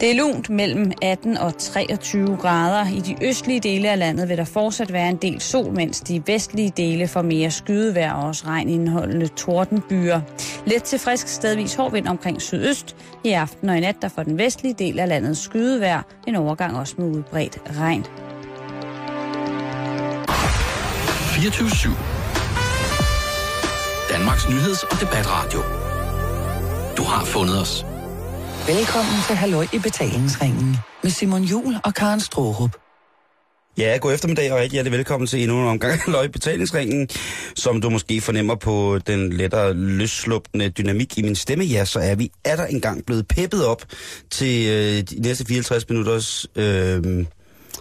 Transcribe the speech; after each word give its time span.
Det 0.00 0.10
er 0.10 0.14
lunt 0.14 0.50
mellem 0.50 0.92
18 1.02 1.38
og 1.38 1.58
23 1.58 2.36
grader. 2.36 2.90
I 2.90 3.00
de 3.00 3.26
østlige 3.26 3.60
dele 3.60 3.90
af 3.90 3.98
landet 3.98 4.28
vil 4.28 4.36
der 4.36 4.44
fortsat 4.44 4.92
være 4.92 5.08
en 5.08 5.16
del 5.16 5.40
sol, 5.40 5.72
mens 5.74 6.00
de 6.00 6.22
vestlige 6.26 6.72
dele 6.76 7.08
får 7.08 7.22
mere 7.22 7.50
skydevejr 7.50 8.12
og 8.12 8.28
også 8.28 8.46
regnindholdende 8.46 9.28
tordenbyer. 9.28 10.20
Let 10.66 10.82
til 10.82 10.98
frisk 10.98 11.28
stedvis 11.28 11.74
hård 11.74 11.92
vind 11.92 12.08
omkring 12.08 12.42
sydøst. 12.42 12.96
I 13.24 13.30
aften 13.30 13.68
og 13.68 13.76
i 13.76 13.80
nat 13.80 13.96
der 14.02 14.08
får 14.08 14.22
den 14.22 14.38
vestlige 14.38 14.74
del 14.78 14.98
af 14.98 15.08
landet 15.08 15.36
skydevejr. 15.36 16.02
En 16.26 16.36
overgang 16.36 16.76
også 16.76 16.94
med 16.98 17.06
udbredt 17.06 17.58
regn. 17.78 18.04
24 21.40 21.90
Danmarks 24.10 24.48
nyheds- 24.48 24.84
og 24.84 25.00
debatradio. 25.00 25.60
Du 26.96 27.02
har 27.02 27.24
fundet 27.24 27.60
os. 27.60 27.89
Velkommen 28.66 29.14
til 29.26 29.36
Halløj 29.36 29.66
i 29.72 29.78
betalingsringen 29.78 30.76
med 31.02 31.10
Simon 31.10 31.42
Jul 31.42 31.74
og 31.84 31.94
Karen 31.94 32.20
Strohrup. 32.20 32.76
Ja, 33.78 33.98
god 34.00 34.14
eftermiddag 34.14 34.52
og 34.52 34.58
rigtig 34.58 34.72
hjertelig 34.72 34.98
velkommen 34.98 35.26
til 35.26 35.42
endnu 35.42 35.62
en 35.62 35.68
omgang 35.68 36.00
af 36.14 36.32
Betalingsringen. 36.32 37.08
Som 37.56 37.80
du 37.80 37.90
måske 37.90 38.20
fornemmer 38.20 38.54
på 38.54 38.98
den 39.06 39.32
lettere 39.32 39.74
løsslupende 39.74 40.68
dynamik 40.70 41.18
i 41.18 41.22
min 41.22 41.34
stemme, 41.34 41.64
ja, 41.64 41.84
så 41.84 42.00
er 42.00 42.14
vi 42.14 42.30
er 42.44 42.56
der 42.56 42.66
engang 42.66 43.06
blevet 43.06 43.28
peppet 43.28 43.66
op 43.66 43.82
til 44.30 44.68
øh, 44.68 45.02
de 45.02 45.20
næste 45.20 45.44
54 45.46 45.88
minutters 45.88 46.46
øh, 46.56 47.26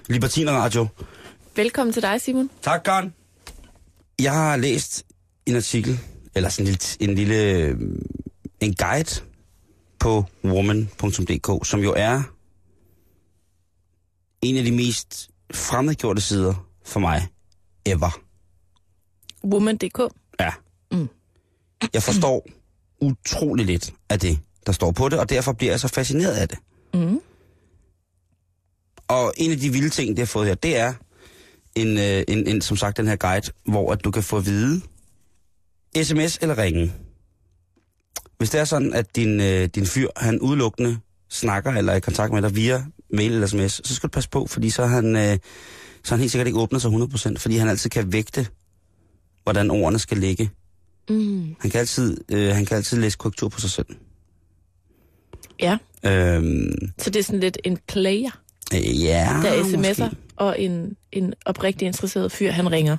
Libertiner-radio. 0.08 0.88
Velkommen 1.56 1.94
til 1.94 2.02
dig, 2.02 2.22
Simon. 2.22 2.50
Tak, 2.62 2.82
Karen. 2.86 3.14
Jeg 4.22 4.34
har 4.34 4.58
læst 4.58 5.04
en 5.46 5.56
artikel, 5.56 6.00
eller 6.36 6.50
sådan 6.50 6.68
en 6.68 6.72
lille, 6.72 6.86
en 7.00 7.16
lille 7.16 7.68
øh, 7.68 7.78
en 8.60 8.76
guide 8.76 9.22
på 10.00 10.26
woman.dk, 10.44 11.68
som 11.68 11.80
jo 11.80 11.94
er 11.98 12.22
en 14.42 14.58
af 14.58 14.64
de 14.64 14.72
mest 14.72 15.30
fremmedgjorte 15.54 16.22
sider 16.22 16.68
for 16.86 17.00
mig 17.00 17.28
ever. 17.86 18.20
Woman.dk. 19.44 20.00
Ja. 20.40 20.52
Mm. 20.92 21.10
Jeg 21.94 22.04
forstår 22.04 22.48
utrolig 23.02 23.66
lidt 23.66 23.94
af 24.10 24.20
det, 24.20 24.40
der 24.66 24.72
står 24.72 24.92
på 24.92 25.10
det, 25.10 25.20
og 25.20 25.30
derfor 25.30 25.54
bliver 25.54 25.72
jeg 25.72 25.80
så 25.80 25.88
fascineret 25.88 26.34
af 26.34 26.48
det. 26.48 26.58
Mm. 26.94 27.20
Og 29.08 29.34
en 29.38 29.52
af 29.52 29.58
de 29.58 29.70
vilde 29.70 29.90
ting, 29.90 30.10
det 30.10 30.20
har 30.20 30.26
fået 30.26 30.48
her, 30.48 30.56
det 30.56 30.78
er 30.78 30.94
en, 31.76 31.98
øh, 31.98 32.24
en, 32.28 32.48
en, 32.48 32.62
som 32.62 32.78
sagt 32.78 32.98
den 32.98 33.08
her 33.08 33.16
guide, 33.16 33.52
hvor 33.66 33.92
at 33.92 34.04
du 34.04 34.12
kan 34.12 34.24
få 34.24 34.38
at 34.38 34.46
vide 34.46 34.82
sms 36.04 36.38
eller 36.42 36.58
ringe. 36.58 36.94
Hvis 38.40 38.50
det 38.50 38.60
er 38.60 38.66
sådan, 38.66 38.94
at 38.94 39.16
din, 39.16 39.42
øh, 39.42 39.66
din 39.76 39.86
fyr, 39.86 40.08
han 40.18 40.40
udelukkende 40.40 40.98
snakker 41.30 41.72
eller 41.72 41.94
er 41.94 41.98
i 41.98 42.00
kontakt 42.00 42.34
med 42.34 42.42
dig 42.42 42.56
via 42.56 42.84
mail 43.14 43.32
eller 43.32 43.48
sms, 43.48 43.82
så 43.88 43.96
skal 43.96 44.08
du 44.08 44.12
passe 44.12 44.30
på, 44.30 44.48
fordi 44.48 44.70
så 44.70 44.84
er 44.84 44.88
han, 44.88 45.16
øh, 45.16 45.38
så 46.04 46.14
er 46.14 46.16
han 46.16 46.20
helt 46.20 46.32
sikkert 46.32 46.48
ikke 46.48 46.60
åbnet 46.60 46.82
sig 46.82 46.92
100%, 46.92 47.38
fordi 47.38 47.58
han 47.58 47.70
altid 47.70 47.90
kan 47.90 48.14
vægte, 48.14 48.48
hvordan 49.44 49.72
ordene 49.72 50.00
skal 50.00 50.18
ligge. 50.18 50.50
Mm. 51.10 51.56
Han 51.60 51.72
kan 51.72 51.80
altid, 51.80 52.18
øh, 52.32 52.56
han 52.56 52.66
kan 52.66 52.78
altid 52.78 52.98
læse 52.98 53.18
korrektur 53.18 53.50
på 53.50 53.60
sig 53.60 53.70
selv. 53.70 53.88
Ja, 55.60 55.78
Øhm, 56.06 56.92
så 56.98 57.10
det 57.10 57.20
er 57.20 57.24
sådan 57.24 57.40
lidt 57.40 57.58
en 57.64 57.78
player, 57.88 58.30
øh, 58.74 59.04
ja, 59.04 59.40
der 59.44 59.64
sms'er, 59.64 59.78
måske. 59.78 60.10
og 60.36 60.62
en, 60.62 60.96
en 61.12 61.34
oprigtig 61.46 61.86
interesseret 61.86 62.32
fyr, 62.32 62.52
han 62.52 62.72
ringer. 62.72 62.98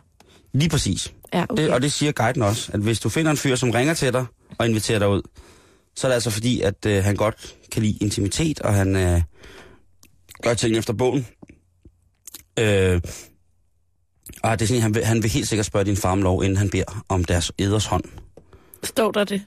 Lige 0.52 0.68
præcis. 0.68 1.12
Ja, 1.34 1.44
okay. 1.48 1.62
Det, 1.62 1.72
og 1.72 1.82
det 1.82 1.92
siger 1.92 2.12
guiden 2.12 2.42
også, 2.42 2.70
at 2.72 2.80
hvis 2.80 3.00
du 3.00 3.08
finder 3.08 3.30
en 3.30 3.36
fyr, 3.36 3.56
som 3.56 3.70
ringer 3.70 3.94
til 3.94 4.12
dig 4.12 4.24
og 4.58 4.66
inviterer 4.66 4.98
dig 4.98 5.08
ud, 5.08 5.22
så 5.96 6.06
er 6.06 6.08
det 6.08 6.14
altså 6.14 6.30
fordi, 6.30 6.60
at 6.60 6.86
øh, 6.86 7.04
han 7.04 7.16
godt 7.16 7.56
kan 7.72 7.82
lide 7.82 7.98
intimitet, 8.00 8.60
og 8.60 8.74
han 8.74 8.96
øh, 8.96 9.22
gør 10.42 10.54
ting 10.54 10.76
efter 10.76 10.92
bogen. 10.92 11.26
Øh, 12.58 13.00
og 14.42 14.58
det 14.58 14.64
er 14.64 14.66
sådan, 14.66 14.82
han 14.82 14.94
vil, 14.94 15.04
han 15.04 15.22
vil 15.22 15.30
helt 15.30 15.48
sikkert 15.48 15.66
spørge 15.66 15.84
din 15.84 15.96
far 15.96 16.12
om 16.12 16.22
lov, 16.22 16.44
inden 16.44 16.56
han 16.56 16.70
beder 16.70 17.04
om 17.08 17.24
deres 17.24 17.52
eders 17.58 17.86
hånd. 17.86 18.04
Står 18.84 19.10
der 19.10 19.24
det? 19.24 19.42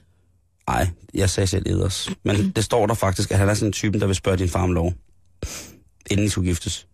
Nej, 0.68 0.88
jeg 1.14 1.30
sagde 1.30 1.46
selv 1.46 1.66
eders. 1.66 2.10
Men 2.22 2.50
det 2.50 2.64
står 2.64 2.86
der 2.86 2.94
faktisk, 2.94 3.30
at 3.30 3.38
han 3.38 3.48
er 3.48 3.54
sådan 3.54 3.68
en 3.68 3.72
typen, 3.72 4.00
der 4.00 4.06
vil 4.06 4.16
spørge 4.16 4.36
din 4.36 4.48
far 4.48 4.62
om 4.62 4.72
lov, 4.72 4.92
inden 6.10 6.26
I 6.26 6.28
skulle 6.28 6.48
giftes. 6.48 6.86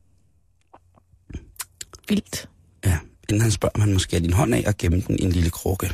Vildt. 2.08 2.48
Ja, 2.86 2.98
inden 3.28 3.42
han 3.42 3.50
spørger, 3.50 3.72
om 3.74 3.80
han 3.80 3.92
måske 3.92 4.20
din 4.20 4.32
hånd 4.32 4.54
af 4.54 4.64
og 4.66 4.76
gemme 4.78 5.00
den 5.00 5.18
i 5.18 5.22
en 5.22 5.32
lille 5.32 5.50
krukke. 5.50 5.92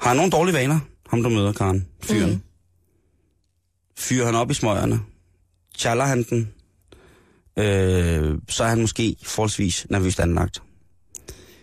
Har 0.00 0.08
han 0.08 0.16
nogle 0.16 0.30
dårlige 0.32 0.54
vaner, 0.54 0.80
ham 1.10 1.22
du 1.22 1.28
møder, 1.28 1.52
Karen? 1.52 1.86
Fyren. 2.02 2.30
Mm. 2.30 2.40
Fyrer 3.98 4.26
han 4.26 4.34
op 4.34 4.50
i 4.50 4.54
smøgerne? 4.54 5.00
Challer 5.78 6.04
han 6.04 6.22
den? 6.22 6.52
Øh, 7.56 8.38
så 8.48 8.64
er 8.64 8.68
han 8.68 8.80
måske 8.80 9.16
forholdsvis 9.22 9.86
nervøst 9.90 10.20
anlagt. 10.20 10.62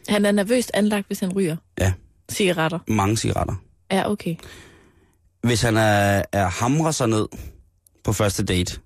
Han 0.10 0.26
er 0.26 0.32
nervøst 0.32 0.72
anlagt, 0.74 1.08
hvis 1.08 1.20
han 1.20 1.34
ryger 1.34 1.56
Ja, 1.80 1.94
cigaretter. 2.32 2.80
mange 2.88 3.18
cigaretter. 3.18 3.56
Ja, 3.92 4.12
okay. 4.12 4.36
Hvis 5.44 5.62
han 5.62 5.78
er, 5.78 6.24
er 6.32 6.48
hamrer 6.48 6.92
sig 6.92 7.08
ned 7.08 7.28
på 8.04 8.14
første 8.14 8.44
date, 8.46 8.80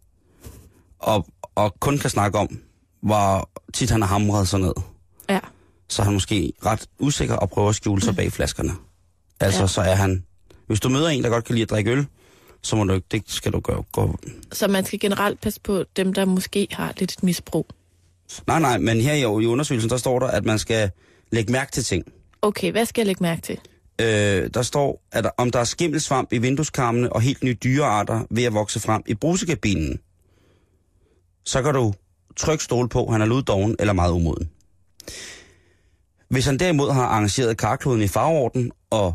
og, 1.00 1.28
og 1.56 1.80
kun 1.80 1.98
kan 1.98 2.10
snakke 2.10 2.38
om, 2.38 2.60
hvor 3.04 3.50
tit 3.74 3.90
han 3.90 4.02
har 4.02 4.08
hamret 4.10 4.48
sig 4.48 4.60
ned, 4.60 4.74
Ja. 5.30 5.40
så 5.90 6.02
er 6.02 6.04
han 6.04 6.14
måske 6.14 6.54
ret 6.66 6.88
usikker 7.00 7.36
og 7.36 7.50
prøver 7.50 7.70
at 7.70 7.76
skjule 7.76 8.02
sig 8.02 8.16
bag 8.16 8.32
flaskerne. 8.32 8.72
Altså, 9.41 9.62
ja. 9.62 9.68
Så 9.68 9.81
er 9.81 9.96
han... 9.96 10.24
Hvis 10.68 10.79
du 10.79 10.90
møder 10.90 11.09
en, 11.09 11.24
der 11.24 11.29
godt 11.29 11.46
kan 11.46 11.56
lide 11.56 11.63
at 11.63 11.69
drikke 11.69 11.91
øl, 11.91 12.07
så 12.62 12.75
må 12.75 12.84
du 12.84 12.94
ikke, 12.94 13.07
det 13.12 13.24
skal 13.28 13.52
du 13.52 13.59
gøre. 13.59 13.84
Gå. 13.91 14.18
Så 14.52 14.68
man 14.68 14.85
skal 14.85 15.00
generelt 15.00 15.41
passe 15.41 15.62
på 15.62 15.84
dem, 15.96 16.13
der 16.13 16.25
måske 16.25 16.68
har 16.72 16.94
lidt 16.97 17.12
et 17.12 17.24
misbrug. 17.24 17.68
Nej, 18.47 18.59
nej, 18.59 18.78
men 18.78 19.02
her 19.02 19.13
i, 19.13 19.19
i 19.19 19.46
undersøgelsen, 19.46 19.90
der 19.90 19.97
står 19.97 20.19
der, 20.19 20.28
at 20.28 20.46
man 20.46 20.59
skal 20.59 20.91
lægge 21.31 21.52
mærke 21.52 21.72
til 21.72 21.84
ting. 21.84 22.03
Okay, 22.41 22.72
hvad 22.72 22.85
skal 22.85 23.02
jeg 23.02 23.07
lægge 23.07 23.24
mærke 23.24 23.41
til? 23.41 23.59
Øh, 24.02 24.50
der 24.53 24.62
står, 24.62 25.03
at 25.12 25.31
om 25.38 25.52
der 25.52 25.59
er 25.59 25.63
skimmelsvamp 25.63 26.34
i 26.34 26.38
vindueskarmene 26.38 27.13
og 27.13 27.22
helt 27.22 27.44
nye 27.44 27.58
dyrearter 27.63 28.25
ved 28.29 28.44
at 28.44 28.53
vokse 28.53 28.79
frem 28.79 29.03
i 29.08 29.13
brusekabinen, 29.13 30.00
så 31.46 31.62
kan 31.62 31.73
du 31.73 31.94
trykke 32.38 32.63
stole 32.63 32.90
på, 32.90 33.12
han 33.12 33.22
er 33.22 33.25
luddoven 33.25 33.75
eller 33.79 33.94
meget 33.94 34.12
umoden. 34.12 34.50
Hvis 36.29 36.46
han 36.46 36.58
derimod 36.58 36.91
har 36.91 37.03
arrangeret 37.03 37.58
karkloden 37.58 38.02
i 38.02 38.08
farveorden, 38.08 38.72
og 38.90 39.13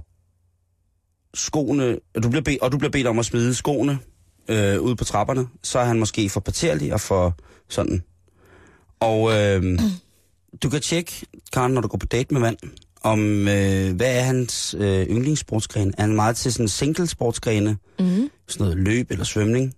skoene, 1.37 1.99
og 2.15 2.23
du 2.23 2.29
bliver 2.29 2.43
bedt, 2.43 2.63
og 2.63 2.73
du 2.73 2.79
bliver 2.79 2.91
bedt 2.91 3.07
om 3.07 3.19
at 3.19 3.27
smide 3.27 3.55
skoene 3.55 3.99
øh, 4.49 4.81
ud 4.81 4.95
på 4.95 5.05
trapperne, 5.05 5.47
så 5.63 5.79
er 5.79 5.85
han 5.85 5.99
måske 5.99 6.29
for 6.29 6.41
parterlig 6.41 6.93
og 6.93 7.01
for 7.01 7.35
sådan. 7.69 8.03
Og 9.01 9.33
øh, 9.33 9.79
du 10.63 10.69
kan 10.71 10.81
tjekke, 10.81 11.27
Karen, 11.53 11.73
når 11.73 11.81
du 11.81 11.89
går 11.89 11.99
på 11.99 12.07
date 12.07 12.35
med 12.35 12.41
mand, 12.41 12.57
om 13.03 13.45
hvad 13.97 14.17
er 14.17 14.21
hans 14.21 14.75
øh, 14.79 15.07
yndlingssportsgren. 15.07 15.95
Er 15.99 16.03
han 16.03 16.15
meget 16.15 16.37
til 16.37 16.53
sådan 16.53 16.69
single-sportsgrene? 16.69 17.77
Mm. 17.99 18.31
Sådan 18.49 18.65
noget 18.65 18.77
løb 18.77 19.11
eller 19.11 19.25
svømning? 19.25 19.75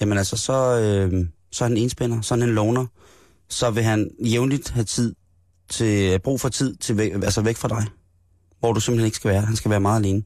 Jamen 0.00 0.18
altså, 0.18 0.36
så, 0.36 0.52
øh, 0.52 1.26
så 1.52 1.64
er 1.64 1.68
han 1.68 1.76
en 1.76 1.82
enspænder, 1.82 2.20
så 2.20 2.34
er 2.34 2.38
han 2.38 2.48
en 2.48 2.54
loner. 2.54 2.86
Så 3.48 3.70
vil 3.70 3.82
han 3.82 4.10
jævnligt 4.24 4.70
have 4.70 4.84
tid 4.84 5.14
til, 5.68 6.18
brug 6.18 6.40
for 6.40 6.48
tid 6.48 6.76
til 6.76 6.96
væk, 6.96 7.12
altså 7.12 7.42
væk 7.42 7.56
fra 7.56 7.68
dig. 7.68 7.84
Hvor 8.60 8.72
du 8.72 8.80
simpelthen 8.80 9.06
ikke 9.06 9.16
skal 9.16 9.30
være. 9.30 9.40
Han 9.40 9.56
skal 9.56 9.70
være 9.70 9.80
meget 9.80 10.00
alene. 10.00 10.22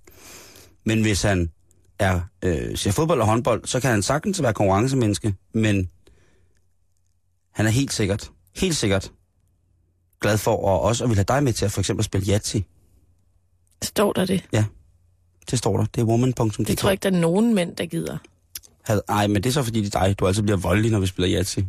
Men 0.86 1.02
hvis 1.02 1.22
han 1.22 1.50
er, 1.98 2.20
øh, 2.42 2.76
ser 2.78 2.90
fodbold 2.92 3.20
og 3.20 3.26
håndbold, 3.26 3.64
så 3.64 3.80
kan 3.80 3.90
han 3.90 4.02
sagtens 4.02 4.42
være 4.42 4.54
konkurrencemenneske, 4.54 5.34
men 5.52 5.90
han 7.52 7.66
er 7.66 7.70
helt 7.70 7.92
sikkert, 7.92 8.30
helt 8.56 8.76
sikkert 8.76 9.12
glad 10.20 10.38
for 10.38 10.76
at 10.76 10.80
også 10.82 11.04
at 11.04 11.10
vil 11.10 11.16
have 11.16 11.24
dig 11.28 11.42
med 11.42 11.52
til 11.52 11.64
at 11.64 11.72
for 11.72 11.80
eksempel 11.80 12.04
spille 12.04 12.32
Yahtzee. 12.32 12.64
Står 13.82 14.12
der 14.12 14.24
det? 14.24 14.44
Det 15.50 15.58
står 15.58 15.76
der. 15.76 15.86
Det 15.94 16.00
er 16.00 16.04
woman.dk. 16.04 16.68
Det 16.68 16.78
tror 16.78 16.88
jeg 16.88 16.92
ikke, 16.92 17.02
der 17.02 17.16
er 17.16 17.20
nogen 17.20 17.54
mænd, 17.54 17.76
der 17.76 17.86
gider. 17.86 18.18
Had, 18.82 19.00
ej, 19.08 19.26
men 19.26 19.36
det 19.36 19.46
er 19.46 19.52
så 19.52 19.62
fordi, 19.62 19.80
det 19.80 19.94
er 19.94 20.04
dig. 20.06 20.18
Du 20.18 20.26
altid 20.26 20.42
bliver 20.42 20.56
voldelig, 20.56 20.90
når 20.90 21.00
vi 21.00 21.06
spiller 21.06 21.36
Yahtzee. 21.38 21.66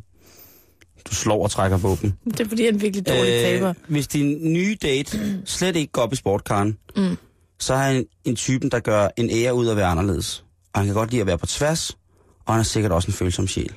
Du 1.10 1.16
slår 1.16 1.44
og 1.44 1.52
trækker 1.52 1.78
våben. 1.78 2.13
Det 2.25 2.40
er 2.40 2.46
fordi, 2.48 2.66
han 2.66 2.75
er 2.75 2.80
virkelig 2.80 3.08
dårlig 3.08 3.34
øh... 3.34 3.42
taber. 3.42 3.74
hvis 3.88 4.08
din 4.08 4.54
nye 4.54 4.78
date 4.81 5.42
slet 5.46 5.75
ikke 5.75 5.92
går 5.92 6.02
op 6.02 6.13
i 6.13 6.16
sportkaren, 6.16 6.78
Mm. 6.96 7.18
Så 7.59 7.74
er 7.74 7.77
han 7.77 8.06
en 8.24 8.36
typen, 8.36 8.71
der 8.71 8.80
gør 8.80 9.07
en 9.18 9.30
ære 9.31 9.54
ud 9.54 9.65
af 9.65 9.71
at 9.71 9.77
være 9.77 9.88
anderledes. 9.88 10.44
Og 10.74 10.80
han 10.80 10.86
kan 10.86 10.95
godt 10.95 11.12
lide 11.12 11.21
at 11.21 11.27
være 11.27 11.38
på 11.38 11.45
tværs, 11.45 11.98
og 12.45 12.54
han 12.54 12.59
er 12.59 12.63
sikkert 12.63 12.92
også 12.92 13.07
en 13.07 13.13
følsom 13.13 13.48
sjæl. 13.48 13.74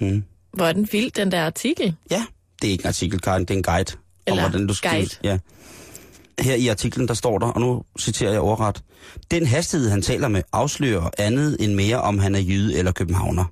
Mm. 0.00 0.24
Hvor 0.52 0.64
er 0.66 0.72
den 0.72 0.88
vild, 0.92 1.10
den 1.10 1.32
der 1.32 1.46
artikel? 1.46 1.96
Ja, 2.10 2.26
det 2.62 2.68
er 2.68 2.72
ikke 2.72 2.82
en 2.82 2.88
artikel, 2.88 3.20
Karen, 3.20 3.42
det 3.42 3.50
er 3.50 3.54
en 3.54 3.62
guide. 3.62 3.92
Eller 4.26 4.44
om, 4.44 4.50
hvordan 4.50 4.66
du 4.66 4.74
skal, 4.74 4.90
guide. 4.90 5.10
Ja. 5.24 5.38
Her 6.40 6.54
i 6.54 6.68
artiklen, 6.68 7.08
der 7.08 7.14
står 7.14 7.38
der, 7.38 7.46
og 7.46 7.60
nu 7.60 7.82
citerer 7.98 8.30
jeg 8.30 8.40
overret. 8.40 8.82
Den 9.30 9.46
hastighed, 9.46 9.90
han 9.90 10.02
taler 10.02 10.28
med, 10.28 10.42
afslører 10.52 11.10
andet 11.18 11.56
end 11.60 11.74
mere, 11.74 12.00
om 12.00 12.18
han 12.18 12.34
er 12.34 12.40
jyde 12.40 12.78
eller 12.78 12.92
københavner. 12.92 13.44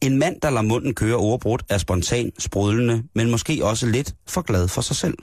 En 0.00 0.18
mand, 0.18 0.40
der 0.40 0.50
lader 0.50 0.62
munden 0.62 0.94
køre 0.94 1.16
overbrudt, 1.16 1.62
er 1.68 1.78
spontan, 1.78 2.32
sprudlende, 2.38 3.02
men 3.14 3.30
måske 3.30 3.64
også 3.64 3.86
lidt 3.86 4.14
for 4.28 4.42
glad 4.42 4.68
for 4.68 4.80
sig 4.80 4.96
selv. 4.96 5.14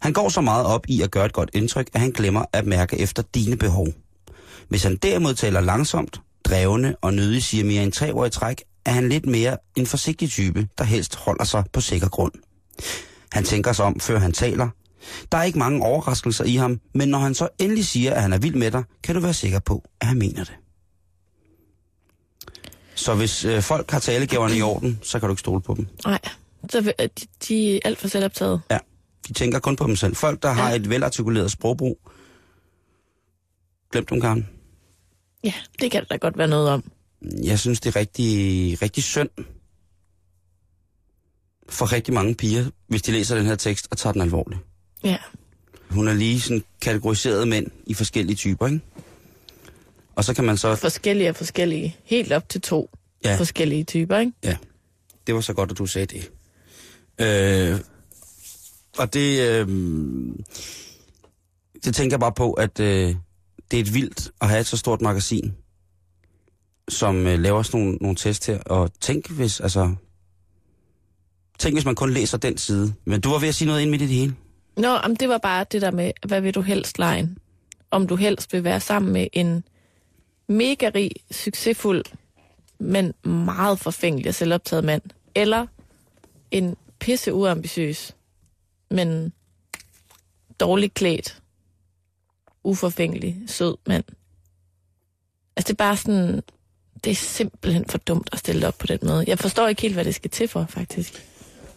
Han 0.00 0.12
går 0.12 0.28
så 0.28 0.40
meget 0.40 0.66
op 0.66 0.84
i 0.88 1.02
at 1.02 1.10
gøre 1.10 1.26
et 1.26 1.32
godt 1.32 1.50
indtryk, 1.52 1.90
at 1.94 2.00
han 2.00 2.10
glemmer 2.10 2.44
at 2.52 2.66
mærke 2.66 2.98
efter 2.98 3.22
dine 3.34 3.56
behov. 3.56 3.88
Hvis 4.68 4.82
han 4.82 4.96
derimod 4.96 5.34
taler 5.34 5.60
langsomt, 5.60 6.20
drevne 6.44 6.96
og 7.00 7.14
nødig 7.14 7.42
siger 7.42 7.64
mere 7.64 7.82
end 7.82 7.92
tre 7.92 8.14
år 8.14 8.26
i 8.26 8.30
træk, 8.30 8.62
er 8.84 8.90
han 8.90 9.08
lidt 9.08 9.26
mere 9.26 9.56
en 9.76 9.86
forsigtig 9.86 10.30
type, 10.30 10.68
der 10.78 10.84
helst 10.84 11.16
holder 11.16 11.44
sig 11.44 11.64
på 11.72 11.80
sikker 11.80 12.08
grund. 12.08 12.32
Han 13.32 13.44
tænker 13.44 13.72
sig 13.72 13.84
om, 13.84 14.00
før 14.00 14.18
han 14.18 14.32
taler. 14.32 14.68
Der 15.32 15.38
er 15.38 15.42
ikke 15.42 15.58
mange 15.58 15.86
overraskelser 15.86 16.44
i 16.44 16.56
ham, 16.56 16.80
men 16.94 17.08
når 17.08 17.18
han 17.18 17.34
så 17.34 17.48
endelig 17.58 17.86
siger, 17.86 18.14
at 18.14 18.22
han 18.22 18.32
er 18.32 18.38
vild 18.38 18.54
med 18.54 18.70
dig, 18.70 18.84
kan 19.02 19.14
du 19.14 19.20
være 19.20 19.34
sikker 19.34 19.58
på, 19.58 19.84
at 20.00 20.06
han 20.06 20.18
mener 20.18 20.44
det. 20.44 20.54
Så 22.94 23.14
hvis 23.14 23.44
øh, 23.44 23.62
folk 23.62 23.90
har 23.90 23.98
talegaverne 23.98 24.56
i 24.56 24.62
orden, 24.62 24.98
så 25.02 25.18
kan 25.18 25.28
du 25.28 25.32
ikke 25.32 25.40
stole 25.40 25.60
på 25.60 25.74
dem. 25.74 25.86
Nej, 26.04 26.18
så, 26.70 26.80
de, 26.98 27.08
de 27.48 27.76
er 27.76 27.80
alt 27.84 27.98
for 27.98 28.08
selvoptaget. 28.08 28.60
Ja, 28.70 28.78
de 29.28 29.32
tænker 29.32 29.58
kun 29.58 29.76
på 29.76 29.86
dem 29.86 29.96
selv. 29.96 30.14
Folk, 30.16 30.42
der 30.42 30.50
har 30.50 30.68
Ja. 30.70 30.76
et 30.76 30.90
velartikuleret 30.90 31.50
sprogbrug, 31.50 31.98
glem 33.92 34.06
dem, 34.06 34.20
Karen. 34.20 34.48
Ja, 35.44 35.54
det 35.80 35.90
kan 35.90 36.00
der 36.00 36.06
da 36.08 36.16
godt 36.16 36.38
være 36.38 36.48
noget 36.48 36.68
om. 36.68 36.84
Jeg 37.44 37.58
synes, 37.58 37.80
det 37.80 37.96
er 37.96 38.00
rigtig, 38.00 38.82
rigtig 38.82 39.02
synd 39.04 39.28
for 41.68 41.92
rigtig 41.92 42.14
mange 42.14 42.34
piger, 42.34 42.64
hvis 42.86 43.02
de 43.02 43.12
læser 43.12 43.36
den 43.36 43.46
her 43.46 43.56
tekst 43.56 43.88
og 43.90 43.98
tager 43.98 44.12
den 44.12 44.22
alvorligt. 44.22 44.60
Ja, 45.04 45.16
Hun 45.90 46.08
er 46.08 46.14
lige 46.14 46.40
sådan 46.40 46.64
kategoriseret 46.80 47.48
mænd 47.48 47.66
i 47.86 47.94
forskellige 47.94 48.36
typer, 48.36 48.66
ikke? 48.66 48.80
Og 50.16 50.24
så 50.24 50.34
kan 50.34 50.44
man 50.44 50.56
så... 50.56 50.76
forskellige 50.76 51.28
og 51.30 51.36
forskellige. 51.36 51.96
Helt 52.04 52.32
op 52.32 52.48
til 52.48 52.60
to 52.60 52.90
ja. 53.24 53.36
forskellige 53.36 53.84
typer, 53.84 54.18
ikke? 54.18 54.32
Ja, 54.44 54.56
det 55.26 55.34
var 55.34 55.40
så 55.40 55.52
godt, 55.52 55.70
at 55.70 55.78
du 55.78 55.86
sagde 55.86 56.06
det. 56.06 56.30
Øh, 57.20 57.80
og 58.98 59.14
det... 59.14 59.48
Øh, 59.48 59.68
det 61.84 61.94
tænker 61.94 62.14
jeg 62.14 62.20
bare 62.20 62.32
på, 62.32 62.52
at 62.52 62.80
øh, 62.80 63.14
det 63.70 63.76
er 63.76 63.80
et 63.80 63.94
vildt 63.94 64.30
at 64.40 64.48
have 64.48 64.60
et 64.60 64.66
så 64.66 64.76
stort 64.76 65.00
magasin, 65.00 65.54
som 66.88 67.26
øh, 67.26 67.38
laver 67.38 67.62
sådan 67.62 67.80
nogle, 67.80 67.96
nogle 68.00 68.16
test 68.16 68.46
her. 68.46 68.62
Og 68.62 68.90
tænk 69.00 69.30
hvis, 69.30 69.60
altså... 69.60 69.94
Tænk, 71.58 71.74
hvis 71.74 71.84
man 71.84 71.94
kun 71.94 72.10
læser 72.10 72.38
den 72.38 72.58
side. 72.58 72.94
Men 73.04 73.20
du 73.20 73.30
var 73.30 73.38
ved 73.38 73.48
at 73.48 73.54
sige 73.54 73.68
noget 73.68 73.82
ind 73.82 73.90
midt 73.90 74.02
i 74.02 74.06
det 74.06 74.14
hele. 74.14 74.34
Nå, 74.76 74.88
om 74.88 75.16
det 75.16 75.28
var 75.28 75.38
bare 75.38 75.64
det 75.72 75.82
der 75.82 75.90
med, 75.90 76.12
hvad 76.26 76.40
vil 76.40 76.54
du 76.54 76.60
helst 76.60 76.98
lege? 76.98 77.28
Om 77.90 78.06
du 78.06 78.16
helst 78.16 78.52
vil 78.52 78.64
være 78.64 78.80
sammen 78.80 79.12
med 79.12 79.26
en 79.32 79.64
mega 80.48 80.90
rig, 80.94 81.10
succesfuld, 81.30 82.04
men 82.78 83.14
meget 83.24 83.78
forfængelig 83.78 84.28
og 84.28 84.34
selvoptaget 84.34 84.84
mand. 84.84 85.02
Eller 85.34 85.66
en 86.50 86.76
pisse 87.00 87.34
uambitiøs, 87.34 88.16
men 88.90 89.32
dårligt 90.60 90.94
klædt, 90.94 91.42
uforfængelig, 92.64 93.42
sød 93.46 93.76
mand. 93.86 94.04
Altså 95.56 95.68
det 95.68 95.70
er 95.70 95.84
bare 95.84 95.96
sådan, 95.96 96.42
det 97.04 97.10
er 97.10 97.14
simpelthen 97.14 97.84
for 97.88 97.98
dumt 97.98 98.28
at 98.32 98.38
stille 98.38 98.66
op 98.66 98.78
på 98.78 98.86
den 98.86 98.98
måde. 99.02 99.24
Jeg 99.26 99.38
forstår 99.38 99.68
ikke 99.68 99.82
helt, 99.82 99.94
hvad 99.94 100.04
det 100.04 100.14
skal 100.14 100.30
til 100.30 100.48
for, 100.48 100.66
faktisk. 100.68 101.26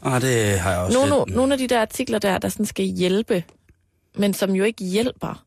Ah, 0.02 0.22
det 0.22 0.60
har 0.60 0.72
jeg 0.72 0.80
også 0.80 0.98
Nogle, 1.00 1.26
lidt- 1.26 1.36
nogle 1.36 1.54
af 1.54 1.58
de 1.60 1.68
der 1.68 1.82
artikler 1.82 2.20
der, 2.20 2.38
der 2.38 2.50
sådan 2.50 2.66
skal 2.66 2.86
hjælpe, 2.86 3.44
men 4.16 4.34
som 4.34 4.52
jo 4.56 4.64
ikke 4.64 4.84
hjælper. 4.84 5.46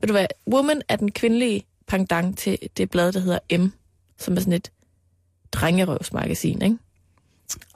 Ved 0.00 0.06
du 0.06 0.12
hvad, 0.12 0.26
Woman 0.52 0.82
er 0.88 0.96
den 0.96 1.12
kvindelige 1.12 1.64
pendant 1.86 2.38
til 2.38 2.58
det 2.76 2.90
blad, 2.90 3.12
der 3.12 3.20
hedder 3.20 3.58
M, 3.58 3.72
som 4.18 4.34
er 4.36 4.40
sådan 4.40 4.52
et 4.52 4.70
drengerøvsmagasin, 5.52 6.62
ikke? 6.62 6.78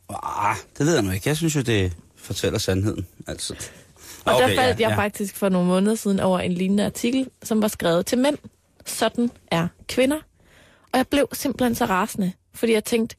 Ah, 0.09 0.57
det 0.79 0.87
ved 0.87 0.95
jeg 0.95 1.03
nu 1.03 1.11
ikke. 1.11 1.29
Jeg 1.29 1.37
synes 1.37 1.57
jo, 1.57 1.61
det 1.63 1.93
fortæller 2.25 2.59
sandheden. 2.59 3.07
Altså. 3.27 3.55
Og 4.25 4.35
okay, 4.35 4.49
der 4.49 4.57
faldt 4.63 4.81
ja, 4.81 4.89
jeg 4.89 4.97
ja. 4.97 5.03
faktisk 5.03 5.37
for 5.37 5.49
nogle 5.49 5.69
måneder 5.69 5.95
siden 5.95 6.21
over 6.21 6.41
en 6.41 6.53
lignende 6.53 6.85
artikel, 6.85 7.31
som 7.43 7.63
var 7.63 7.69
skrevet 7.69 8.07
til 8.07 8.19
mænd. 8.19 8.39
Sådan 8.87 9.31
er 9.51 9.69
kvinder. 9.89 10.17
Og 10.93 10.99
jeg 10.99 11.07
blev 11.09 11.29
simpelthen 11.33 11.75
så 11.75 11.85
rasende, 11.85 12.33
fordi 12.55 12.73
jeg 12.73 12.85
tænkte, 12.85 13.17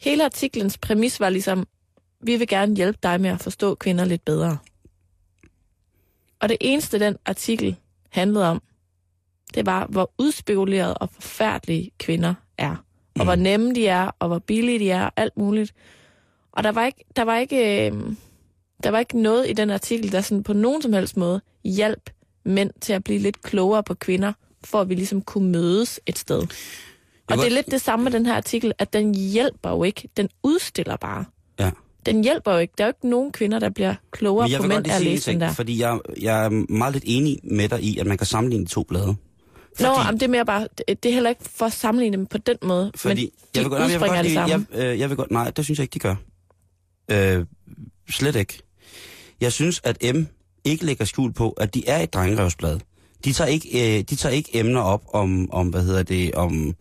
hele 0.00 0.24
artiklens 0.24 0.78
præmis 0.78 1.20
var 1.20 1.28
ligesom, 1.28 1.66
vi 2.20 2.36
vil 2.36 2.48
gerne 2.48 2.76
hjælpe 2.76 2.98
dig 3.02 3.20
med 3.20 3.30
at 3.30 3.40
forstå 3.40 3.74
kvinder 3.74 4.04
lidt 4.04 4.24
bedre. 4.24 4.58
Og 6.40 6.48
det 6.48 6.56
eneste, 6.60 6.98
den 6.98 7.16
artikel 7.26 7.76
handlede 8.10 8.48
om, 8.48 8.62
det 9.54 9.66
var, 9.66 9.86
hvor 9.86 10.12
udspekuleret 10.18 10.94
og 11.00 11.10
forfærdelige 11.10 11.90
kvinder 11.98 12.34
er. 12.58 12.76
Og 13.18 13.24
hvor 13.24 13.34
nemme 13.34 13.74
de 13.74 13.86
er, 13.86 14.10
og 14.18 14.28
hvor 14.28 14.38
billige 14.38 14.78
de 14.78 14.90
er, 14.90 15.04
og 15.04 15.12
alt 15.16 15.36
muligt. 15.36 15.74
Og 16.52 16.64
der 16.64 16.72
var 16.72 16.86
ikke, 16.86 17.04
der 17.16 17.22
var 17.22 17.36
ikke, 17.36 17.86
øh, 17.86 17.92
der 18.84 18.90
var 18.90 18.98
ikke 18.98 19.22
noget 19.22 19.50
i 19.50 19.52
den 19.52 19.70
artikel, 19.70 20.12
der 20.12 20.20
sådan 20.20 20.42
på 20.42 20.52
nogen 20.52 20.82
som 20.82 20.92
helst 20.92 21.16
måde 21.16 21.40
hjalp 21.64 22.10
mænd 22.44 22.70
til 22.80 22.92
at 22.92 23.04
blive 23.04 23.18
lidt 23.18 23.42
klogere 23.42 23.82
på 23.82 23.94
kvinder, 23.94 24.32
for 24.64 24.80
at 24.80 24.88
vi 24.88 24.94
ligesom 24.94 25.22
kunne 25.22 25.48
mødes 25.52 26.00
et 26.06 26.18
sted. 26.18 26.38
Og 26.38 26.48
godt- 27.26 27.40
det 27.40 27.46
er 27.46 27.50
lidt 27.54 27.70
det 27.70 27.80
samme 27.80 28.02
med 28.04 28.12
den 28.12 28.26
her 28.26 28.34
artikel, 28.34 28.72
at 28.78 28.92
den 28.92 29.14
hjælper 29.14 29.70
jo 29.70 29.84
ikke. 29.84 30.08
Den 30.16 30.28
udstiller 30.42 30.96
bare. 30.96 31.24
Ja. 31.60 31.70
Den 32.06 32.22
hjælper 32.24 32.52
jo 32.52 32.58
ikke. 32.58 32.74
Der 32.78 32.84
er 32.84 32.88
jo 32.88 32.90
ikke 32.90 33.08
nogen 33.08 33.32
kvinder, 33.32 33.58
der 33.58 33.68
bliver 33.70 33.94
klogere 34.10 34.44
Men 34.44 34.52
jeg 34.52 34.60
på 34.60 34.66
mænd 34.66 34.86
af 34.86 34.94
at 34.96 35.02
læse 35.02 35.32
den 35.32 35.40
der. 35.40 35.52
fordi 35.52 35.80
jeg, 35.80 35.98
jeg 36.20 36.44
er 36.44 36.48
meget 36.72 36.92
lidt 36.92 37.04
enig 37.06 37.38
med 37.44 37.68
dig 37.68 37.82
i, 37.82 37.98
at 37.98 38.06
man 38.06 38.16
kan 38.18 38.26
sammenligne 38.26 38.64
de 38.64 38.70
to 38.70 38.82
blade. 38.82 39.16
Nå, 39.80 39.86
jamen, 39.88 40.14
det 40.14 40.22
er 40.22 40.30
mere 40.30 40.44
bare, 40.44 40.68
det, 40.88 41.06
er 41.06 41.12
heller 41.12 41.30
ikke 41.30 41.44
for 41.44 41.66
at 41.66 41.72
sammenligne 41.72 42.16
dem 42.16 42.26
på 42.26 42.38
den 42.38 42.56
måde, 42.62 42.92
Fordi 42.96 43.20
men 43.22 43.30
jeg 43.54 43.62
vil, 43.62 43.70
godt, 43.70 43.80
jeg 43.80 43.88
vil 43.88 43.94
udspringer 43.96 44.16
godt 44.16 44.24
det 44.24 44.34
samme. 44.34 44.66
jeg, 44.72 44.92
øh, 44.92 44.98
jeg 45.00 45.08
vil 45.08 45.16
godt, 45.16 45.30
nej, 45.30 45.50
det 45.50 45.64
synes 45.64 45.78
jeg 45.78 45.84
ikke, 45.84 45.94
de 45.94 45.98
gør. 45.98 46.14
Øh, 47.10 47.46
slet 48.10 48.36
ikke. 48.36 48.58
Jeg 49.40 49.52
synes, 49.52 49.80
at 49.84 50.14
M 50.14 50.18
ikke 50.64 50.86
lægger 50.86 51.04
skjul 51.04 51.32
på, 51.32 51.50
at 51.50 51.74
de 51.74 51.88
er 51.88 52.02
et 52.02 52.14
drengerøvsblad. 52.14 52.78
De 53.24 53.32
tager 53.32 53.48
ikke, 53.48 53.98
øh, 53.98 54.04
de 54.10 54.16
tager 54.16 54.32
ikke 54.32 54.56
emner 54.58 54.80
op 54.80 55.02
om, 55.12 55.52
om 55.52 55.68
hvad 55.68 55.82
hedder 55.82 56.02
det, 56.02 56.34
om, 56.34 56.74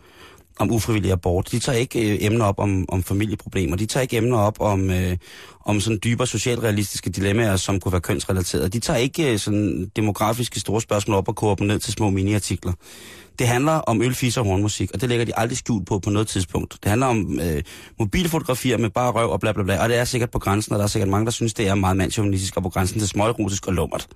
om 0.59 0.71
ufrivillig 0.71 1.11
abort. 1.11 1.51
De 1.51 1.59
tager 1.59 1.77
ikke 1.77 2.13
øh, 2.13 2.17
emner 2.21 2.45
op 2.45 2.59
om, 2.59 2.85
om 2.89 3.03
familieproblemer. 3.03 3.75
De 3.75 3.85
tager 3.85 4.01
ikke 4.01 4.17
emner 4.17 4.37
op 4.37 4.61
om, 4.61 4.89
øh, 4.89 5.17
om 5.65 5.79
sådan 5.79 5.99
dybere 6.03 6.27
socialrealistiske 6.27 7.09
dilemmaer, 7.09 7.55
som 7.55 7.79
kunne 7.79 7.91
være 7.91 8.01
kønsrelaterede. 8.01 8.69
De 8.69 8.79
tager 8.79 8.97
ikke 8.97 9.31
øh, 9.31 9.39
sådan 9.39 9.91
demografiske 9.95 10.59
store 10.59 10.81
spørgsmål 10.81 11.17
op 11.17 11.27
og 11.27 11.35
koger 11.35 11.55
dem 11.55 11.67
ned 11.67 11.79
til 11.79 11.93
små 11.93 12.09
miniartikler. 12.09 12.73
Det 13.43 13.51
handler 13.51 13.71
om 13.71 14.01
ølfis 14.01 14.37
og 14.37 14.45
hornmusik, 14.45 14.91
og 14.93 15.01
det 15.01 15.09
lægger 15.09 15.25
de 15.25 15.37
aldrig 15.37 15.57
skjult 15.57 15.87
på 15.87 15.99
på 15.99 16.09
noget 16.09 16.27
tidspunkt. 16.27 16.77
Det 16.83 16.89
handler 16.89 17.07
om 17.07 17.39
øh, 17.39 17.63
mobilfotografier 17.99 18.77
med 18.77 18.89
bare 18.89 19.11
røv 19.11 19.29
og 19.29 19.39
bla 19.39 19.51
bla 19.51 19.63
bla, 19.63 19.83
og 19.83 19.89
det 19.89 19.97
er 19.97 20.05
sikkert 20.05 20.31
på 20.31 20.39
grænsen, 20.39 20.73
og 20.73 20.79
der 20.79 20.83
er 20.83 20.87
sikkert 20.87 21.09
mange, 21.09 21.25
der 21.25 21.31
synes, 21.31 21.53
det 21.53 21.67
er 21.67 21.75
meget 21.75 21.97
mandsjournalistisk 21.97 22.57
og 22.57 22.63
på 22.63 22.69
grænsen 22.69 22.99
til 22.99 23.07
småerotisk 23.07 23.67
og 23.67 23.73
lummert. 23.73 24.07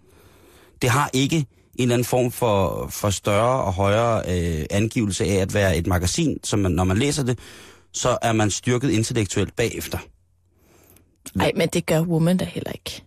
Det 0.82 0.90
har 0.90 1.10
ikke 1.14 1.36
en 1.36 1.46
eller 1.78 1.96
anden 1.96 2.06
form 2.06 2.32
for, 2.32 2.88
for 2.92 3.10
større 3.10 3.64
og 3.64 3.74
højere 3.74 4.24
øh, 4.28 4.66
angivelse 4.70 5.26
af 5.26 5.36
at 5.36 5.54
være 5.54 5.78
et 5.78 5.88
magasin, 5.88 6.40
som 6.44 6.60
man, 6.60 6.72
når 6.72 6.84
man 6.84 6.98
læser 6.98 7.24
det, 7.24 7.40
så 7.94 8.18
er 8.22 8.34
man 8.34 8.52
styrket 8.52 8.90
intellektuelt 8.90 9.56
bagefter. 9.56 9.98
Nej, 11.36 11.52
men 11.56 11.70
det 11.70 11.86
gør 11.86 12.02
Woman 12.02 12.38
da 12.38 12.46
heller 12.46 12.72
ikke. 12.72 13.04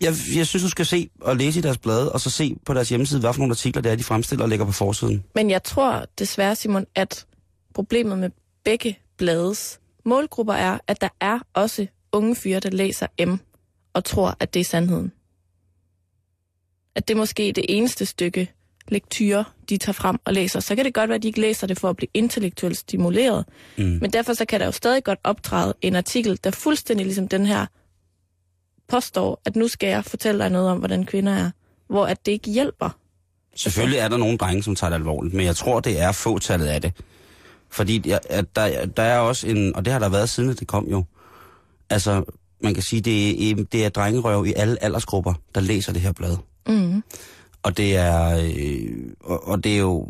Jeg, 0.00 0.14
jeg 0.36 0.46
synes, 0.46 0.62
du 0.62 0.68
skal 0.68 0.86
se 0.86 1.10
og 1.20 1.36
læse 1.36 1.58
i 1.58 1.62
deres 1.62 1.78
blade, 1.78 2.12
og 2.12 2.20
så 2.20 2.30
se 2.30 2.56
på 2.66 2.74
deres 2.74 2.88
hjemmeside, 2.88 3.20
hvad 3.20 3.32
for 3.32 3.38
nogle 3.38 3.52
artikler 3.52 3.82
det 3.82 3.92
er, 3.92 3.96
de 3.96 4.04
fremstiller 4.04 4.42
og 4.44 4.48
lægger 4.48 4.66
på 4.66 4.72
forsiden. 4.72 5.24
Men 5.34 5.50
jeg 5.50 5.62
tror 5.62 6.06
desværre, 6.18 6.56
Simon, 6.56 6.86
at 6.94 7.26
problemet 7.74 8.18
med 8.18 8.30
begge 8.64 8.98
blades 9.16 9.80
målgrupper 10.04 10.54
er, 10.54 10.78
at 10.86 11.00
der 11.00 11.08
er 11.20 11.38
også 11.54 11.86
unge 12.12 12.36
fyre, 12.36 12.60
der 12.60 12.70
læser 12.70 13.26
M 13.26 13.36
og 13.92 14.04
tror, 14.04 14.36
at 14.40 14.54
det 14.54 14.60
er 14.60 14.64
sandheden. 14.64 15.12
At 16.94 17.08
det 17.08 17.14
er 17.14 17.18
måske 17.18 17.52
det 17.56 17.64
eneste 17.68 18.06
stykke 18.06 18.52
lektyre, 18.88 19.44
de 19.68 19.76
tager 19.76 19.92
frem 19.92 20.16
og 20.24 20.32
læser. 20.32 20.60
Så 20.60 20.76
kan 20.76 20.84
det 20.84 20.94
godt 20.94 21.08
være, 21.08 21.16
at 21.16 21.22
de 21.22 21.28
ikke 21.28 21.40
læser 21.40 21.66
det 21.66 21.78
for 21.78 21.90
at 21.90 21.96
blive 21.96 22.08
intellektuelt 22.14 22.76
stimuleret. 22.76 23.44
Mm. 23.78 23.84
Men 23.84 24.10
derfor 24.12 24.32
så 24.34 24.44
kan 24.44 24.60
der 24.60 24.66
jo 24.66 24.72
stadig 24.72 25.04
godt 25.04 25.18
optræde 25.24 25.74
en 25.82 25.96
artikel, 25.96 26.38
der 26.44 26.50
fuldstændig 26.50 27.06
ligesom 27.06 27.28
den 27.28 27.46
her 27.46 27.66
påstår, 28.88 29.42
at 29.44 29.56
nu 29.56 29.68
skal 29.68 29.88
jeg 29.88 30.04
fortælle 30.04 30.40
dig 30.40 30.50
noget 30.50 30.70
om, 30.70 30.78
hvordan 30.78 31.04
kvinder 31.04 31.32
er, 31.32 31.50
hvor 31.88 32.06
at 32.06 32.26
det 32.26 32.32
ikke 32.32 32.50
hjælper. 32.50 32.90
Selvfølgelig 33.56 33.98
er 33.98 34.08
der 34.08 34.16
nogle 34.16 34.38
drenge, 34.38 34.62
som 34.62 34.74
tager 34.74 34.90
det 34.90 34.96
alvorligt, 34.96 35.34
men 35.34 35.46
jeg 35.46 35.56
tror, 35.56 35.80
det 35.80 36.00
er 36.00 36.12
fåtallet 36.12 36.66
af 36.66 36.82
det. 36.82 36.92
Fordi 37.70 38.12
at 38.30 38.56
der, 38.56 38.86
der 38.86 39.02
er 39.02 39.18
også 39.18 39.48
en, 39.48 39.76
og 39.76 39.84
det 39.84 39.92
har 39.92 40.00
der 40.00 40.08
været 40.08 40.28
siden, 40.28 40.54
det 40.54 40.66
kom 40.66 40.86
jo. 40.86 41.04
Altså, 41.90 42.24
man 42.62 42.74
kan 42.74 42.82
sige, 42.82 43.00
det 43.00 43.50
er, 43.50 43.64
det 43.72 43.84
er 43.84 43.88
drengerøv 43.88 44.46
i 44.46 44.52
alle 44.56 44.84
aldersgrupper, 44.84 45.34
der 45.54 45.60
læser 45.60 45.92
det 45.92 46.02
her 46.02 46.12
blad. 46.12 46.36
Mm. 46.66 47.02
Og 47.62 47.76
det 47.76 47.96
er, 47.96 48.38
øh, 48.56 49.12
og, 49.20 49.48
og 49.48 49.64
det 49.64 49.74
er 49.74 49.78
jo, 49.78 50.08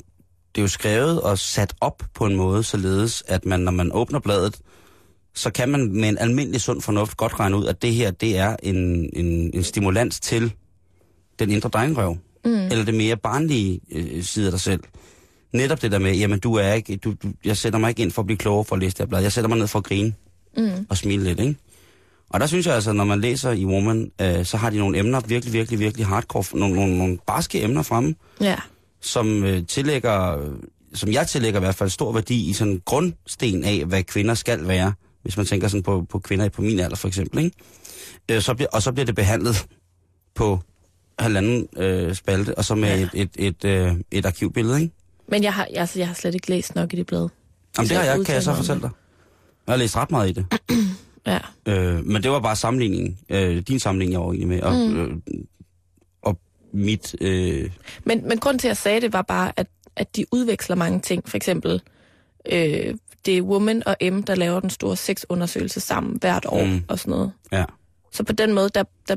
det 0.55 0.61
er 0.61 0.63
jo 0.63 0.69
skrevet 0.69 1.21
og 1.21 1.39
sat 1.39 1.75
op 1.81 2.03
på 2.15 2.27
en 2.27 2.37
måde, 2.37 2.63
således 2.63 3.25
at 3.27 3.45
man, 3.45 3.61
når 3.61 3.73
man 3.73 3.93
åbner 3.93 4.19
bladet, 4.19 4.61
så 5.39 5.51
kan 5.51 5.69
man 5.69 5.93
med 5.93 6.09
en 6.09 6.19
almindelig 6.19 6.61
sund 6.61 6.81
fornuft 6.83 7.17
godt 7.17 7.41
regne 7.41 7.57
ud, 7.57 7.67
at 7.67 7.83
det 7.83 7.95
her, 7.95 8.11
det 8.11 8.39
er 8.39 8.57
en, 8.63 8.77
en, 9.13 9.51
en 9.55 9.63
stimulans 9.63 10.21
til 10.21 10.53
den 11.39 11.51
indre 11.51 11.69
drengerøv. 11.69 12.17
Mm. 12.45 12.51
Eller 12.55 12.85
det 12.85 12.95
mere 12.95 13.17
barnlige 13.17 13.81
øh, 13.93 14.23
side 14.23 14.47
af 14.47 14.53
dig 14.53 14.61
selv. 14.61 14.81
Netop 15.53 15.83
det 15.83 15.93
der 15.93 15.99
med, 15.99 16.17
jamen 16.17 16.39
du 16.39 16.55
er 16.55 16.73
ikke, 16.73 16.97
du, 16.97 17.15
du, 17.23 17.29
jeg 17.45 17.57
sætter 17.57 17.79
mig 17.79 17.89
ikke 17.89 18.03
ind 18.03 18.11
for 18.11 18.23
at 18.23 18.27
blive 18.27 18.39
klogere 18.39 18.65
for 18.65 18.77
at 18.77 18.81
læse 18.83 18.93
det 18.97 18.99
her 18.99 19.07
blad. 19.07 19.23
Jeg 19.23 19.33
sætter 19.33 19.49
mig 19.49 19.59
ned 19.59 19.67
for 19.67 19.79
at 19.79 19.85
grine 19.85 20.15
Mm. 20.57 20.87
og 20.89 20.97
smile 20.97 21.25
lidt, 21.25 21.41
ikke? 21.41 21.57
Og 22.31 22.41
der 22.41 22.47
synes 22.47 22.67
jeg 22.67 22.75
altså, 22.75 22.93
når 22.93 23.05
man 23.05 23.21
læser 23.21 23.51
i 23.53 23.65
Woman, 23.65 24.11
øh, 24.21 24.45
så 24.45 24.57
har 24.57 24.71
de 24.71 24.79
nogle 24.79 24.99
emner, 24.99 25.21
virkelig, 25.21 25.53
virkelig, 25.53 25.79
virkelig 25.79 26.07
hardcore, 26.07 26.59
nogle, 26.59 26.77
nogle, 26.77 26.99
nogle 26.99 27.19
barske 27.27 27.63
emner 27.63 27.83
fremme, 27.83 28.15
Ja. 28.41 28.57
som 29.01 29.45
øh, 29.45 29.67
tillægger, 29.67 30.39
som 30.95 31.13
jeg 31.13 31.27
tillægger 31.27 31.61
i 31.61 31.65
hvert 31.65 31.75
fald 31.75 31.91
stor 31.91 32.13
værdi 32.13 32.51
i 32.51 32.53
sådan 32.53 32.73
en 32.73 32.83
grundsten 32.85 33.65
af, 33.65 33.85
hvad 33.85 34.03
kvinder 34.03 34.35
skal 34.35 34.69
være, 34.69 34.93
hvis 35.23 35.37
man 35.37 35.47
tænker 35.47 35.69
sådan 35.69 35.83
på, 35.83 36.07
på 36.11 36.19
kvinder 36.19 36.49
på 36.49 36.63
min 36.63 36.81
alder 36.81 36.97
for 36.97 37.09
eksempel, 37.09 37.45
ikke? 37.45 37.57
Øh, 38.31 38.43
så 38.43 38.55
bliver, 38.55 38.69
og 38.73 38.83
så 38.83 38.93
bliver 38.93 39.07
det 39.07 39.15
behandlet 39.15 39.67
på 40.35 40.61
halvanden 41.19 41.69
øh, 41.77 42.15
spalte, 42.15 42.59
og 42.59 42.65
så 42.65 42.75
med 42.75 42.89
Ja. 42.89 43.03
et, 43.03 43.11
et, 43.15 43.31
et, 43.39 43.65
øh, 43.65 43.93
et 44.11 44.27
arkivbillede, 44.27 44.81
ikke? 44.83 44.95
Men 45.29 45.43
jeg 45.43 45.55
har, 45.55 45.69
altså, 45.77 45.99
jeg 45.99 46.07
har 46.09 46.15
slet 46.15 46.35
ikke 46.35 46.51
læst 46.51 46.75
nok 46.75 46.93
i 46.93 46.97
det 46.97 47.07
blad. 47.07 47.29
Jamen 47.79 47.89
det 47.89 47.97
har 47.97 48.05
jeg, 48.05 48.27
kan 48.27 48.35
jeg 48.35 48.43
så 48.43 48.55
fortælle 48.55 48.83
dig. 48.83 48.91
Jeg 49.67 49.73
har 49.73 49.77
læst 49.77 49.97
ret 49.97 50.11
meget 50.11 50.29
i 50.29 50.33
det. 50.33 50.47
Ja. 51.27 51.39
Øh, 51.67 52.05
men 52.07 52.23
det 52.23 52.31
var 52.31 52.41
bare 52.41 52.57
sammenligningen. 52.57 53.19
Øh, 53.29 53.63
din 53.69 53.81
sammenligning, 53.81 54.13
jeg 54.13 54.21
var 54.21 54.27
egentlig 54.27 54.49
med. 54.49 54.61
Og, 54.63 54.75
mm. 54.75 55.01
øh, 55.05 55.17
og 56.23 56.39
mit... 56.73 57.17
Øh, 57.21 57.71
Men, 58.05 58.29
men 58.29 58.39
grunden 58.39 58.59
til, 58.59 58.69
at 58.69 58.71
jeg 58.71 58.77
sagde 58.77 59.01
det, 59.01 59.13
var 59.13 59.23
bare, 59.23 59.53
at, 59.57 59.67
at 59.97 60.17
de 60.17 60.25
udveksler 60.33 60.77
mange 60.77 61.01
ting. 61.01 61.29
For 61.29 61.37
eksempel, 61.37 61.83
øh, 62.53 62.95
det 63.27 63.39
er 63.39 63.43
Woman 63.43 63.83
og 63.87 63.97
M, 64.03 64.23
der 64.23 64.35
laver 64.35 64.61
den 64.61 64.71
store 64.71 64.97
sexundersøgelse 64.97 65.81
sammen 65.81 66.19
hvert 66.21 66.47
år 66.49 66.65
Mm. 66.65 66.83
og 66.89 66.99
sådan 66.99 67.11
noget. 67.11 67.33
ja. 67.53 67.65
Så 68.13 68.23
på 68.25 68.33
den 68.33 68.53
måde, 68.55 68.69
der, 68.69 68.85
der, 69.09 69.17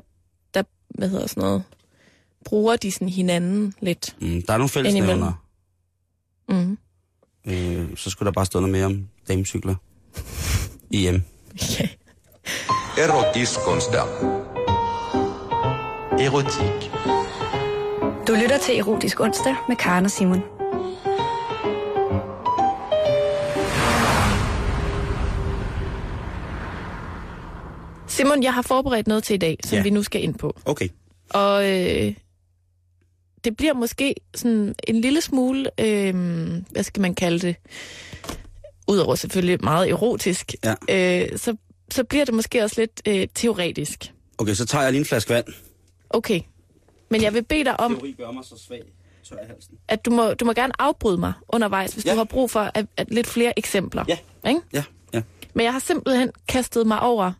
der 0.53 0.63
hvad 0.89 1.09
hedder 1.09 1.27
sådan 1.27 1.41
noget, 1.43 1.63
bruger 2.45 2.75
de 2.75 2.91
sådan 2.91 3.09
hinanden 3.09 3.73
lidt. 3.81 4.15
Mm, 4.21 4.41
der 4.41 4.53
er 4.53 4.57
nogle 4.57 4.69
fællesnævner. 4.69 5.33
Mm. 6.49 6.77
Øh, 7.47 7.97
så 7.97 8.09
skulle 8.09 8.27
der 8.27 8.31
bare 8.33 8.45
stå 8.45 8.59
noget 8.59 8.71
mere 8.71 8.85
om 8.85 9.07
damecykler. 9.27 9.75
I 10.91 10.97
hjem. 10.97 11.21
Ja. 11.79 11.87
Erotisk-onsdag. 12.97 14.07
Erotik. 16.19 16.91
Du 18.27 18.33
lytter 18.33 18.57
til 18.65 18.79
Erotisk 18.79 19.19
Onsdag 19.19 19.55
med 19.67 19.75
Karen 19.75 20.05
og 20.05 20.11
Simon. 20.11 20.41
Simon, 28.21 28.43
jeg 28.43 28.53
har 28.53 28.61
forberedt 28.61 29.07
noget 29.07 29.23
til 29.23 29.33
i 29.33 29.37
dag, 29.37 29.57
som 29.65 29.75
Ja. 29.77 29.83
vi 29.83 29.89
nu 29.89 30.03
skal 30.03 30.23
ind 30.23 30.35
på. 30.35 30.59
Okay. 30.65 30.87
Og 31.29 31.69
øh, 31.69 32.13
det 33.43 33.57
bliver 33.57 33.73
måske 33.73 34.15
sådan 34.35 34.75
en 34.87 35.01
lille 35.01 35.21
smule, 35.21 35.69
øh, 35.79 36.13
hvad 36.69 36.83
skal 36.83 37.01
man 37.01 37.15
kalde 37.15 37.39
det, 37.39 37.55
udover 38.87 39.15
selvfølgelig 39.15 39.63
meget 39.63 39.89
erotisk, 39.89 40.53
Ja. 40.63 40.73
øh, 41.23 41.37
så, 41.37 41.55
så 41.91 42.03
bliver 42.03 42.25
det 42.25 42.33
måske 42.33 42.63
også 42.63 42.81
lidt 42.81 43.01
øh, 43.07 43.27
teoretisk. 43.35 44.13
Okay, 44.37 44.53
så 44.53 44.65
tager 44.65 44.83
jeg 44.83 44.91
lige 44.91 44.99
en 44.99 45.05
flaske 45.05 45.33
vand. 45.33 45.45
Okay, 46.09 46.39
men 47.09 47.21
jeg 47.21 47.33
vil 47.33 47.43
bede 47.43 47.63
dig 47.63 47.79
om, 47.79 47.95
Teori 47.95 48.11
gør 48.17 48.31
mig 48.31 48.43
så 48.45 48.55
svag. 48.67 48.81
Tør 49.29 49.35
i 49.35 49.47
halsen. 49.47 49.75
at 49.87 50.05
du 50.05 50.11
må, 50.11 50.33
du 50.33 50.45
må 50.45 50.53
gerne 50.53 50.73
afbryde 50.79 51.17
mig 51.17 51.33
undervejs, 51.49 51.93
hvis 51.93 52.05
Ja. 52.05 52.11
du 52.11 52.17
har 52.17 52.23
brug 52.23 52.51
for 52.51 52.71
at, 52.73 52.85
at 52.97 53.11
lidt 53.11 53.27
flere 53.27 53.59
eksempler. 53.59 54.05
Ja. 54.07 54.17
Ikke? 54.49 54.61
Ja, 54.73 54.83
ja. 55.13 55.21
Men 55.53 55.63
jeg 55.63 55.73
har 55.73 55.79
simpelthen 55.79 56.31
kastet 56.47 56.87
mig 56.87 56.99
over 56.99 57.31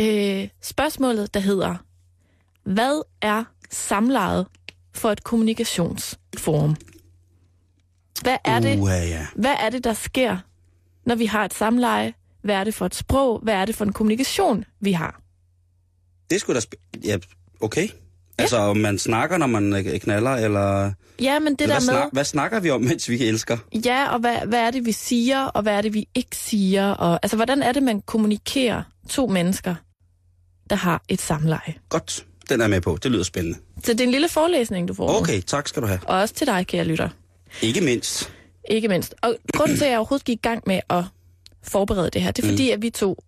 øh, 0.00 0.48
spørgsmålet, 0.62 1.34
der 1.34 1.40
hedder, 1.40 1.76
hvad 2.64 3.02
er 3.22 3.44
samlejet 3.70 4.46
for 4.94 5.10
et 5.10 5.24
kommunikationsforum? 5.24 6.76
Hvad 8.22 8.36
er 8.44 8.60
det, 8.60 8.78
Uh, 8.78 8.88
ja. 8.88 9.26
hvad 9.36 9.54
er 9.60 9.70
det, 9.70 9.84
der 9.84 9.92
sker, 9.92 10.38
når 11.06 11.14
vi 11.14 11.26
har 11.26 11.44
et 11.44 11.54
samleje? 11.54 12.14
Hvad 12.42 12.54
er 12.54 12.64
det 12.64 12.74
for 12.74 12.86
et 12.86 12.94
sprog? 12.94 13.40
Hvad 13.42 13.54
er 13.54 13.64
det 13.64 13.74
for 13.74 13.84
en 13.84 13.92
kommunikation, 13.92 14.64
vi 14.80 14.92
har? 14.92 15.20
Det 16.30 16.40
skulle 16.40 16.60
da... 16.60 16.66
Ja, 17.04 17.18
okay. 17.60 17.88
Altså, 18.38 18.56
om 18.56 18.76
man 18.76 18.98
snakker, 18.98 19.38
når 19.38 19.46
man 19.46 19.74
øh, 19.74 20.00
knaller, 20.00 20.30
eller... 20.30 20.92
Ja, 21.20 21.38
men 21.38 21.52
det 21.52 21.60
eller 21.60 21.78
der 21.78 21.84
hvad, 21.84 21.94
med... 21.94 22.02
snak, 22.02 22.12
hvad 22.12 22.24
snakker 22.24 22.60
vi 22.60 22.70
om, 22.70 22.80
mens 22.88 23.08
vi 23.08 23.24
elsker? 23.24 23.58
Ja, 23.84 24.12
og 24.12 24.20
hvad, 24.20 24.36
hvad 24.46 24.60
er 24.60 24.70
det, 24.70 24.86
vi 24.86 24.92
siger, 24.92 25.44
og 25.44 25.62
hvad 25.62 25.72
er 25.72 25.80
det, 25.80 25.94
vi 25.94 26.08
ikke 26.14 26.36
siger? 26.36 26.90
Og, 26.90 27.18
altså, 27.22 27.36
hvordan 27.36 27.62
er 27.62 27.72
det, 27.72 27.82
man 27.82 28.00
kommunikerer 28.00 28.82
to 29.08 29.26
mennesker, 29.26 29.74
der 30.70 30.76
har 30.76 31.02
et 31.08 31.20
samleje? 31.20 31.74
Godt. 31.88 32.26
Den 32.48 32.60
er 32.60 32.66
med 32.68 32.80
på. 32.80 32.98
Det 33.02 33.10
lyder 33.10 33.24
spændende. 33.24 33.58
Så 33.84 33.92
det 33.92 34.00
er 34.00 34.04
en 34.04 34.10
lille 34.10 34.28
forelæsning, 34.28 34.88
du 34.88 34.94
får. 34.94 35.20
Okay, 35.20 35.40
tak 35.40 35.68
skal 35.68 35.82
du 35.82 35.86
have. 35.86 36.00
Og 36.06 36.18
også 36.20 36.34
til 36.34 36.46
dig, 36.46 36.66
kære 36.66 36.84
lytter. 36.84 37.08
Ikke 37.62 37.80
mindst. 37.80 38.32
Ikke 38.70 38.88
mindst. 38.88 39.14
Og 39.22 39.36
grunden 39.52 39.76
til, 39.76 39.84
at 39.84 39.90
jeg 39.90 39.98
overhovedet 39.98 40.24
gik 40.24 40.38
i 40.38 40.40
gang 40.42 40.62
med 40.66 40.80
at 40.90 41.04
forberede 41.62 42.10
det 42.10 42.22
her, 42.22 42.30
det 42.30 42.44
er 42.44 42.48
fordi, 42.48 42.70
at 42.70 42.82
vi 42.82 42.90
to 42.90 43.22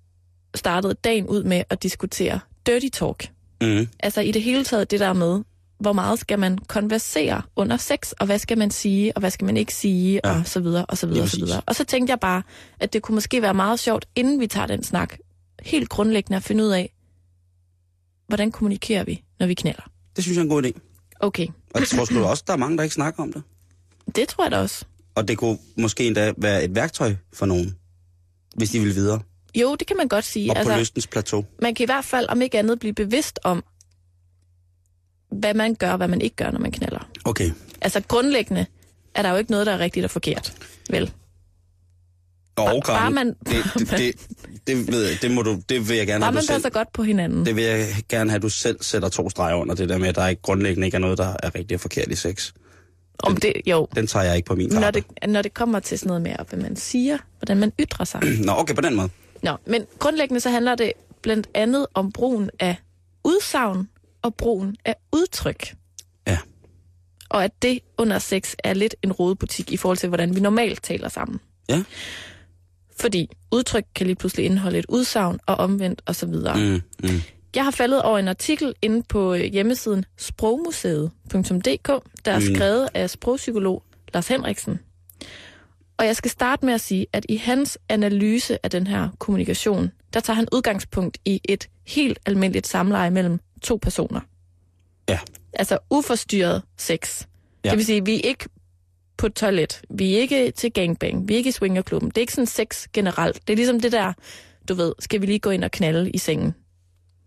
startede 0.54 0.94
dagen 0.94 1.26
ud 1.26 1.44
med 1.44 1.62
at 1.70 1.82
diskutere 1.82 2.40
dirty 2.66 2.88
talk. 2.92 3.28
Mm. 3.60 3.88
Altså 4.00 4.20
i 4.20 4.30
det 4.32 4.42
hele 4.42 4.64
taget 4.64 4.90
det 4.90 5.00
der 5.00 5.12
med, 5.12 5.40
hvor 5.80 5.92
meget 5.92 6.18
skal 6.18 6.38
man 6.38 6.58
konversere 6.58 7.42
under 7.56 7.76
sex, 7.76 8.12
og 8.12 8.26
hvad 8.26 8.38
skal 8.38 8.58
man 8.58 8.70
sige, 8.70 9.16
og 9.16 9.20
hvad 9.20 9.30
skal 9.30 9.44
man 9.44 9.56
ikke 9.56 9.74
sige, 9.74 10.20
Ja. 10.24 10.30
og 10.38 10.46
så 10.46 10.60
videre, 10.60 10.86
og 10.86 10.98
så 10.98 11.06
videre, 11.06 11.22
og 11.22 11.28
så 11.28 11.36
videre. 11.44 11.60
Og 11.66 11.74
så 11.74 11.84
tænkte 11.84 12.10
jeg 12.10 12.20
bare, 12.20 12.42
at 12.80 12.92
det 12.92 13.02
kunne 13.02 13.14
måske 13.14 13.42
være 13.42 13.54
meget 13.54 13.80
sjovt, 13.80 14.06
inden 14.16 14.40
vi 14.40 14.46
tager 14.46 14.66
den 14.66 14.82
snak, 14.84 15.16
helt 15.62 15.88
grundlæggende 15.88 16.36
at 16.36 16.42
finde 16.42 16.64
ud 16.64 16.70
af, 16.70 16.92
hvordan 18.26 18.52
kommunikerer 18.52 19.04
vi, 19.04 19.24
når 19.40 19.46
vi 19.46 19.54
knælder. 19.54 19.90
Det 20.16 20.24
synes 20.24 20.36
jeg 20.36 20.40
er 20.40 20.44
en 20.44 20.50
god 20.50 20.64
idé. 20.64 20.70
Okay, 21.20 21.46
Og 21.74 21.80
jeg 21.80 21.88
tror 21.88 22.04
sgu 22.04 22.24
også, 22.24 22.44
der 22.46 22.52
er 22.52 22.56
mange, 22.56 22.76
der 22.76 22.82
ikke 22.82 22.94
snakker 22.94 23.22
om 23.22 23.32
det. 23.32 23.42
det 24.16 24.28
tror 24.28 24.44
jeg 24.44 24.50
da 24.50 24.58
også. 24.58 24.84
Og 25.14 25.28
det 25.28 25.38
kunne 25.38 25.58
måske 25.76 26.06
endda 26.06 26.34
være 26.36 26.64
et 26.64 26.74
værktøj 26.74 27.14
for 27.32 27.46
nogen, 27.46 27.76
hvis 28.56 28.70
de 28.70 28.80
vil 28.80 28.94
videre. 28.94 29.20
Jo, 29.54 29.74
det 29.74 29.86
kan 29.86 29.96
man 29.96 30.08
godt 30.08 30.24
sige. 30.24 30.50
Op 30.50 30.56
altså, 30.56 30.72
på 30.72 30.78
lystens 30.78 31.06
plateau. 31.06 31.44
man 31.62 31.74
kan 31.74 31.84
i 31.84 31.86
hvert 31.86 32.04
fald, 32.04 32.26
om 32.28 32.42
ikke 32.42 32.58
andet, 32.58 32.78
blive 32.78 32.94
bevidst 32.94 33.38
om, 33.44 33.64
hvad 35.30 35.54
man 35.54 35.74
gør, 35.74 35.90
og 35.90 35.96
hvad 35.96 36.08
man 36.08 36.20
ikke 36.20 36.36
gør, 36.36 36.50
når 36.50 36.58
man 36.58 36.72
knaller. 36.72 37.08
Okay. 37.24 37.50
Altså 37.80 38.00
grundlæggende 38.00 38.66
er 39.14 39.22
der 39.22 39.30
jo 39.30 39.36
ikke 39.36 39.50
noget, 39.50 39.66
der 39.66 39.72
er 39.72 39.78
rigtigt 39.78 40.04
og 40.04 40.10
forkert. 40.10 40.52
Vel? 40.90 41.12
Og 42.56 42.82
Bare- 42.86 42.98
bare 42.98 43.10
man- 43.10 43.34
det, 43.46 43.64
det, 43.78 43.90
det, 43.98 44.14
det, 44.66 44.92
ved 44.92 45.06
jeg, 45.08 45.18
det, 45.22 45.30
må 45.30 45.42
du, 45.42 45.60
det 45.68 45.88
vil 45.88 45.96
jeg 45.96 46.06
gerne 46.06 46.20
Bare 46.20 46.26
have, 46.26 46.34
man 46.34 46.40
du 46.42 46.46
selv. 46.46 46.54
passer 46.54 46.70
godt 46.70 46.92
på 46.92 47.02
hinanden. 47.02 47.46
Det 47.46 47.56
vil 47.56 47.64
jeg 47.64 47.86
gerne 48.08 48.30
have, 48.30 48.36
at 48.36 48.42
du 48.42 48.48
selv 48.48 48.82
sætter 48.82 49.08
to 49.08 49.30
streger 49.30 49.54
under 49.54 49.74
det 49.74 49.88
der 49.88 49.98
med, 49.98 50.08
at 50.08 50.14
der 50.14 50.26
ikke 50.28 50.42
grundlæggende 50.42 50.86
ikke 50.86 50.94
er 50.94 50.98
noget, 51.00 51.18
der 51.18 51.36
er 51.42 51.54
rigtig 51.54 51.74
og 51.74 51.80
forkert 51.80 52.08
i 52.08 52.14
sex. 52.14 52.52
Om 53.18 53.36
det, 53.36 53.52
jo. 53.66 53.88
Den 53.96 54.06
tager 54.06 54.24
jeg 54.24 54.36
ikke 54.36 54.46
på 54.46 54.54
min 54.54 54.68
Når 54.68 54.80
kappe. 54.80 55.04
det, 55.22 55.28
når 55.30 55.42
det 55.42 55.54
kommer 55.54 55.80
til 55.80 55.98
sådan 55.98 56.08
noget 56.08 56.22
med, 56.22 56.32
hvad 56.48 56.58
man 56.58 56.76
siger, 56.76 57.18
hvordan 57.38 57.56
man 57.56 57.72
ytrer 57.80 58.04
sig. 58.04 58.20
Nå, 58.46 58.52
okay, 58.52 58.74
på 58.74 58.80
den 58.80 58.94
måde. 58.94 59.08
Nå, 59.42 59.56
men 59.66 59.84
grundlæggende 59.98 60.40
så 60.40 60.50
handler 60.50 60.74
det 60.74 60.92
blandt 61.22 61.48
andet 61.54 61.86
om 61.94 62.12
brugen 62.12 62.50
af 62.60 62.76
udsagn 63.24 63.88
og 64.22 64.34
brugen 64.34 64.76
af 64.84 64.94
udtryk. 65.12 65.74
Ja. 66.26 66.38
Og 67.30 67.44
at 67.44 67.50
det 67.62 67.78
under 67.98 68.18
sex 68.18 68.54
er 68.64 68.74
lidt 68.74 68.94
en 69.02 69.12
rodebutik 69.12 69.72
i 69.72 69.76
forhold 69.76 69.98
til, 69.98 70.08
hvordan 70.08 70.34
vi 70.34 70.40
normalt 70.40 70.82
taler 70.82 71.08
sammen. 71.08 71.38
Ja. 71.68 71.82
Fordi 73.00 73.28
udtryk 73.52 73.84
kan 73.94 74.06
lige 74.06 74.16
pludselig 74.16 74.46
indeholde 74.46 74.78
et 74.78 74.86
udsagn 74.88 75.38
og 75.46 75.54
omvendt 75.56 76.02
osv. 76.06 76.28
Mm. 76.28 76.82
Mm. 77.02 77.20
Jeg 77.54 77.64
har 77.64 77.70
faldet 77.70 78.02
over 78.02 78.18
en 78.18 78.28
artikel 78.28 78.74
inde 78.82 79.02
på 79.08 79.34
øh, 79.34 79.40
hjemmesiden 79.44 80.04
sprogmuseet.dk, 80.16 81.88
der 82.24 82.32
er 82.32 82.38
Mm. 82.48 82.54
skrevet 82.54 82.88
af 82.94 83.10
sprogpsykolog 83.10 83.82
Lars 84.14 84.28
Henriksen. 84.28 84.78
Og 85.98 86.06
jeg 86.06 86.16
skal 86.16 86.30
starte 86.30 86.66
med 86.66 86.74
at 86.74 86.80
sige, 86.80 87.06
at 87.12 87.26
i 87.28 87.36
hans 87.36 87.78
analyse 87.88 88.58
af 88.64 88.70
den 88.70 88.86
her 88.86 89.08
kommunikation, 89.18 89.90
der 90.14 90.20
tager 90.20 90.34
han 90.34 90.48
udgangspunkt 90.52 91.18
i 91.24 91.40
et 91.44 91.68
helt 91.86 92.18
almindeligt 92.26 92.66
samleje 92.66 93.10
mellem 93.10 93.40
to 93.62 93.78
personer. 93.82 94.20
Ja. 95.08 95.18
Altså 95.52 95.78
uforstyrret 95.90 96.62
sex. 96.76 97.26
Ja. 97.64 97.70
Det 97.70 97.78
vil 97.78 97.86
sige, 97.86 97.98
at 97.98 98.06
vi 98.06 98.14
er 98.16 98.20
ikke 98.28 98.48
på 99.18 99.26
et 99.26 99.34
toilet, 99.34 99.82
vi 99.90 100.14
er 100.14 100.18
ikke 100.20 100.50
til 100.50 100.72
gangbang, 100.72 101.28
vi 101.28 101.34
er 101.34 101.38
ikke 101.38 101.48
i 101.48 101.52
swingerklubben. 101.52 102.08
Det 102.10 102.16
er 102.18 102.20
ikke 102.20 102.32
sådan 102.32 102.46
sex 102.46 102.86
generelt. 102.92 103.40
Det 103.46 103.52
er 103.52 103.56
ligesom 103.56 103.80
det 103.80 103.92
der, 103.92 104.12
du 104.68 104.74
ved, 104.74 104.92
skal 104.98 105.20
vi 105.20 105.26
lige 105.26 105.38
gå 105.38 105.50
ind 105.50 105.64
og 105.64 105.70
knalde 105.70 106.10
i 106.10 106.18
sengen, 106.18 106.54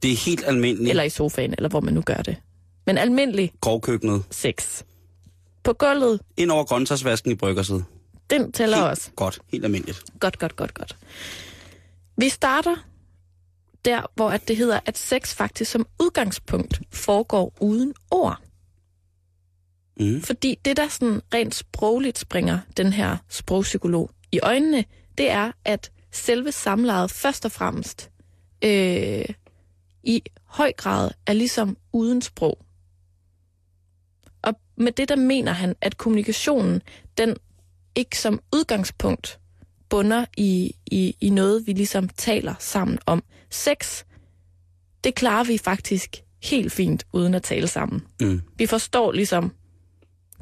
Det 0.03 0.12
er 0.12 0.15
helt 0.15 0.43
almindeligt. 0.48 0.89
eller 0.89 1.03
i 1.03 1.10
sofaen, 1.10 1.53
eller 1.58 1.69
hvor 1.69 1.79
man 1.79 1.93
nu 1.93 2.01
gør 2.01 2.15
det. 2.22 2.36
Men 2.86 2.98
almindelig 2.98 3.51
Grovkøkkenet. 3.62 4.24
sex. 4.31 4.84
På 5.63 5.74
gulvet, 5.74 6.19
Ind 6.38 6.51
over 6.51 6.63
grøntsagsvasken 6.63 7.31
i 7.31 7.36
bryggersid. 7.36 7.79
den 8.29 8.51
tæller 8.51 8.77
Helt 8.77 8.88
også. 8.89 9.10
Godt, 9.15 9.39
helt 9.51 9.65
almindeligt. 9.65 10.03
Godt, 10.19 10.39
godt, 10.39 10.55
godt, 10.55 10.74
godt. 10.74 10.98
Vi 12.17 12.29
starter 12.29 12.75
der, 13.86 14.01
hvor 14.15 14.29
at 14.29 14.48
det 14.48 14.58
hedder, 14.58 14.79
at 14.86 14.98
sex 14.98 15.34
faktisk 15.36 15.72
som 15.72 15.86
udgangspunkt 16.01 16.81
foregår 16.91 17.53
uden 17.60 17.93
ord. 18.12 18.38
Mm. 20.00 20.22
Fordi 20.22 20.60
det, 20.65 20.77
der 20.77 20.88
sådan 20.88 21.22
rent 21.34 21.56
sprogligt 21.56 22.18
springer 22.18 22.60
den 22.77 22.94
her 22.94 23.18
sprogpsykolog 23.29 24.12
i 24.32 24.39
øjnene, 24.44 24.86
det 25.18 25.29
er, 25.29 25.51
at 25.65 25.91
selve 26.12 26.51
samlejet 26.51 27.12
først 27.12 27.46
og 27.46 27.51
fremmest 27.51 28.10
øh, 28.63 29.25
i 30.03 30.24
høj 30.46 30.74
grad 30.77 31.12
er 31.25 31.34
ligesom 31.34 31.77
uden 31.94 32.22
sprog. 32.22 32.65
Og 34.41 34.53
med 34.77 34.91
det, 34.91 35.10
der 35.10 35.15
mener 35.15 35.51
han, 35.51 35.75
at 35.82 35.98
kommunikationen, 35.98 36.82
den 37.18 37.36
ikke 37.96 38.20
som 38.20 38.39
udgangspunkt 38.53 39.39
bunder 39.89 40.25
i, 40.38 40.75
i, 40.86 41.15
i 41.22 41.29
noget, 41.29 41.68
vi 41.68 41.74
ligesom 41.74 42.10
taler 42.10 42.53
sammen 42.60 43.00
om. 43.06 43.24
Sex, 43.50 44.03
det 45.03 45.15
klarer 45.15 45.44
vi 45.44 45.58
faktisk 45.58 46.24
helt 46.44 46.72
fint 46.72 47.06
uden 47.13 47.34
at 47.34 47.44
tale 47.44 47.68
sammen. 47.68 48.06
Mm. 48.22 48.41
Vi 48.58 48.65
forstår 48.65 49.12
ligesom 49.12 49.53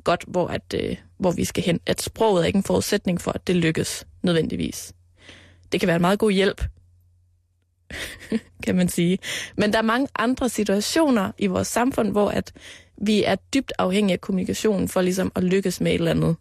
godt, 0.07 0.25
hvor, 0.27 0.47
at, 0.47 0.73
øh, 0.73 0.97
hvor 1.17 1.31
vi 1.31 1.45
skal 1.45 1.63
hen. 1.63 1.79
At 1.85 2.01
sproget 2.01 2.41
er 2.41 2.47
ikke 2.47 2.57
en 2.57 2.63
forudsætning 2.63 3.21
for, 3.21 3.31
at 3.31 3.47
det 3.47 3.55
lykkes 3.55 4.07
nødvendigvis. 4.23 4.93
Det 5.71 5.79
kan 5.79 5.87
være 5.87 5.95
en 5.95 6.01
meget 6.01 6.19
god 6.19 6.31
hjælp, 6.31 6.63
kan 8.65 8.75
man 8.75 8.89
sige. 8.89 9.19
Men 9.57 9.73
der 9.73 9.77
er 9.77 9.83
mange 9.83 10.07
andre 10.15 10.49
situationer 10.49 11.31
i 11.37 11.47
vores 11.47 11.67
samfund, 11.67 12.11
hvor 12.11 12.29
at 12.29 12.53
vi 12.97 13.23
er 13.23 13.35
dybt 13.35 13.73
afhængige 13.77 14.13
af 14.13 14.21
kommunikationen 14.21 14.87
for 14.87 15.01
ligesom 15.01 15.31
at 15.35 15.43
lykkes 15.43 15.81
med 15.81 15.91
et 15.91 15.95
eller 15.95 16.11
andet 16.11 16.35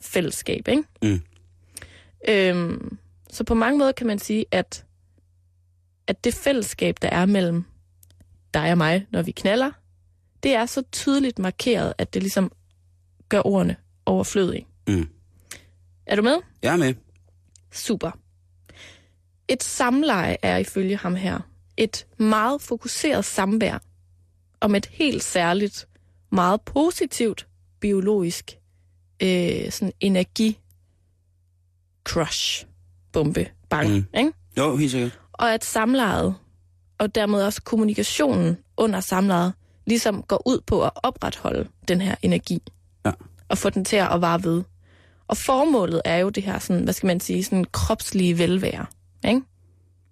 fællesskab. 0.00 0.68
Ikke? 0.68 0.82
Mm. 1.02 1.20
Øhm, 2.28 2.98
så 3.30 3.44
på 3.44 3.54
mange 3.54 3.78
måder 3.78 3.92
kan 3.92 4.06
man 4.06 4.18
sige, 4.18 4.44
at, 4.50 4.84
at 6.06 6.24
det 6.24 6.34
fællesskab, 6.34 6.96
der 7.02 7.08
er 7.08 7.26
mellem 7.26 7.64
dig 8.54 8.70
og 8.70 8.78
mig, 8.78 9.06
når 9.10 9.22
vi 9.22 9.30
knaller, 9.30 9.70
det 10.42 10.54
er 10.54 10.66
så 10.66 10.82
tydeligt 10.92 11.38
markeret, 11.38 11.94
at 11.98 12.14
det 12.14 12.22
ligesom 12.22 12.52
gør 13.34 13.46
ordene 13.46 13.76
overflødige. 14.06 14.66
Mm. 14.88 15.08
Er 16.06 16.16
du 16.16 16.22
med? 16.22 16.36
Jeg 16.62 16.72
er 16.72 16.76
med. 16.76 16.94
Super. 17.72 18.10
Et 19.48 19.62
samleje 19.62 20.36
er 20.42 20.56
ifølge 20.56 20.96
ham 20.96 21.14
her 21.14 21.38
et 21.76 22.06
meget 22.18 22.62
fokuseret 22.62 23.24
samvær 23.24 23.78
om 24.60 24.74
et 24.74 24.86
helt 24.86 25.22
særligt, 25.22 25.88
meget 26.32 26.60
positivt 26.60 27.46
biologisk 27.80 28.58
øh, 29.22 29.70
sådan 29.70 29.92
energi 30.00 30.58
crush 32.04 32.66
bombe 33.12 33.48
bang, 33.70 33.88
Mm. 33.90 34.04
ikke? 34.18 34.32
Jo, 34.58 34.76
helt 34.76 34.90
sikkert. 34.90 35.20
Og 35.32 35.54
at 35.54 35.64
samlejet, 35.64 36.34
og 36.98 37.14
dermed 37.14 37.42
også 37.42 37.62
kommunikationen 37.62 38.56
under 38.76 39.00
samlejet, 39.00 39.52
ligesom 39.86 40.22
går 40.22 40.42
ud 40.48 40.60
på 40.66 40.84
at 40.84 40.90
opretholde 40.94 41.68
den 41.88 42.00
her 42.00 42.14
energi. 42.22 42.62
Og 43.48 43.58
få 43.58 43.70
den 43.70 43.84
til 43.84 43.96
at 43.96 44.20
vare 44.20 44.44
ved. 44.44 44.62
Og 45.28 45.36
formålet 45.36 46.02
er 46.04 46.16
jo 46.16 46.28
det 46.28 46.42
her, 46.42 46.58
sådan, 46.58 46.84
hvad 46.84 46.94
skal 46.94 47.06
man 47.06 47.20
sige, 47.20 47.44
sådan 47.44 47.64
kropslige 47.72 48.38
velvære. 48.38 48.86
Ikke? 49.24 49.40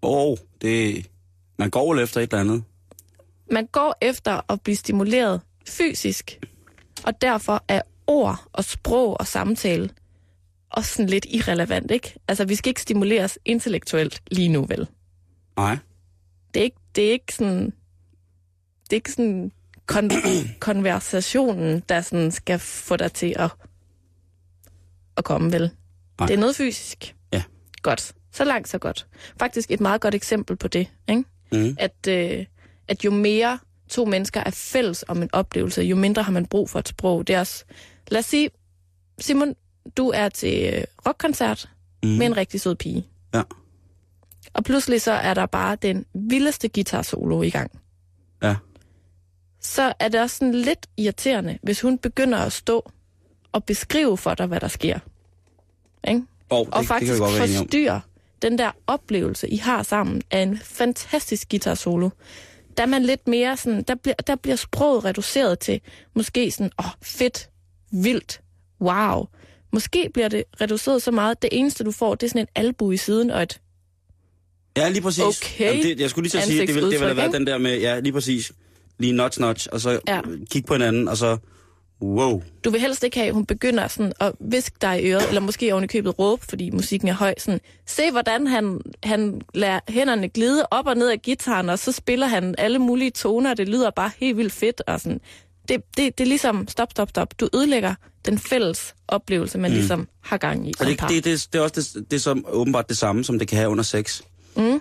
Åh, 0.03 0.27
oh, 0.27 0.37
det... 0.62 1.07
Man 1.59 1.71
går 1.71 1.95
vel 1.95 2.03
efter 2.03 2.21
et 2.21 2.33
eller 2.33 2.41
andet. 2.41 2.65
Man 3.51 3.67
går 3.67 3.95
efter 4.01 4.53
at 4.53 4.61
blive 4.61 4.77
stimuleret 4.77 5.41
fysisk, 5.69 6.41
og 7.05 7.21
derfor 7.21 7.65
er 7.69 7.83
ord 8.07 8.45
og 8.53 8.65
sprog 8.65 9.21
og 9.21 9.27
samtale 9.27 9.91
også 10.73 10.95
sådan 10.95 11.09
lidt 11.09 11.27
irrelevant, 11.31 11.91
ikke? 11.91 12.15
Altså, 12.29 12.45
vi 12.45 12.55
skal 12.55 12.71
ikke 12.71 12.83
stimuleres 12.83 13.39
intellektuelt 13.45 14.23
lige 14.31 14.49
nu, 14.49 14.65
vel? 14.65 14.89
Nej. 15.57 15.79
Det 16.55 16.61
er 16.61 16.65
ikke, 16.65 16.81
det 16.95 17.09
er 17.09 17.12
ikke 17.12 17.35
sådan... 17.35 17.65
Det 18.85 18.93
er 18.93 18.97
ikke 18.97 19.12
sådan 19.12 19.53
kon- 19.93 20.59
konversationen, 20.61 21.83
der 21.89 22.01
sådan 22.01 22.31
skal 22.31 22.59
få 22.59 22.97
dig 22.97 23.13
til 23.13 23.35
at, 23.39 23.51
at 25.17 25.25
komme, 25.25 25.53
vel? 25.53 25.71
Nej. 26.19 26.27
Det 26.27 26.35
er 26.35 26.39
noget 26.41 26.57
fysisk. 26.57 27.15
Ja. 27.33 27.43
Godt. 27.83 28.13
Så 28.33 28.45
langt, 28.45 28.69
så 28.69 28.79
godt. 28.79 29.07
Faktisk 29.39 29.71
et 29.71 29.81
meget 29.81 30.01
godt 30.01 30.15
eksempel 30.15 30.57
på 30.57 30.69
det, 30.69 30.89
ikke? 31.09 31.25
Mm. 31.53 31.77
At, 31.79 32.07
øh, 32.09 32.47
at 32.89 33.05
jo 33.05 33.11
mere 33.11 33.59
to 33.91 34.05
mennesker 34.05 34.41
er 34.47 34.51
fælles 34.51 35.05
om 35.09 35.23
en 35.23 35.31
oplevelse, 35.33 35.83
jo 35.83 35.97
mindre 35.97 36.23
har 36.23 36.33
man 36.33 36.47
brug 36.47 36.71
for 36.71 36.79
et 36.79 36.89
sprog. 36.89 37.27
Det 37.27 37.35
er 37.35 37.41
også... 37.41 37.65
Lad 38.09 38.19
os 38.19 38.25
sige, 38.25 38.51
Simon, 39.19 39.55
du 39.97 40.09
er 40.09 40.29
til 40.29 40.75
øh, 40.75 40.85
rockkoncert 41.07 41.69
Mm. 42.05 42.09
med 42.09 42.27
en 42.27 42.37
rigtig 42.37 42.61
sød 42.61 42.75
pige. 42.75 43.07
Ja. 43.35 43.43
Og 44.53 44.65
pludselig 44.65 45.03
så 45.03 45.13
er 45.13 45.35
der 45.35 45.47
bare 45.47 45.77
den 45.83 46.05
vildeste 46.15 46.69
guitar 46.69 47.03
solo 47.03 47.43
i 47.43 47.51
gang. 47.51 47.71
Ja. 48.43 48.57
Så 49.62 49.92
er 49.99 50.09
det 50.09 50.21
også 50.21 50.37
sådan 50.37 50.54
lidt 50.54 50.87
irriterende, 50.97 51.59
hvis 51.62 51.81
hun 51.81 51.99
begynder 51.99 52.38
at 52.38 52.52
stå 52.52 52.90
og 53.52 53.64
beskrive 53.64 54.16
for 54.16 54.35
dig, 54.35 54.47
hvad 54.47 54.61
der 54.61 54.69
sker. 54.69 54.99
Ikke? 56.08 56.23
Oh, 56.50 56.67
det, 56.67 56.75
Og 56.75 56.80
det 56.80 56.89
faktisk 56.89 57.23
om. 57.23 57.32
forstyrre 57.32 58.00
den 58.43 58.58
der 58.58 58.71
oplevelse, 58.87 59.49
I 59.49 59.56
har 59.56 59.82
sammen, 59.82 60.23
af 60.30 60.41
en 60.41 60.58
fantastisk 60.58 61.49
guitar 61.50 61.75
solo. 61.75 62.10
Der 62.76 62.82
er 62.82 62.87
man 62.87 63.02
lidt 63.02 63.28
mere 63.28 63.56
sådan, 63.56 63.82
der 63.82 63.95
bliver, 63.95 64.15
der 64.15 64.37
bliver 64.37 64.56
sproget 64.56 65.04
reduceret 65.04 65.58
til 65.58 65.80
måske 66.15 66.50
sådan, 66.50 66.71
åh, 66.78 66.87
oh, 66.87 66.91
fedt, 67.02 67.49
vildt, 67.93 68.41
wow. 68.80 69.26
Måske 69.73 70.10
bliver 70.15 70.28
det 70.28 70.45
reduceret 70.60 71.02
så 71.02 71.10
meget, 71.10 71.43
det 71.43 71.50
eneste 71.52 71.84
du 71.84 71.91
får, 71.93 72.15
det 72.15 72.26
er 72.26 72.30
sådan 72.30 72.41
en 72.41 72.49
albu 72.54 72.91
i 72.91 72.97
siden 72.97 73.30
og 73.30 73.43
et 73.43 73.60
Ja, 74.76 74.89
lige 74.89 75.02
præcis. 75.02 75.25
Okay. 75.25 75.82
det, 75.82 76.00
jeg 76.00 76.10
skulle 76.10 76.28
lige 76.28 76.39
at 76.39 76.47
sige, 76.47 76.67
det 76.67 76.75
ville, 76.75 76.91
det 76.91 77.00
ville 77.00 77.06
have 77.06 77.17
været 77.17 77.32
den 77.32 77.47
der 77.47 77.58
med, 77.58 77.80
ja, 77.80 78.00
lige 78.00 78.13
præcis. 78.13 78.52
Lige 79.02 79.12
notch, 79.12 79.41
notch, 79.41 79.67
og 79.73 79.80
så 79.80 80.00
Ja. 80.08 80.21
kigge 80.50 80.67
på 80.67 80.75
hinanden, 80.75 81.08
og 81.08 81.17
så, 81.17 81.36
wow. 82.02 82.43
Du 82.65 82.71
vil 82.71 82.80
helst 82.80 83.04
ikke 83.04 83.17
have, 83.17 83.28
at 83.28 83.34
hun 83.34 83.47
begynder 83.47 83.88
sådan 83.88 84.12
at 84.21 84.32
viske 84.41 84.76
dig 84.82 85.02
i 85.02 85.12
øret, 85.12 85.28
eller 85.28 85.41
måske 85.41 85.73
oven 85.73 85.84
i 85.84 85.86
købet 85.86 86.19
råbe, 86.19 86.47
fordi 86.49 86.71
musikken 86.71 87.08
er 87.08 87.12
høj. 87.15 87.34
Sådan, 87.38 87.60
se, 87.86 88.10
hvordan 88.10 88.47
han, 88.47 88.80
han 89.02 89.41
lader 89.54 89.80
hænderne 89.88 90.28
glide 90.28 90.67
op 90.71 90.86
og 90.86 90.97
ned 90.97 91.08
af 91.10 91.23
gitaren, 91.23 91.69
og 91.69 91.78
så 91.78 91.93
spiller 91.93 92.26
han 92.26 92.54
alle 92.58 92.78
mulige 92.78 93.10
toner, 93.10 93.54
det 93.54 93.69
lyder 93.69 93.91
bare 93.91 94.10
helt 94.19 94.36
vildt 94.36 94.52
fedt. 94.52 94.82
Og 94.86 95.00
sådan. 95.00 95.21
Det, 95.69 95.82
det, 95.97 96.19
det 96.19 96.25
er 96.25 96.28
ligesom, 96.28 96.69
stop, 96.69 96.91
stop, 96.91 97.08
stop. 97.10 97.41
Du 97.41 97.49
ødelægger 97.54 97.95
den 98.26 98.38
fælles 98.38 98.95
oplevelse, 99.08 99.58
man 99.58 99.71
mm. 99.71 99.76
ligesom 99.76 100.08
har 100.21 100.36
gang 100.36 100.69
i 100.69 100.73
Og 100.80 100.86
det, 100.86 100.99
par. 100.99 101.08
det, 101.08 101.25
det, 101.25 101.49
det 101.52 101.58
er 101.58 101.62
også 101.62 101.93
det, 101.95 102.10
det 102.10 102.17
er 102.17 102.21
som, 102.21 102.45
åbenbart 102.49 102.88
det 102.88 102.99
samme, 102.99 103.25
som 103.25 103.38
det 103.38 103.49
kan 103.49 103.58
have 103.58 103.71
under 103.71 103.84
sex. 103.84 104.23
Mm. 104.56 104.80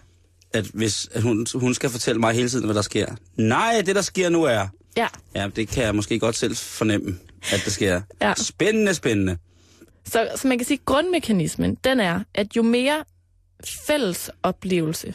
At 0.54 0.66
hvis 0.66 1.10
at 1.14 1.22
hun, 1.22 1.48
hun 1.56 1.74
skal 1.74 1.90
fortælle 1.90 2.20
mig 2.20 2.34
hele 2.34 2.50
tiden, 2.50 2.66
hvad 2.66 2.76
der 2.76 2.82
sker. 2.82 3.16
Nej, 3.36 3.82
det 3.86 3.96
der 3.96 4.02
sker 4.02 4.30
nu 4.30 4.44
er... 4.44 4.68
Ja, 4.98 5.08
Ja, 5.36 5.50
det 5.56 5.68
kan 5.68 5.84
jeg 5.84 5.96
måske 5.96 6.20
godt 6.20 6.36
selv 6.36 6.56
fornemme, 6.56 7.18
at 7.54 7.62
det 7.66 7.74
sker. 7.74 8.02
Ja. 8.22 8.34
Spændende, 8.38 8.94
spændende. 8.94 9.38
så, 10.06 10.30
så 10.36 10.48
man 10.48 10.58
kan 10.58 10.66
sige, 10.68 10.78
at 10.82 10.86
grundmekanismen, 10.86 11.76
den 11.84 12.00
er, 12.00 12.24
at 12.36 12.56
jo 12.56 12.62
mere 12.62 13.04
fælles 13.88 14.30
oplevelse, 14.44 15.14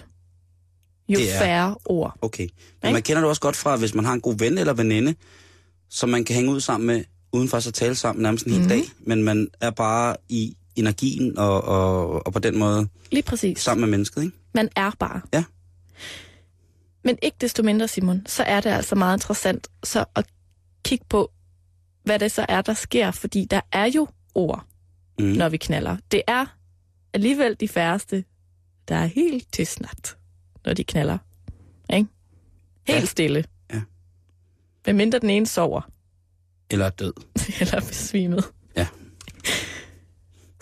jo 1.08 1.18
Det 1.18 1.34
er- 1.34 1.38
færre 1.38 1.76
ord. 1.84 2.18
Okay. 2.22 2.48
Men 2.82 2.92
man 2.92 3.02
kender 3.02 3.20
det 3.20 3.28
også 3.28 3.40
godt 3.40 3.56
fra, 3.56 3.76
hvis 3.76 3.94
man 3.94 4.04
har 4.04 4.12
en 4.12 4.20
god 4.20 4.38
ven 4.38 4.58
eller 4.58 4.72
veninde, 4.72 5.14
som 5.90 6.08
man 6.08 6.24
kan 6.24 6.36
hænge 6.36 6.50
ud 6.50 6.60
sammen 6.60 6.86
med, 6.86 7.04
uden 7.32 7.48
faktisk 7.48 7.68
at 7.68 7.74
tale 7.74 7.94
sammen 7.94 8.22
nærmest 8.22 8.46
en 8.46 8.52
hel 8.52 8.60
Mhm. 8.60 8.68
dag. 8.68 8.82
Men 8.98 9.22
man 9.22 9.48
er 9.60 9.70
bare 9.70 10.16
i 10.28 10.56
energien 10.76 11.38
og, 11.38 11.62
og, 11.64 12.26
og 12.26 12.32
på 12.32 12.38
den 12.38 12.58
måde 12.58 12.88
Lige 13.12 13.22
præcis. 13.22 13.58
sammen 13.60 13.80
med 13.80 13.88
mennesket, 13.90 14.22
ikke? 14.22 14.36
Man 14.54 14.68
er 14.76 14.90
bare. 14.98 15.20
Ja. 15.34 15.44
Men 17.04 17.18
ikke 17.22 17.36
desto 17.40 17.62
mindre, 17.62 17.88
Simon, 17.88 18.22
så 18.26 18.42
er 18.42 18.60
det 18.60 18.70
altså 18.70 18.94
meget 18.94 19.16
interessant 19.16 19.68
så 19.84 20.04
at 20.14 20.26
kigge 20.84 21.04
på, 21.08 21.30
hvad 22.04 22.18
det 22.18 22.32
så 22.32 22.46
er, 22.48 22.62
der 22.62 22.74
sker, 22.74 23.10
fordi 23.10 23.44
der 23.44 23.60
er 23.72 23.84
jo 23.84 24.08
ord, 24.34 24.66
Mm. 25.18 25.24
når 25.24 25.48
vi 25.48 25.56
knaller. 25.56 25.96
Det 26.10 26.22
er 26.26 26.46
alligevel 27.12 27.56
de 27.60 27.68
færreste, 27.68 28.24
der 28.88 28.94
er 28.96 29.06
helt 29.06 29.52
tilsnat, 29.52 30.16
når 30.64 30.74
de 30.74 30.84
knaller. 30.84 31.18
Ikke? 31.94 32.08
Helt 32.86 33.00
Ja. 33.00 33.04
stille. 33.04 33.44
Ja. 33.72 33.80
Hvad 34.84 34.94
mindre 34.94 35.18
den 35.18 35.30
ene 35.30 35.46
sover, 35.46 35.80
Eller 36.70 36.90
død. 36.90 37.12
eller 37.60 37.80
besvimet. 37.80 38.44
Ja. 38.76 38.86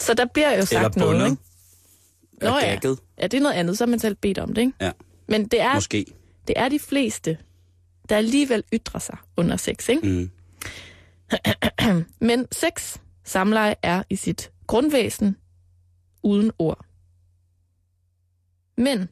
Så 0.05 0.15
der 0.15 0.25
bliver 0.25 0.57
jo 0.57 0.67
sagt 0.67 0.97
Eller 0.97 1.13
noget, 1.13 1.31
ikke? 1.31 1.43
Nå 2.41 2.49
ja. 2.49 2.67
gagget, 2.67 2.99
Ja, 3.19 3.27
det 3.27 3.35
er 3.35 3.43
noget 3.43 3.55
andet, 3.55 3.79
så 3.79 3.85
har 3.85 3.91
man 3.91 3.99
selv 3.99 4.15
bedt 4.15 4.39
om 4.39 4.55
det, 4.55 4.63
ikke? 4.63 4.73
Ja. 4.81 4.91
Men 5.29 5.47
det 5.47 5.61
er 5.61 5.75
måske. 5.75 6.07
det 6.49 6.55
er 6.59 6.69
de 6.69 6.79
fleste, 6.79 7.39
der 8.09 8.17
alligevel 8.17 8.65
ytrer 8.73 9.01
sig 9.01 9.17
under 9.37 9.57
sex, 9.57 9.89
ikke? 9.89 10.09
Mm. 10.09 10.31
Men 12.29 12.47
sex, 12.53 12.97
samleje, 13.25 13.75
er 13.83 14.03
i 14.11 14.17
sit 14.17 14.51
grundvæsen 14.67 15.37
uden 16.23 16.51
ord. 16.59 16.85
Men 18.77 19.09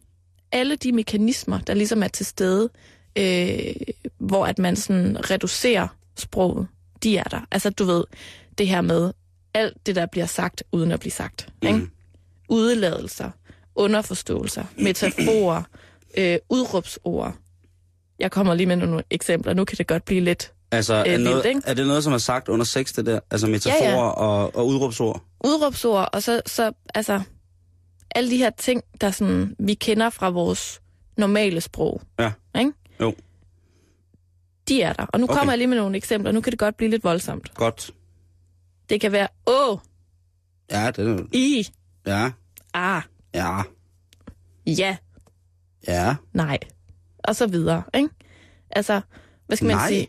alle 0.53 0.77
de 0.77 0.93
mekanismer, 0.93 1.59
der 1.59 1.75
ligesom 1.75 2.03
er 2.03 2.09
til 2.09 2.27
stede, 2.27 2.71
øh, 3.19 3.75
hvor 4.19 4.47
at 4.47 4.59
man 4.59 4.77
sådan 4.77 5.31
reducerer 5.31 5.89
sproget, 6.17 6.67
de 7.03 7.17
er 7.17 7.25
der. 7.25 7.41
Altså 7.51 7.71
du 7.71 7.85
ved, 7.85 8.05
det 8.59 8.69
her 8.69 8.81
med 8.81 9.13
alt 9.55 9.87
det, 9.87 9.97
der 9.97 10.07
bliver 10.07 10.27
sagt, 10.27 10.62
uden 10.73 10.93
at 10.93 11.01
blive 11.01 11.12
sagt. 11.12 11.49
Ikke? 11.62 11.79
Mm. 11.79 11.91
Udeladelser, 12.49 13.31
underforståelser, 13.75 14.65
metaforer, 14.85 15.62
øh, 16.19 16.38
udråbsord. 16.49 17.35
Jeg 18.19 18.31
kommer 18.31 18.55
lige 18.55 18.67
med 18.67 18.77
nogle 18.77 19.03
eksempler. 19.11 19.55
Nu 19.55 19.65
kan 19.65 19.79
det 19.79 19.87
godt 19.87 20.05
blive 20.05 20.21
lidt 20.21 20.53
Altså, 20.73 20.95
er, 20.95 21.05
vildt, 21.05 21.25
noget, 21.25 21.62
er 21.65 21.75
det 21.75 21.87
noget, 21.87 22.05
som 22.05 22.12
er 22.12 22.19
sagt 22.19 22.49
under 22.49 22.65
sex, 22.65 22.93
det 22.93 23.07
der? 23.07 23.21
Altså 23.31 23.47
metaforer 23.47 23.85
Ja, 23.85 23.97
ja. 23.97 24.12
Og, 24.12 24.57
og 24.57 24.67
udråbsord? 24.67 25.23
udråbsord, 25.45 26.09
og 26.12 26.23
så, 26.23 26.43
så 26.47 26.73
altså, 26.95 27.21
alle 28.15 28.31
de 28.31 28.37
her 28.37 28.51
ting, 28.51 28.83
der 29.01 29.11
sådan, 29.11 29.57
vi 29.59 29.75
kender 29.75 30.11
fra 30.11 30.31
vores 30.31 30.81
normale 31.17 31.61
sprog. 31.61 32.03
Ja. 32.19 32.33
Ikke? 32.59 32.73
Jo. 33.01 33.15
De 34.69 34.83
er 34.83 34.93
der. 34.93 35.07
Og 35.07 35.21
nu 35.21 35.25
okay. 35.25 35.35
kommer 35.35 35.53
jeg 35.53 35.59
lige 35.59 35.69
med 35.69 35.77
nogle 35.77 35.97
eksempler. 35.97 36.33
Nu 36.33 36.41
kan 36.41 36.51
det 36.51 36.59
godt 36.59 36.77
blive 36.77 36.91
lidt 36.91 37.05
voldsomt. 37.05 37.55
Godt. 37.55 37.91
Det 38.88 39.01
kan 39.01 39.12
være, 39.12 39.29
åh, 39.47 39.79
Ja, 40.71 40.90
det 40.90 41.09
er 41.09 41.27
i, 41.33 41.68
Ja, 42.07 42.31
ah, 42.75 43.03
Ja, 43.35 43.62
ja, 44.66 44.97
ja, 45.88 46.16
nej, 46.33 46.59
og 47.18 47.37
så 47.37 47.47
videre, 47.47 47.83
ikke? 47.95 48.09
Altså, 48.71 49.01
hvad 49.47 49.57
skal 49.57 49.66
man 49.66 49.77
Nej. 49.77 49.88
sige? 49.88 50.09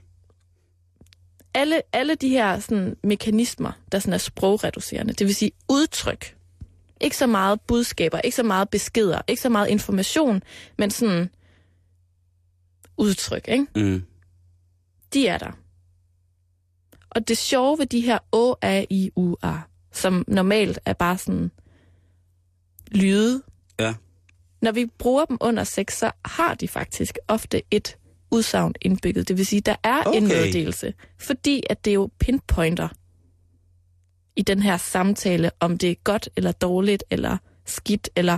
Alle, 1.53 1.81
alle 1.93 2.15
de 2.15 2.29
her 2.29 2.59
sådan, 2.59 2.97
mekanismer, 3.03 3.71
der 3.91 3.99
sådan 3.99 4.13
er 4.13 4.17
sprogreducerende, 4.17 5.13
det 5.13 5.27
vil 5.27 5.35
sige 5.35 5.51
udtryk, 5.69 6.37
ikke 7.01 7.17
så 7.17 7.27
meget 7.27 7.61
budskaber, 7.61 8.19
ikke 8.19 8.35
så 8.35 8.43
meget 8.43 8.69
beskeder, 8.69 9.21
ikke 9.27 9.41
så 9.41 9.49
meget 9.49 9.69
information, 9.69 10.43
men 10.77 10.91
sådan 10.91 11.29
udtryk, 12.97 13.47
ikke? 13.47 13.67
mm. 13.75 14.03
De 15.13 15.27
er 15.27 15.37
der. 15.37 15.51
Og 17.15 17.27
det 17.27 17.37
sjove 17.37 17.79
ved 17.79 17.85
de 17.85 18.01
her 18.01 18.19
O, 18.31 18.53
A, 18.61 18.85
I, 18.89 19.11
U, 19.15 19.35
A, 19.41 19.53
som 19.91 20.25
normalt 20.27 20.79
er 20.85 20.93
bare 20.93 21.17
sådan 21.17 21.51
lyde, 22.91 23.43
ja. 23.79 23.93
når 24.61 24.71
vi 24.71 24.85
bruger 24.85 25.25
dem 25.25 25.37
under 25.41 25.63
sex, 25.63 25.93
så 25.93 26.11
har 26.25 26.53
de 26.53 26.67
faktisk 26.67 27.17
ofte 27.27 27.61
et 27.71 27.97
udsagn 28.31 28.73
indbygget. 28.81 29.27
Det 29.27 29.37
vil 29.37 29.45
sige, 29.45 29.61
der 29.61 29.75
er 29.83 30.03
okay. 30.03 30.17
en 30.17 30.27
meddelelse, 30.27 30.93
fordi 31.19 31.63
at 31.69 31.85
det 31.85 31.93
jo 31.93 32.09
pinpointer 32.19 32.87
i 34.35 34.41
den 34.41 34.61
her 34.61 34.77
samtale, 34.77 35.51
om 35.59 35.77
det 35.77 35.91
er 35.91 35.95
godt 36.03 36.29
eller 36.35 36.51
dårligt 36.51 37.03
eller 37.09 37.37
skidt, 37.65 38.09
eller 38.15 38.37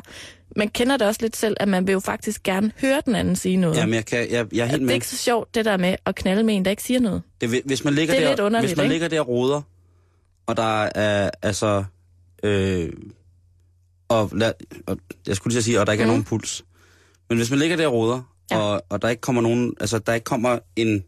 man 0.55 0.69
kender 0.69 0.97
det 0.97 1.07
også 1.07 1.21
lidt 1.21 1.35
selv, 1.35 1.57
at 1.59 1.67
man 1.67 1.87
vil 1.87 1.93
jo 1.93 1.99
faktisk 1.99 2.43
gerne 2.43 2.71
høre 2.81 3.01
den 3.05 3.15
anden 3.15 3.35
sige 3.35 3.57
noget. 3.57 3.77
Jamen, 3.77 3.93
jeg, 3.95 4.05
kan, 4.05 4.31
jeg, 4.31 4.47
jeg 4.53 4.61
er 4.63 4.65
helt 4.65 4.81
det 4.81 4.89
er 4.89 4.93
ikke 4.93 5.07
så 5.07 5.17
sjovt, 5.17 5.55
det 5.55 5.65
der 5.65 5.77
med 5.77 5.95
at 6.05 6.15
knalde 6.15 6.43
med 6.43 6.55
en, 6.55 6.65
der 6.65 6.71
ikke 6.71 6.83
siger 6.83 6.99
noget. 6.99 7.21
Det, 7.41 7.61
hvis 7.65 7.83
man 7.83 7.93
ligger 7.93 8.13
Det 8.13 8.19
er 8.21 8.23
der, 8.25 8.31
lidt 8.31 8.39
underligt, 8.39 8.69
hvis 8.69 8.77
man 8.77 8.83
ikke? 8.85 8.93
ligger 8.93 9.07
der 9.07 9.19
og 9.21 9.27
roder, 9.27 9.61
og 10.47 10.57
der 10.57 10.83
er 10.83 11.29
altså... 11.41 11.83
Øh, 12.43 12.89
og, 14.07 14.29
lad, 14.33 14.53
og 14.87 14.97
jeg 15.27 15.35
skulle 15.35 15.53
lige 15.53 15.63
sige, 15.63 15.79
og 15.79 15.85
der 15.85 15.91
ikke 15.91 16.01
er 16.01 16.05
Mhm. 16.05 16.11
nogen 16.11 16.23
puls. 16.23 16.65
Men 17.29 17.37
hvis 17.37 17.49
man 17.49 17.59
ligger 17.59 17.77
der 17.77 17.87
og 17.87 17.93
roder, 17.93 18.21
ja. 18.51 18.57
og, 18.57 18.81
og 18.89 19.01
der 19.01 19.09
ikke 19.09 19.21
kommer 19.21 19.41
nogen, 19.41 19.73
altså 19.79 19.99
der 19.99 20.13
ikke 20.13 20.23
kommer 20.23 20.59
en, 20.75 21.03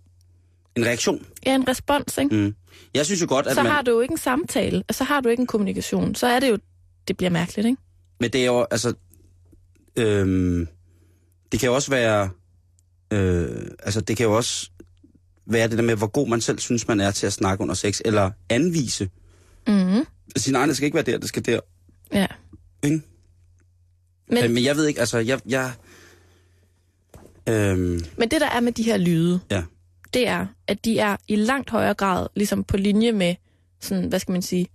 en 0.76 0.86
reaktion. 0.86 1.26
Ja, 1.46 1.56
en 1.56 1.68
respons, 1.68 2.18
ikke? 2.18 2.36
Mm. 2.36 2.56
Jeg 2.94 3.06
synes 3.06 3.22
jo 3.22 3.26
godt, 3.30 3.48
at 3.48 3.56
Så 3.56 3.64
man... 3.64 3.72
har 3.72 3.82
du 3.82 3.92
jo 3.92 4.00
ikke 4.00 4.12
en 4.12 4.18
samtale, 4.18 4.84
og 4.90 4.96
så 4.96 5.04
har 5.04 5.22
du 5.22 5.30
ikke 5.30 5.42
en 5.42 5.48
kommunikation. 5.48 6.16
Så 6.16 6.28
er 6.28 6.40
det 6.40 6.50
jo, 6.50 6.58
det 7.08 7.18
bliver 7.18 7.30
mærkeligt, 7.30 7.66
ikke? 7.68 7.82
Men 8.20 8.32
det 8.32 8.42
er 8.42 8.46
jo, 8.46 8.68
altså... 8.72 8.94
Øhm, 9.96 10.68
det 11.52 11.60
kan 11.60 11.68
jo 11.68 11.76
også 11.76 11.92
være... 11.92 12.30
Øh, 13.12 13.68
altså, 13.80 14.02
det 14.02 14.18
kan 14.18 14.26
jo 14.26 14.36
også 14.36 14.70
være 15.46 15.68
det 15.68 15.78
der 15.78 15.84
med, 15.84 15.96
hvor 15.96 16.08
god 16.08 16.28
man 16.28 16.42
selv 16.42 16.60
synes, 16.60 16.88
man 16.88 17.00
er 17.00 17.12
til 17.12 17.28
at 17.28 17.34
snakke 17.34 17.62
under 17.62 17.76
sex, 17.76 18.02
eller 18.06 18.32
anvise. 18.50 19.10
Mm-hmm. 19.68 20.06
Sige, 20.36 20.54
nej, 20.54 20.66
det 20.66 20.76
skal 20.76 20.86
ikke 20.86 20.96
være 20.96 21.04
der, 21.04 21.18
det 21.18 21.30
skal 21.30 21.46
der. 21.46 21.60
Ja. 22.14 22.28
Ikke? 22.84 23.02
Men, 24.30 24.42
Men, 24.42 24.54
men 24.54 24.64
jeg 24.64 24.76
ved 24.76 24.88
ikke, 24.88 25.00
altså, 25.00 25.18
jeg... 25.18 25.40
jeg 25.46 25.74
øhm, 27.50 28.02
men 28.18 28.30
det, 28.32 28.42
der 28.42 28.50
er 28.50 28.60
med 28.60 28.72
de 28.72 28.84
her 28.84 28.98
lyde, 28.98 29.40
ja. 29.52 29.64
det 30.14 30.28
er, 30.28 30.46
at 30.68 30.86
de 30.86 31.00
er 31.00 31.18
i 31.28 31.36
langt 31.36 31.70
højere 31.70 31.94
grad 31.94 32.28
ligesom 32.36 32.64
på 32.64 32.78
linje 32.78 33.12
med 33.12 33.36
sådan, 33.80 34.10
hvad 34.10 34.20
skal 34.20 34.32
man 34.32 34.42
sige, 34.42 34.68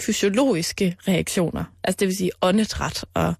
fysiologiske 0.00 0.96
reaktioner. 1.08 1.64
Altså 1.84 1.96
det 1.96 2.08
vil 2.08 2.16
sige 2.16 2.30
åndedræt 2.42 3.04
og 3.14 3.34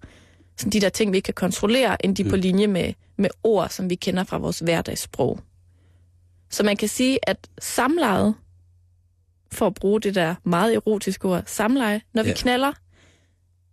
sådan 0.57 0.71
de 0.71 0.81
der 0.81 0.89
ting, 0.89 1.11
vi 1.11 1.17
ikke 1.17 1.25
kan 1.25 1.33
kontrollere, 1.33 2.05
end 2.05 2.15
de 2.15 2.21
er 2.25 2.29
på 2.29 2.35
linje 2.35 2.67
med, 2.67 2.93
med 3.17 3.29
ord, 3.43 3.69
som 3.69 3.89
vi 3.89 3.95
kender 3.95 4.23
fra 4.23 4.37
vores 4.37 4.59
hverdagssprog. 4.59 5.39
Så 6.49 6.63
man 6.63 6.77
kan 6.77 6.87
sige, 6.89 7.29
at 7.29 7.49
samlejet, 7.59 8.35
for 9.51 9.67
at 9.67 9.73
bruge 9.73 10.01
det 10.01 10.15
der 10.15 10.35
meget 10.43 10.73
erotiske 10.75 11.27
ord, 11.27 11.43
samleje, 11.45 12.01
når 12.13 12.23
vi 12.23 12.29
Ja. 12.29 12.35
knaller, 12.35 12.73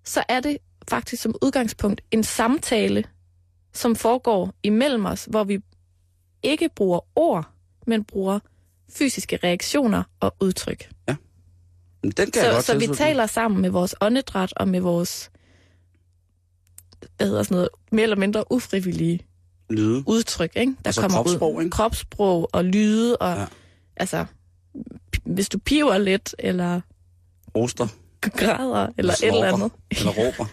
så 0.05 0.25
er 0.29 0.41
det 0.41 0.59
faktisk 0.89 1.23
som 1.23 1.35
udgangspunkt 1.43 2.01
en 2.11 2.25
samtale, 2.25 3.05
som 3.73 3.97
foregår 3.97 4.55
imellem 4.63 5.07
os, 5.07 5.25
hvor 5.25 5.45
vi 5.45 5.59
ikke 6.43 6.69
bruger 6.77 7.01
ord, 7.17 7.51
men 7.87 8.05
bruger 8.05 8.39
fysiske 8.93 9.39
reaktioner 9.45 10.03
og 10.21 10.37
udtryk. 10.41 10.89
Den 12.11 12.31
kan 12.31 12.43
så, 12.43 12.47
jeg 12.47 12.53
godt 12.53 12.65
så 12.65 12.79
vi 12.79 12.87
taler 12.87 13.27
sammen 13.27 13.63
med 13.63 13.71
vores 13.71 13.95
åndedræt 14.01 14.53
og 14.57 14.69
med 14.69 14.81
vores, 14.81 15.31
hvad 17.17 17.27
hedder 17.27 17.43
sådan 17.43 17.55
noget, 17.55 17.69
mere 17.93 18.03
eller 18.03 18.17
mindre 18.17 18.53
ufrivillige 18.53 19.21
lyde. 19.71 20.05
udtryk, 20.07 20.53
ikke? 20.57 20.73
der 20.73 20.89
altså 20.89 21.01
kommer 21.01 21.23
kropsprog, 21.23 21.55
ud. 21.55 21.63
Ikke? 21.63 21.71
Kropsprog 21.71 22.49
og 22.53 22.65
lyde, 22.65 23.17
og 23.17 23.37
ja. 23.37 23.47
altså, 23.97 24.25
hvis 25.25 25.49
du 25.49 25.59
piver 25.59 25.99
lidt, 25.99 26.35
eller... 26.39 26.81
Oster. 27.55 27.87
Græder, 28.21 28.89
eller 28.99 29.15
Slåber, 29.15 29.35
et 29.35 29.45
eller 29.45 29.55
andet. 29.55 29.73
Eller 29.91 30.13
råber. 30.13 30.47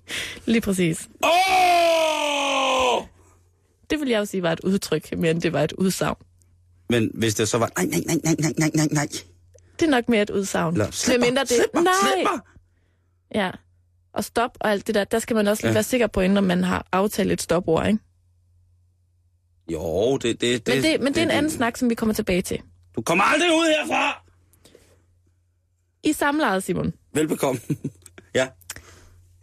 Lige 0.52 0.60
præcis. 0.60 1.08
Oh! 1.22 3.04
Det 3.90 4.00
vil 4.00 4.08
jeg 4.08 4.20
også 4.20 4.30
sige 4.30 4.42
var 4.42 4.52
et 4.52 4.60
udtryk, 4.60 5.18
men 5.18 5.42
det 5.42 5.52
var 5.52 5.62
et 5.62 5.72
udsagn. 5.72 6.16
Men 6.90 7.10
hvis 7.14 7.34
det 7.34 7.48
så 7.48 7.58
var, 7.58 7.70
nej, 7.76 7.84
nej, 7.84 8.16
nej, 8.24 8.34
nej, 8.38 8.54
nej, 8.58 8.70
nej, 8.74 8.88
nej, 8.90 9.08
det 9.80 9.86
er 9.86 9.90
nok 9.90 10.08
mere 10.08 10.22
et 10.22 10.30
udsagn. 10.30 10.72
Eller, 10.74 10.90
slip 10.90 11.12
mig, 11.12 11.20
Medmindre 11.20 11.42
det, 11.42 11.48
slip 11.48 11.70
mig, 11.74 11.82
nej, 11.82 11.92
slip 12.14 12.24
mig. 12.32 12.40
Ja. 13.34 13.50
Og 14.12 14.24
stop 14.24 14.50
og 14.60 14.70
alt 14.70 14.86
det 14.86 14.94
der, 14.94 15.04
der 15.04 15.18
skal 15.18 15.36
man 15.36 15.46
også 15.48 15.62
lige 15.62 15.70
Ja. 15.70 15.74
være 15.74 15.82
sikker 15.82 16.06
på, 16.06 16.20
inden 16.20 16.44
man 16.44 16.64
har 16.64 16.86
aftalt 16.92 17.32
et 17.32 17.42
stopord, 17.42 17.86
ikke? 17.86 17.98
Jo, 19.72 20.16
det, 20.16 20.40
det, 20.40 20.66
det, 20.66 20.74
Men 20.74 20.82
det, 20.84 21.00
men 21.00 21.14
det 21.14 21.18
er 21.20 21.24
en 21.24 21.30
anden 21.30 21.50
snak, 21.50 21.76
som 21.76 21.90
vi 21.90 21.94
kommer 21.94 22.12
tilbage 22.14 22.42
til. 22.42 22.60
Du 22.96 23.02
kommer 23.02 23.24
aldrig 23.24 23.50
ud 23.50 23.66
herfra! 23.80 24.24
I 26.02 26.12
samlejet, 26.12 26.62
Simon. 26.64 26.92
Velbekomme. 27.14 27.60
ja, 28.34 28.48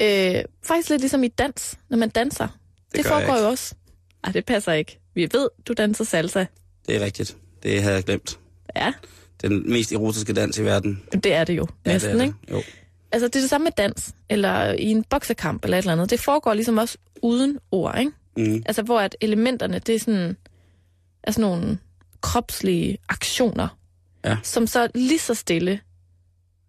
Øh, 0.01 0.43
faktisk 0.63 0.89
lidt 0.89 1.01
ligesom 1.01 1.23
i 1.23 1.27
dans, 1.27 1.79
når 1.89 1.97
man 1.97 2.09
danser. 2.09 2.47
Det, 2.47 2.97
det 2.97 3.05
foregår 3.05 3.37
jo 3.41 3.47
også. 3.47 3.75
Ej, 4.23 4.31
det 4.31 4.45
passer 4.45 4.73
ikke. 4.73 4.99
Vi 5.13 5.29
ved, 5.31 5.49
du 5.67 5.73
danser 5.73 6.03
salsa. 6.03 6.45
det 6.87 6.95
er 6.95 6.99
rigtigt. 7.05 7.37
Det 7.63 7.81
havde 7.81 7.95
jeg 7.95 8.03
glemt. 8.03 8.39
Ja, 8.75 8.93
Den 9.45 9.71
mest 9.71 9.91
erotiske 9.91 10.33
dans 10.33 10.57
i 10.57 10.63
verden. 10.63 11.03
det 11.13 11.33
er 11.33 11.43
det 11.43 11.57
jo 11.57 11.67
Ja, 11.85 11.91
næsten, 11.91 12.11
det 12.13 12.19
er 12.19 12.23
ikke? 12.23 12.35
det. 12.47 12.51
Jo. 12.51 12.61
Altså, 13.11 13.27
det 13.27 13.35
er 13.35 13.39
det 13.39 13.49
samme 13.49 13.63
med 13.63 13.71
dans, 13.77 14.13
eller 14.29 14.71
i 14.73 14.83
en 14.85 15.03
boksekamp, 15.03 15.63
eller 15.63 15.77
et 15.77 15.81
eller 15.81 15.93
andet. 15.93 16.09
Det 16.09 16.19
foregår 16.19 16.53
ligesom 16.53 16.77
også 16.77 16.97
uden 17.21 17.57
ord, 17.71 17.99
ikke? 17.99 18.11
Mm. 18.37 18.63
Altså, 18.65 18.81
hvor 18.81 18.99
at 18.99 19.15
elementerne, 19.21 19.79
det 19.79 19.95
er 19.95 19.99
sådan, 19.99 20.37
er 21.23 21.31
sådan 21.31 21.49
nogle 21.49 21.77
kropslige 22.21 22.97
aktioner, 23.09 23.67
Ja. 24.25 24.37
som 24.43 24.67
så 24.67 24.87
lige 24.95 25.19
så 25.19 25.33
stille 25.33 25.79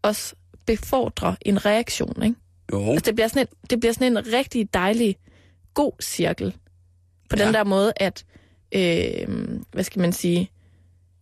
også 0.03 0.35
befordrer 0.67 1.35
en 1.43 1.67
reaktion, 1.67 2.23
ikke? 2.23 2.37
Jo. 2.73 2.91
Altså, 2.93 3.05
det 3.07 3.15
bliver 3.15 3.29
sådan 3.29 3.43
en, 3.43 3.69
det 3.71 3.81
bliver 3.81 3.93
sådan 3.93 4.17
en 4.17 4.33
rigtig 4.33 4.75
dejlig, 4.75 5.17
god 5.75 5.93
cirkel. 6.03 6.57
På 7.31 7.37
Ja. 7.39 7.45
den 7.45 7.55
der 7.55 7.65
måde, 7.65 7.93
at, 7.97 8.25
øh, 8.73 9.29
hvad 9.73 9.85
skal 9.85 10.01
man 10.01 10.13
sige, 10.13 10.51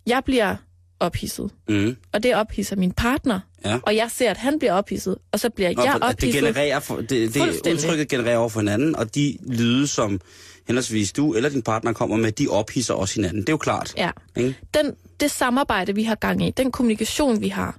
jeg 0.07 0.23
bliver 0.25 0.57
ophidset, 1.05 1.51
Mm. 1.69 1.97
og 2.13 2.23
det 2.23 2.35
ophidser 2.35 2.77
min 2.77 2.93
partner, 2.93 3.41
Ja. 3.65 3.79
og 3.83 3.97
jeg 3.97 4.11
ser, 4.15 4.31
at 4.31 4.37
han 4.37 4.59
bliver 4.59 4.73
ophidset, 4.73 5.17
og 5.33 5.41
så 5.41 5.51
bliver 5.51 5.69
Og 5.77 5.85
jeg 5.85 5.95
at 5.95 6.01
det 6.01 6.09
ophidset. 6.09 6.35
genererer, 6.43 6.81
for, 6.81 6.97
det, 6.97 7.35
det 7.35 7.73
udtrykket 7.73 8.09
genererer 8.09 8.37
over 8.37 8.49
for 8.49 8.61
hinanden, 8.61 8.97
og 8.97 9.15
de 9.15 9.39
lyde, 9.47 9.87
som 9.87 10.21
henholdsvis 10.67 11.13
du 11.13 11.35
eller 11.35 11.49
din 11.49 11.63
partner 11.63 11.93
kommer 11.93 12.17
med, 12.17 12.33
de 12.33 12.49
ophisser 12.49 12.95
også 12.95 13.15
hinanden. 13.15 13.41
Det 13.41 13.49
er 13.49 13.53
jo 13.53 13.57
klart. 13.57 13.95
Ja. 13.97 14.11
Ikke? 14.37 14.55
Den, 14.75 14.93
det 15.21 15.31
samarbejde, 15.31 15.95
vi 15.95 16.03
har 16.03 16.15
gang 16.15 16.47
i, 16.47 16.51
den 16.51 16.73
kommunikation, 16.73 17.41
vi 17.41 17.49
har, 17.49 17.79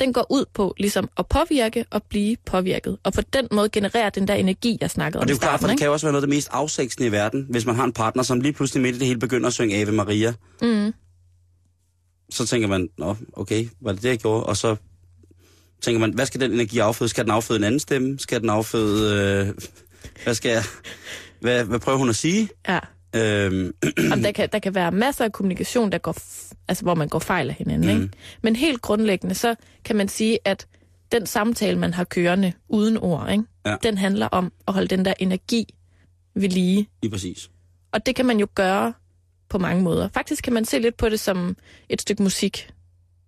den 0.00 0.12
går 0.12 0.26
ud 0.30 0.44
på 0.54 0.74
ligesom 0.78 1.08
at 1.18 1.26
påvirke 1.26 1.84
og 1.90 2.02
blive 2.02 2.36
påvirket. 2.46 2.98
Og 3.04 3.12
på 3.12 3.20
den 3.32 3.48
måde 3.52 3.68
genererer 3.68 4.10
den 4.10 4.28
der 4.28 4.34
energi, 4.34 4.78
jeg 4.80 4.90
snakkede 4.90 5.20
Og 5.20 5.28
det 5.28 5.32
er 5.32 5.36
om 5.36 5.40
jo 5.42 5.46
klart, 5.48 5.60
for 5.60 5.68
det 5.68 5.78
kan 5.78 5.86
jo 5.86 5.92
også 5.92 6.06
være 6.06 6.12
noget 6.12 6.22
af 6.22 6.28
det 6.28 6.36
mest 6.36 6.48
afsægtsende 6.52 7.06
i 7.08 7.12
verden, 7.12 7.46
hvis 7.50 7.66
man 7.66 7.74
har 7.76 7.84
en 7.84 7.92
partner, 7.92 8.22
som 8.22 8.40
lige 8.40 8.52
pludselig 8.52 8.82
midt 8.82 8.96
i 8.96 8.98
det 8.98 9.06
hele 9.06 9.18
begynder 9.20 9.46
at 9.46 9.52
synge 9.52 9.76
Ave 9.76 9.92
Maria. 9.92 10.32
Mm. 10.62 10.92
Så 12.30 12.46
tænker 12.46 12.68
man, 12.68 12.88
nå, 12.98 13.16
okay, 13.32 13.68
var 13.80 13.92
det 13.92 14.02
det, 14.02 14.08
jeg 14.08 14.18
gjorde? 14.18 14.44
Og 14.46 14.56
så 14.56 14.76
tænker 15.80 16.00
man, 16.00 16.14
hvad 16.14 16.26
skal 16.26 16.40
den 16.40 16.52
energi 16.52 16.78
afføde? 16.78 17.08
Skal 17.08 17.24
den 17.24 17.30
afføde 17.30 17.58
en 17.58 17.64
anden 17.64 17.80
stemme? 17.80 18.18
Skal 18.18 18.40
den 18.40 18.50
afføde... 18.50 19.46
Øh, 19.48 19.54
hvad 20.24 20.34
skal 20.34 20.50
jeg... 20.50 20.62
Hvad, 21.40 21.64
hvad 21.64 21.78
prøver 21.78 21.98
hun 21.98 22.08
at 22.08 22.16
sige? 22.16 22.48
Ja. 22.68 22.78
Øhm, 23.16 23.72
Jamen, 23.98 24.24
der, 24.24 24.32
kan, 24.32 24.48
der 24.52 24.58
kan 24.58 24.74
være 24.74 24.92
masser 24.92 25.24
af 25.24 25.32
kommunikation, 25.32 25.92
der 25.92 25.98
går, 25.98 26.16
altså, 26.68 26.84
hvor 26.84 26.94
man 26.94 27.08
går 27.08 27.18
fejl 27.18 27.48
af 27.48 27.54
hinanden. 27.54 27.96
Mm. 27.96 28.02
Ikke? 28.02 28.14
Men 28.42 28.56
helt 28.56 28.82
grundlæggende, 28.82 29.34
så 29.34 29.54
kan 29.84 29.96
man 29.96 30.08
sige, 30.08 30.38
at 30.44 30.66
den 31.12 31.26
samtale, 31.26 31.78
man 31.78 31.94
har 31.94 32.04
kørende 32.04 32.52
uden 32.68 32.96
ord, 32.96 33.30
ikke? 33.32 33.44
Ja. 33.66 33.76
den 33.82 33.98
handler 33.98 34.26
om 34.26 34.52
at 34.68 34.74
holde 34.74 34.88
den 34.88 35.04
der 35.04 35.14
energi 35.18 35.74
ved 36.34 36.48
lige. 36.48 36.88
lige 37.02 37.10
præcis. 37.10 37.50
Og 37.92 38.06
det 38.06 38.16
kan 38.16 38.26
man 38.26 38.40
jo 38.40 38.46
gøre 38.54 38.92
på 39.50 39.58
mange 39.58 39.82
måder. 39.82 40.08
Faktisk 40.14 40.44
kan 40.44 40.52
man 40.52 40.64
se 40.64 40.78
lidt 40.78 40.96
på 40.96 41.08
det 41.08 41.20
som 41.20 41.56
et 41.88 42.00
stykke 42.02 42.22
musik. 42.22 42.70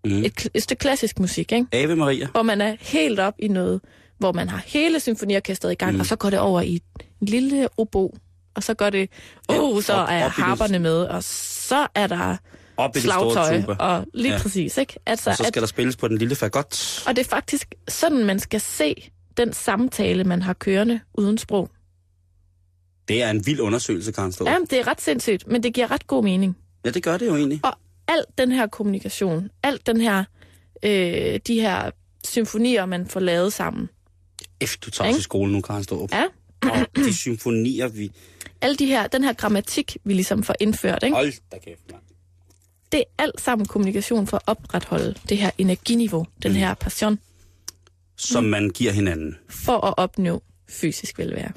Mm. 0.04 0.24
Et, 0.24 0.48
et 0.54 0.62
stykke 0.62 0.80
klassisk 0.80 1.18
musik, 1.18 1.52
ikke? 1.52 1.66
Ave 1.72 1.96
Maria. 1.96 2.26
hvor 2.32 2.42
man 2.42 2.60
er 2.60 2.76
helt 2.80 3.20
op 3.20 3.34
i 3.38 3.48
noget, 3.48 3.80
hvor 4.18 4.32
man 4.32 4.48
har 4.48 4.62
hele 4.66 5.00
symfoniorkestret 5.00 5.72
i 5.72 5.74
gang, 5.74 5.94
Mm. 5.94 6.00
og 6.00 6.06
så 6.06 6.16
går 6.16 6.30
det 6.30 6.38
over 6.38 6.60
i 6.60 6.80
en 7.20 7.28
lille 7.28 7.68
obo, 7.76 8.14
og 8.54 8.62
så 8.62 8.74
går 8.74 8.90
det, 8.90 9.10
Ja, 9.50 9.58
oh, 9.60 9.82
så 9.82 9.92
op- 9.94 10.08
er 10.10 10.24
op 10.24 10.30
harperne 10.30 10.78
med, 10.78 10.96
og 11.02 11.24
så 11.24 11.86
er 11.94 12.06
der 12.06 12.36
Op 12.76 12.96
i 12.96 13.00
slagtøj, 13.00 13.62
og 13.78 14.06
lige 14.14 14.28
Ja. 14.28 14.36
ja. 14.36 14.42
præcis, 14.42 14.78
ikke? 14.78 14.94
Altså, 15.06 15.30
Og 15.30 15.36
så 15.36 15.42
skal 15.42 15.48
at, 15.48 15.62
der 15.62 15.66
spilles 15.66 15.96
på 15.96 16.08
den 16.08 16.18
lille 16.18 16.34
fagot. 16.34 17.02
og 17.06 17.16
det 17.16 17.24
er 17.26 17.28
faktisk 17.30 17.74
sådan, 17.88 18.24
man 18.24 18.38
skal 18.40 18.60
se 18.60 19.10
den 19.36 19.52
samtale, 19.52 20.24
man 20.24 20.42
har 20.42 20.52
kørende 20.52 21.00
uden 21.14 21.38
sprog. 21.38 21.70
Det 23.08 23.22
er 23.22 23.30
en 23.30 23.46
vild 23.46 23.60
undersøgelse, 23.60 24.12
Karen 24.12 24.32
Stå. 24.32 24.44
Jamen, 24.48 24.66
det 24.70 24.78
er 24.80 24.86
ret 24.86 25.00
sindssygt, 25.00 25.46
men 25.46 25.62
det 25.62 25.74
giver 25.74 25.90
ret 25.90 26.06
god 26.06 26.24
mening. 26.24 26.56
Ja, 26.84 26.90
det 26.90 27.02
gør 27.02 27.16
det 27.16 27.26
jo 27.26 27.36
egentlig. 27.36 27.60
Og 27.64 27.72
al 28.08 28.24
den 28.38 28.52
her 28.52 28.66
kommunikation, 28.66 29.50
alt 29.62 29.86
den 29.86 30.00
her, 30.00 30.24
øh, 30.82 31.40
de 31.46 31.60
her 31.60 31.90
symfonier, 32.24 32.86
man 32.86 33.06
får 33.06 33.20
lavet 33.20 33.52
sammen, 33.52 33.88
F, 34.64 34.76
du 34.76 34.90
tager 34.90 35.08
Ikke? 35.08 35.16
til 35.16 35.22
skole 35.22 35.52
nu, 35.52 35.60
Karen 35.60 35.84
Stå. 35.84 36.08
ja, 36.12 36.24
Og 36.70 36.86
de 36.96 37.14
symfonier, 37.14 37.88
vi... 37.88 38.10
alle 38.60 38.76
de 38.76 38.86
her, 38.86 39.06
den 39.06 39.24
her 39.24 39.32
grammatik, 39.32 39.96
vi 40.04 40.14
ligesom 40.14 40.42
får 40.42 40.54
indført, 40.60 41.02
ikke? 41.02 41.14
Hold 41.16 41.32
da 41.52 41.58
kæft, 41.58 41.80
mand. 41.90 42.02
det 42.92 42.98
er 43.00 43.04
alt 43.22 43.40
sammen 43.40 43.66
kommunikation 43.66 44.26
for 44.26 44.36
at 44.36 44.42
opretholde 44.46 45.14
det 45.28 45.38
her 45.38 45.50
energiniveau, 45.58 46.26
den 46.42 46.52
her 46.52 46.74
passion, 46.74 47.18
Som 48.16 48.44
man 48.44 48.70
giver 48.70 48.92
hinanden. 48.92 49.36
for 49.50 49.86
at 49.86 49.94
opnå 49.96 50.42
fysisk 50.68 51.18
velvære. 51.18 51.52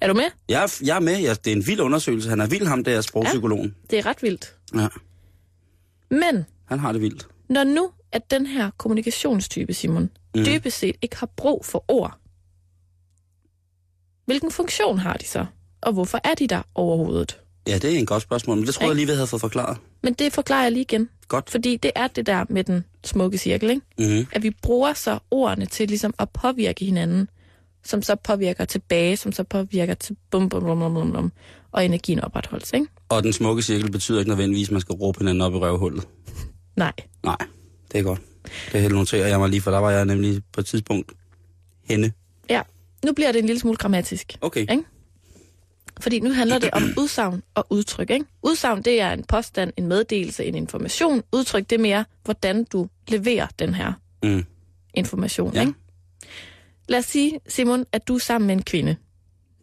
Er 0.00 0.08
du 0.08 0.14
med? 0.14 0.24
Jeg 0.48 0.62
er, 0.62 0.78
jeg 0.84 0.96
er 0.96 1.00
med. 1.00 1.18
Jeg, 1.18 1.44
det 1.44 1.52
er 1.52 1.56
en 1.56 1.66
vild 1.66 1.80
undersøgelse. 1.80 2.28
Han 2.28 2.40
er 2.40 2.46
vild, 2.46 2.66
ham 2.66 2.84
der 2.84 3.00
sprogpsykologen. 3.00 3.74
Det 3.90 3.98
er 3.98 4.06
ret 4.06 4.22
vildt. 4.22 4.56
Ja. 4.74 4.88
Men 6.10 6.46
Han 6.64 6.78
har 6.78 6.92
det 6.92 7.00
vildt. 7.00 7.26
når 7.48 7.64
nu 7.64 7.90
at 8.12 8.30
den 8.30 8.46
her 8.46 8.70
kommunikationstype, 8.76 9.74
Simon, 9.74 10.10
mm. 10.34 10.44
dybest 10.44 10.78
set 10.78 10.96
ikke 11.02 11.16
har 11.16 11.28
brug 11.36 11.64
for 11.64 11.84
ord, 11.88 12.18
hvilken 14.26 14.50
funktion 14.50 14.98
har 14.98 15.12
de 15.14 15.26
så? 15.26 15.46
Og 15.80 15.92
hvorfor 15.92 16.20
er 16.24 16.34
de 16.34 16.46
der 16.46 16.62
overhovedet? 16.74 17.40
Ja, 17.68 17.78
det 17.78 17.94
er 17.94 17.98
en 17.98 18.06
godt 18.06 18.22
spørgsmål, 18.22 18.56
men 18.56 18.66
det 18.66 18.74
tror 18.74 18.82
jeg 18.84 18.90
Ikke? 18.90 18.96
lige, 18.96 19.06
vi 19.06 19.12
havde 19.12 19.26
fået 19.26 19.40
forklaret. 19.40 19.78
Men 20.02 20.14
det 20.14 20.32
forklarer 20.32 20.62
jeg 20.62 20.72
lige 20.72 20.82
igen. 20.82 21.08
Godt. 21.28 21.50
Fordi 21.50 21.76
det 21.76 21.90
er 21.94 22.06
det 22.06 22.26
der 22.26 22.44
med 22.48 22.64
den 22.64 22.84
smukke 23.04 23.38
cirkel, 23.38 23.70
ikke? 23.70 23.82
Mm-hmm. 23.98 24.26
At 24.32 24.42
vi 24.42 24.50
bruger 24.62 24.92
så 24.94 25.18
ordene 25.30 25.66
til 25.66 25.88
ligesom 25.88 26.14
at 26.18 26.30
påvirke 26.30 26.84
hinanden, 26.84 27.28
som 27.88 28.02
så 28.02 28.14
påvirker 28.16 28.64
tilbage, 28.64 29.16
som 29.16 29.32
så 29.32 29.44
påvirker 29.44 29.94
til 29.94 30.16
bum, 30.30 30.48
bum, 30.48 30.62
bum, 30.64 30.78
bum, 30.94 31.12
bum, 31.12 31.32
og 31.72 31.84
energien 31.84 32.20
opretholdes, 32.20 32.72
ikke? 32.72 32.86
Og 33.08 33.22
den 33.22 33.32
smukke 33.32 33.62
cirkel 33.62 33.90
betyder 33.92 34.18
ikke 34.18 34.28
nødvendigvis, 34.28 34.68
at 34.68 34.72
man 34.72 34.80
skal 34.80 34.92
råbe 34.94 35.18
hinanden 35.18 35.40
op 35.42 35.52
i 35.54 35.56
røvhullet. 35.56 36.08
Nej. 36.76 36.92
Nej, 37.22 37.36
det 37.92 37.98
er 37.98 38.02
godt. 38.02 38.20
Det 38.72 38.80
helt 38.82 38.94
noterer 38.94 39.26
jeg 39.28 39.38
mig 39.40 39.48
lige, 39.48 39.60
for 39.60 39.70
der 39.70 39.78
var 39.78 39.90
jeg 39.90 40.04
nemlig 40.04 40.42
på 40.52 40.60
et 40.60 40.66
tidspunkt 40.66 41.12
henne. 41.84 42.12
Ja, 42.50 42.62
nu 43.04 43.12
bliver 43.12 43.32
det 43.32 43.38
en 43.38 43.46
lille 43.46 43.60
smule 43.60 43.76
grammatisk. 43.76 44.36
Okay. 44.40 44.60
Ikke? 44.60 44.82
Fordi 46.00 46.20
nu 46.20 46.32
handler 46.32 46.58
det 46.58 46.70
om 46.70 46.82
udsagn 47.02 47.42
og 47.54 47.66
udtryk. 47.70 48.10
Ikke? 48.10 48.24
Udsagn, 48.42 48.82
det 48.82 49.00
er 49.00 49.12
en 49.12 49.24
påstand, 49.24 49.72
en 49.76 49.86
meddelelse, 49.86 50.44
en 50.44 50.54
information. 50.54 51.22
Udtryk, 51.32 51.70
det 51.70 51.76
er 51.76 51.82
mere, 51.82 52.04
hvordan 52.24 52.64
du 52.64 52.88
leverer 53.08 53.46
den 53.58 53.74
her 53.74 53.92
Mm. 54.22 54.44
information. 54.94 55.54
Ja. 55.54 55.60
Ikke? 55.60 55.72
Lad 56.88 56.98
os 56.98 57.04
sige, 57.04 57.40
Simon, 57.48 57.84
at 57.92 58.08
du 58.08 58.14
er 58.14 58.18
sammen 58.18 58.46
med 58.46 58.56
en 58.56 58.62
kvinde. 58.62 58.96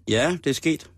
Ja, 0.10 0.38
det 0.44 0.50
er 0.50 0.54
sket. 0.54 0.90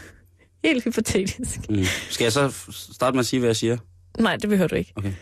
Helt 0.64 0.84
hypotetisk. 0.84 1.70
Mm. 1.70 1.84
Skal 2.10 2.24
jeg 2.24 2.32
så 2.32 2.52
starte 2.92 3.14
med 3.14 3.20
at 3.20 3.26
sige, 3.26 3.40
hvad 3.40 3.48
jeg 3.48 3.56
siger? 3.56 3.76
Nej, 4.18 4.36
det 4.36 4.48
behøver 4.48 4.68
du 4.68 4.74
ikke. 4.76 4.92
Okay. 4.96 5.12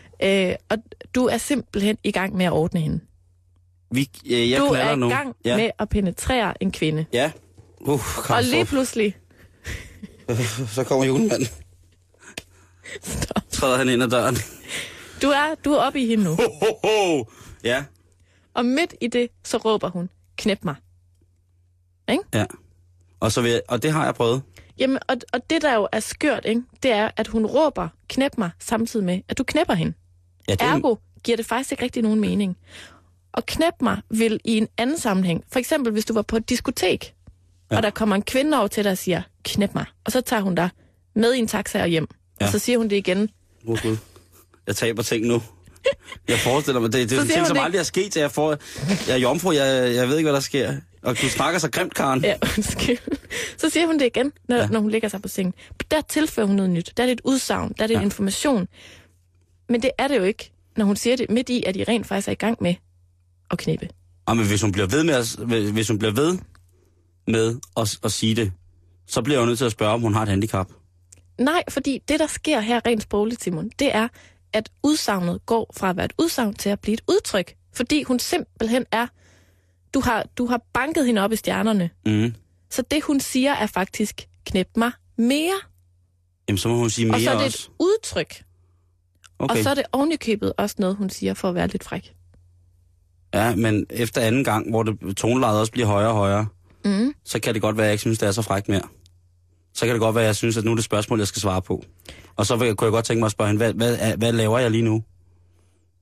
Øh, 0.51 0.55
og 0.69 0.77
du 1.15 1.25
er 1.25 1.37
simpelthen 1.37 1.97
i 2.03 2.11
gang 2.11 2.35
med 2.35 2.45
at 2.45 2.51
ordne 2.51 2.79
hende. 2.79 2.99
Vi, 3.91 4.09
øh, 4.25 4.49
jeg 4.51 4.59
du 4.59 4.65
er 4.65 4.91
i 4.91 4.95
nu. 4.95 5.09
gang 5.09 5.35
ja. 5.45 5.57
med 5.57 5.69
at 5.79 5.89
penetrere 5.89 6.63
en 6.63 6.71
kvinde. 6.71 7.05
Ja. 7.13 7.31
Uh, 7.81 7.99
kom, 8.17 8.35
Og 8.35 8.43
lige 8.43 8.65
pludselig, 8.65 9.15
så 10.75 10.83
kommer 10.83 11.05
julemanden. 11.05 11.47
Træder 13.51 13.77
han 13.77 13.89
ind 13.89 14.03
ad 14.03 14.07
døren. 14.09 14.35
du 15.21 15.27
er, 15.27 15.55
du 15.65 15.73
er 15.73 15.77
oppe 15.77 15.99
i 15.99 16.05
hende 16.07 16.23
nu. 16.23 16.29
Ho, 16.35 16.43
ho, 16.43 16.67
ho. 16.83 17.25
Ja. 17.63 17.83
Og 18.53 18.65
midt 18.65 18.93
i 19.01 19.07
det, 19.07 19.27
så 19.43 19.57
råber 19.57 19.89
hun, 19.89 20.09
knæp 20.37 20.63
mig. 20.63 20.75
Ja. 22.33 22.45
Og, 23.19 23.31
så 23.31 23.41
vil 23.41 23.51
jeg, 23.51 23.61
og 23.67 23.83
det 23.83 23.91
har 23.91 24.05
jeg 24.05 24.15
prøvet. 24.15 24.41
Jamen, 24.77 24.99
og, 25.07 25.15
og 25.33 25.49
det 25.49 25.61
der 25.61 25.73
jo 25.73 25.87
er 25.91 25.99
skørt, 25.99 26.45
ikke? 26.45 26.61
det 26.83 26.91
er, 26.91 27.09
at 27.17 27.27
hun 27.27 27.45
råber, 27.45 27.87
knæp 28.07 28.31
mig, 28.37 28.49
samtidig 28.59 29.05
med, 29.05 29.21
at 29.29 29.37
du 29.37 29.43
knæpper 29.43 29.73
hende. 29.73 29.93
Ja, 30.47 30.53
det 30.53 30.61
er, 30.61 30.65
Ergo 30.65 30.95
giver 31.23 31.37
det 31.37 31.45
faktisk 31.45 31.71
ikke 31.71 31.83
rigtig 31.83 32.03
nogen 32.03 32.19
mening. 32.19 32.57
Og 33.31 33.45
knæp 33.45 33.73
mig 33.81 34.01
vil 34.09 34.39
i 34.45 34.57
en 34.57 34.67
anden 34.77 34.97
sammenhæng, 34.97 35.43
for 35.51 35.59
eksempel 35.59 35.93
hvis 35.93 36.05
du 36.05 36.13
var 36.13 36.21
på 36.21 36.35
et 36.37 36.49
diskotek, 36.49 37.15
Ja. 37.71 37.77
og 37.77 37.83
der 37.83 37.89
kommer 37.89 38.15
en 38.15 38.21
kvinde 38.21 38.57
over 38.59 38.67
til 38.67 38.83
dig 38.83 38.91
og 38.91 38.97
siger, 38.97 39.21
knæp 39.43 39.75
mig, 39.75 39.85
og 40.05 40.11
så 40.11 40.21
tager 40.21 40.41
hun 40.41 40.55
dig 40.55 40.69
med 41.15 41.33
i 41.33 41.39
en 41.39 41.47
taxa 41.47 41.81
og 41.81 41.87
hjem. 41.87 42.07
Ja. 42.41 42.45
Og 42.45 42.51
så 42.51 42.59
siger 42.59 42.77
hun 42.77 42.87
det 42.87 42.95
igen. 42.95 43.29
Oh, 43.67 43.77
Gud. 43.81 43.97
Jeg 44.67 44.75
taber 44.75 45.03
ting 45.03 45.25
nu. 45.25 45.41
Jeg 46.27 46.39
forestiller 46.39 46.81
mig, 46.81 46.93
det, 46.93 47.09
det 47.09 47.17
er 47.17 47.21
en 47.21 47.27
ting, 47.27 47.39
hun 47.39 47.47
som 47.47 47.57
aldrig 47.57 47.79
er 47.79 47.83
sket, 47.83 48.17
jeg, 48.17 48.31
får, 48.31 48.49
jeg 49.07 49.13
er 49.13 49.17
jomfru, 49.17 49.51
jeg, 49.51 49.95
jeg 49.95 50.09
ved 50.09 50.17
ikke, 50.17 50.25
hvad 50.25 50.33
der 50.33 50.39
sker. 50.39 50.73
Og 51.03 51.21
du 51.21 51.29
snakker 51.29 51.59
så 51.59 51.69
grimt, 51.71 51.93
Karen. 51.93 52.23
Ja, 52.23 52.35
undskyld. 52.57 52.97
Så 53.57 53.69
siger 53.69 53.85
hun 53.87 53.99
det 53.99 54.05
igen, 54.05 54.31
når, 54.49 54.55
Ja. 54.55 54.67
når 54.67 54.79
hun 54.79 54.89
ligger 54.91 55.07
sig 55.09 55.21
på 55.21 55.27
sengen. 55.27 55.53
Der 55.91 56.01
tilfører 56.01 56.47
hun 56.47 56.55
noget 56.55 56.71
nyt. 56.71 56.93
Der 56.97 57.03
er 57.03 57.07
det 57.07 57.13
et 57.13 57.21
udsagn, 57.23 57.73
der 57.77 57.83
er 57.83 57.87
det 57.87 57.93
Ja. 57.93 58.01
information. 58.01 58.67
Men 59.69 59.81
det 59.81 59.91
er 59.97 60.07
det 60.07 60.17
jo 60.17 60.23
ikke, 60.23 60.51
når 60.77 60.85
hun 60.85 60.95
siger 60.95 61.15
det 61.15 61.29
midt 61.29 61.49
i, 61.49 61.63
at 61.67 61.75
de 61.75 61.83
rent 61.87 62.07
faktisk 62.07 62.27
er 62.27 62.31
i 62.31 62.35
gang 62.35 62.57
med 62.61 62.75
at 63.51 63.57
knippe. 63.57 63.89
Og 64.25 64.37
men 64.37 64.47
hvis 64.47 64.61
hun 64.61 64.71
bliver 64.71 64.87
ved 64.87 65.03
med 65.03 65.13
at, 65.13 65.35
hvis 65.71 65.87
hun 65.87 65.99
bliver 65.99 66.13
ved 66.13 66.37
med 67.27 67.55
at, 67.77 67.97
at 68.03 68.11
sige 68.11 68.35
det, 68.35 68.51
så 69.07 69.21
bliver 69.21 69.37
jeg 69.37 69.41
jo 69.41 69.45
nødt 69.45 69.57
til 69.57 69.65
at 69.65 69.71
spørge, 69.71 69.93
om 69.93 70.01
hun 70.01 70.13
har 70.13 70.21
et 70.21 70.27
handicap. 70.29 70.67
Nej, 71.39 71.63
fordi 71.69 71.99
det, 72.07 72.19
der 72.19 72.27
sker 72.27 72.59
her 72.59 72.81
rent 72.87 73.03
sprogligt, 73.03 73.43
Simon, 73.43 73.69
det 73.79 73.95
er, 73.95 74.07
at 74.53 74.69
udsagnet 74.83 75.45
går 75.45 75.73
fra 75.77 75.89
at 75.89 75.95
være 75.97 76.05
et 76.05 76.13
udsagn 76.19 76.53
til 76.53 76.69
at 76.69 76.79
blive 76.79 76.93
et 76.93 77.01
udtryk. 77.09 77.53
Fordi 77.73 78.03
hun 78.03 78.19
simpelthen 78.19 78.85
er... 78.91 79.07
Du 79.93 79.99
har, 79.99 80.25
du 80.37 80.45
har 80.45 80.61
banket 80.73 81.05
hende 81.05 81.21
op 81.21 81.31
i 81.31 81.35
stjernerne. 81.35 81.89
Mm. 82.05 82.33
Så 82.69 82.81
det, 82.91 83.03
hun 83.03 83.19
siger, 83.19 83.53
er 83.53 83.67
faktisk, 83.67 84.27
knæp 84.45 84.67
mig 84.77 84.91
mere. 85.17 85.59
Jamen, 86.47 86.57
så 86.57 86.67
må 86.69 86.75
hun 86.75 86.89
sige 86.89 87.05
mere 87.05 87.15
og 87.15 87.21
så 87.21 87.29
er 87.29 87.35
det 87.37 87.45
også. 87.45 87.67
et 87.71 87.75
udtryk. 87.79 88.43
Okay. 89.39 89.57
Og 89.57 89.63
så 89.63 89.69
er 89.69 89.73
det 89.73 89.83
ovenikøbet 89.91 90.53
også 90.57 90.75
noget, 90.79 90.95
hun 90.95 91.09
siger 91.09 91.33
for 91.33 91.49
at 91.49 91.55
være 91.55 91.67
lidt 91.67 91.83
fræk. 91.83 92.13
Ja, 93.33 93.55
men 93.55 93.85
efter 93.89 94.21
anden 94.21 94.43
gang, 94.43 94.69
hvor 94.69 94.83
det 94.83 95.17
tonelejet 95.17 95.59
også 95.59 95.71
bliver 95.71 95.87
højere 95.87 96.09
og 96.09 96.15
højere, 96.15 96.47
Mm. 96.85 97.13
så 97.25 97.39
kan 97.39 97.53
det 97.53 97.61
godt 97.61 97.77
være, 97.77 97.85
at 97.85 97.87
jeg 97.87 97.93
ikke 97.93 98.01
synes, 98.01 98.19
det 98.19 98.27
er 98.27 98.31
så 98.31 98.41
frækt 98.41 98.69
mere. 98.69 98.81
Så 99.73 99.85
kan 99.85 99.93
det 99.93 99.99
godt 100.01 100.15
være, 100.15 100.23
at 100.23 100.27
jeg 100.27 100.35
synes, 100.35 100.57
at 100.57 100.63
nu 100.63 100.71
er 100.71 100.75
det 100.75 100.83
spørgsmål, 100.83 101.19
jeg 101.19 101.27
skal 101.27 101.41
svare 101.41 101.61
på. 101.61 101.83
Og 102.35 102.45
så 102.45 102.55
vil 102.55 102.75
kunne 102.75 102.85
jeg 102.85 102.91
godt 102.91 103.05
tænke 103.05 103.19
mig 103.19 103.25
at 103.25 103.31
spørge 103.31 103.47
hende, 103.47 103.57
hvad, 103.57 103.73
hvad, 103.73 104.17
hvad 104.17 104.31
laver 104.31 104.59
jeg 104.59 104.71
lige 104.71 104.83
nu? 104.83 105.03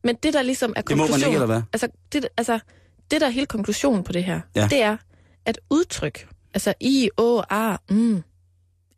Men 0.03 0.15
det, 0.23 0.33
der 0.33 0.41
ligesom 0.41 0.73
er 0.75 0.81
Det 0.81 0.97
må 0.97 1.03
man 1.03 1.07
konklusionen... 1.07 1.31
ikke, 1.33 1.35
eller 1.35 1.45
hvad? 1.45 1.61
Altså, 1.73 1.87
det, 2.13 2.27
altså, 2.37 2.59
det 3.11 3.21
der 3.21 3.27
er 3.27 3.31
hele 3.31 3.45
konklusionen 3.45 4.03
på 4.03 4.11
det 4.11 4.23
her, 4.23 4.41
Ja. 4.55 4.67
det 4.71 4.81
er, 4.81 4.97
at 5.45 5.59
udtryk, 5.69 6.27
altså 6.53 6.73
i, 6.79 7.09
å, 7.17 7.41
a, 7.49 7.77
mm, 7.89 8.23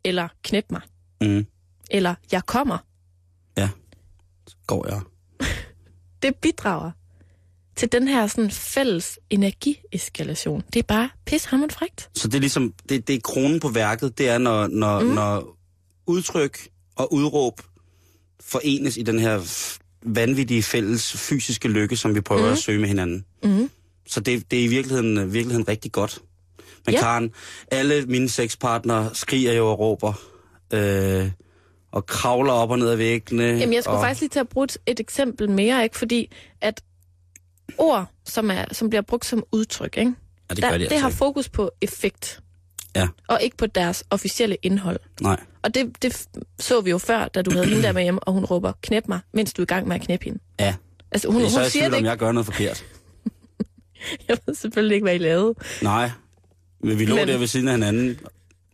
eller 0.04 0.28
knæp 0.42 0.64
mig, 0.70 0.80
Mm. 1.20 1.46
eller 1.90 2.14
jeg 2.32 2.46
kommer, 2.46 2.78
Går 4.66 4.86
jeg. 4.88 5.00
det 6.22 6.36
bidrager 6.36 6.90
til 7.76 7.92
den 7.92 8.08
her 8.08 8.26
sådan 8.26 8.50
fælles 8.50 9.18
energieskalation. 9.30 10.62
Det 10.72 10.78
er 10.78 10.82
bare 10.82 11.10
pishammerende 11.26 11.74
frægt. 11.74 12.10
Så 12.14 12.28
det 12.28 12.34
er 12.34 12.40
ligesom, 12.40 12.74
det, 12.88 13.08
det 13.08 13.14
er 13.14 13.20
kronen 13.24 13.60
på 13.60 13.68
værket, 13.68 14.18
det 14.18 14.28
er, 14.28 14.38
når, 14.38 14.66
når, 14.66 15.00
mm. 15.00 15.06
når 15.06 15.56
udtryk 16.06 16.58
og 16.96 17.12
udråb 17.12 17.60
forenes 18.40 18.96
i 18.96 19.02
den 19.02 19.18
her 19.18 19.40
vanvittige 20.02 20.62
fælles 20.62 21.12
fysiske 21.12 21.68
lykke, 21.68 21.96
som 21.96 22.14
vi 22.14 22.20
prøver 22.20 22.46
mm. 22.46 22.52
at 22.52 22.58
søge 22.58 22.78
med 22.78 22.88
hinanden. 22.88 23.24
Mm. 23.44 23.70
Så 24.06 24.20
det, 24.20 24.50
det 24.50 24.60
er 24.60 24.64
i 24.64 24.66
virkeligheden, 24.66 25.32
virkeligheden 25.32 25.68
rigtig 25.68 25.92
godt. 25.92 26.22
Men 26.86 26.94
ja. 26.94 27.00
Karen, 27.00 27.30
alle 27.70 28.06
mine 28.06 28.28
sexpartnere 28.28 29.10
skriger 29.14 29.52
jo 29.52 29.66
og 29.66 29.78
råber, 29.78 30.12
øh, 30.72 31.30
og 31.92 32.06
kravler 32.06 32.52
op 32.52 32.70
og 32.70 32.78
ned 32.78 32.88
ad 32.88 32.96
væggene. 32.96 33.44
Jamen, 33.44 33.72
jeg 33.72 33.82
skulle 33.82 33.98
og, 33.98 34.02
faktisk 34.02 34.20
lige 34.20 34.28
til 34.28 34.40
at 34.40 34.48
bruge 34.48 34.68
et 34.86 35.00
eksempel 35.00 35.50
mere, 35.50 35.82
ikke? 35.82 35.98
fordi 35.98 36.32
at 36.60 36.82
ord, 37.78 38.06
som, 38.24 38.50
er, 38.50 38.64
som 38.72 38.88
bliver 38.90 39.02
brugt 39.02 39.26
som 39.26 39.44
udtryk, 39.52 39.96
ikke? 39.98 40.12
Ja, 40.50 40.54
det 40.54 40.62
Der, 40.62 40.70
gør 40.70 40.78
de 40.78 40.84
det 40.84 40.90
altså 40.92 41.00
har 41.02 41.08
ikke. 41.08 41.18
fokus 41.18 41.48
på 41.48 41.70
effekt, 41.80 42.40
Ja, 42.96 43.08
og 43.28 43.42
ikke 43.42 43.56
på 43.56 43.66
deres 43.66 44.04
officielle 44.10 44.56
indhold. 44.62 45.00
nej. 45.20 45.40
Og 45.62 45.74
det, 45.74 46.02
det 46.02 46.26
så 46.58 46.80
vi 46.80 46.90
jo 46.90 46.98
før, 46.98 47.28
da 47.28 47.42
du 47.42 47.50
havde 47.52 47.66
hende 47.66 47.82
der 47.82 47.92
med 47.92 48.02
hjem, 48.02 48.18
og 48.22 48.32
hun 48.32 48.44
råber, 48.44 48.72
knæp 48.82 49.08
mig, 49.08 49.20
mens 49.32 49.52
du 49.52 49.62
er 49.62 49.64
i 49.64 49.66
gang 49.66 49.88
med 49.88 49.96
at 49.96 50.02
knæppe 50.02 50.24
hende. 50.24 50.38
Ja, 50.60 50.74
Altså, 51.10 51.28
hun, 51.30 51.40
det 51.40 51.46
er 51.46 51.50
så 51.50 51.56
hun 51.56 51.62
jeg 51.62 51.70
siger 51.70 51.82
tvivl, 51.82 51.92
det 51.92 51.98
om 51.98 52.04
jeg 52.04 52.16
gør 52.18 52.32
noget 52.32 52.46
forkert. 52.46 52.84
Jeg 54.28 54.38
ved 54.46 54.54
selvfølgelig 54.54 54.94
ikke, 54.94 55.04
hvad 55.04 55.14
I 55.14 55.18
lavede. 55.18 55.54
Nej, 55.82 56.10
men 56.80 56.98
vi 56.98 57.04
lå 57.06 57.14
Men- 57.14 57.28
der 57.28 57.38
ved 57.38 57.46
siden 57.46 57.68
af 57.68 57.74
hinanden 57.74 58.20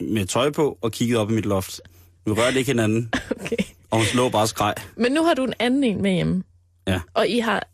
med 0.00 0.26
tøj 0.26 0.50
på 0.50 0.78
og 0.82 0.92
kiggede 0.92 1.20
op 1.20 1.30
i 1.30 1.34
mit 1.34 1.46
loft. 1.46 1.80
Vi 2.26 2.30
rørte 2.32 2.58
ikke 2.58 2.70
hinanden, 2.70 3.10
Okay. 3.40 3.56
og 3.90 3.98
hun 3.98 4.06
lå 4.14 4.28
bare 4.28 4.46
skreg. 4.46 4.74
Men 4.96 5.12
nu 5.12 5.24
har 5.24 5.34
du 5.34 5.44
en 5.44 5.54
anden 5.58 5.84
en 5.84 6.02
med 6.02 6.12
hjemme. 6.12 6.42
Ja. 6.86 7.00
Og 7.14 7.28
I 7.28 7.38
har 7.38 7.68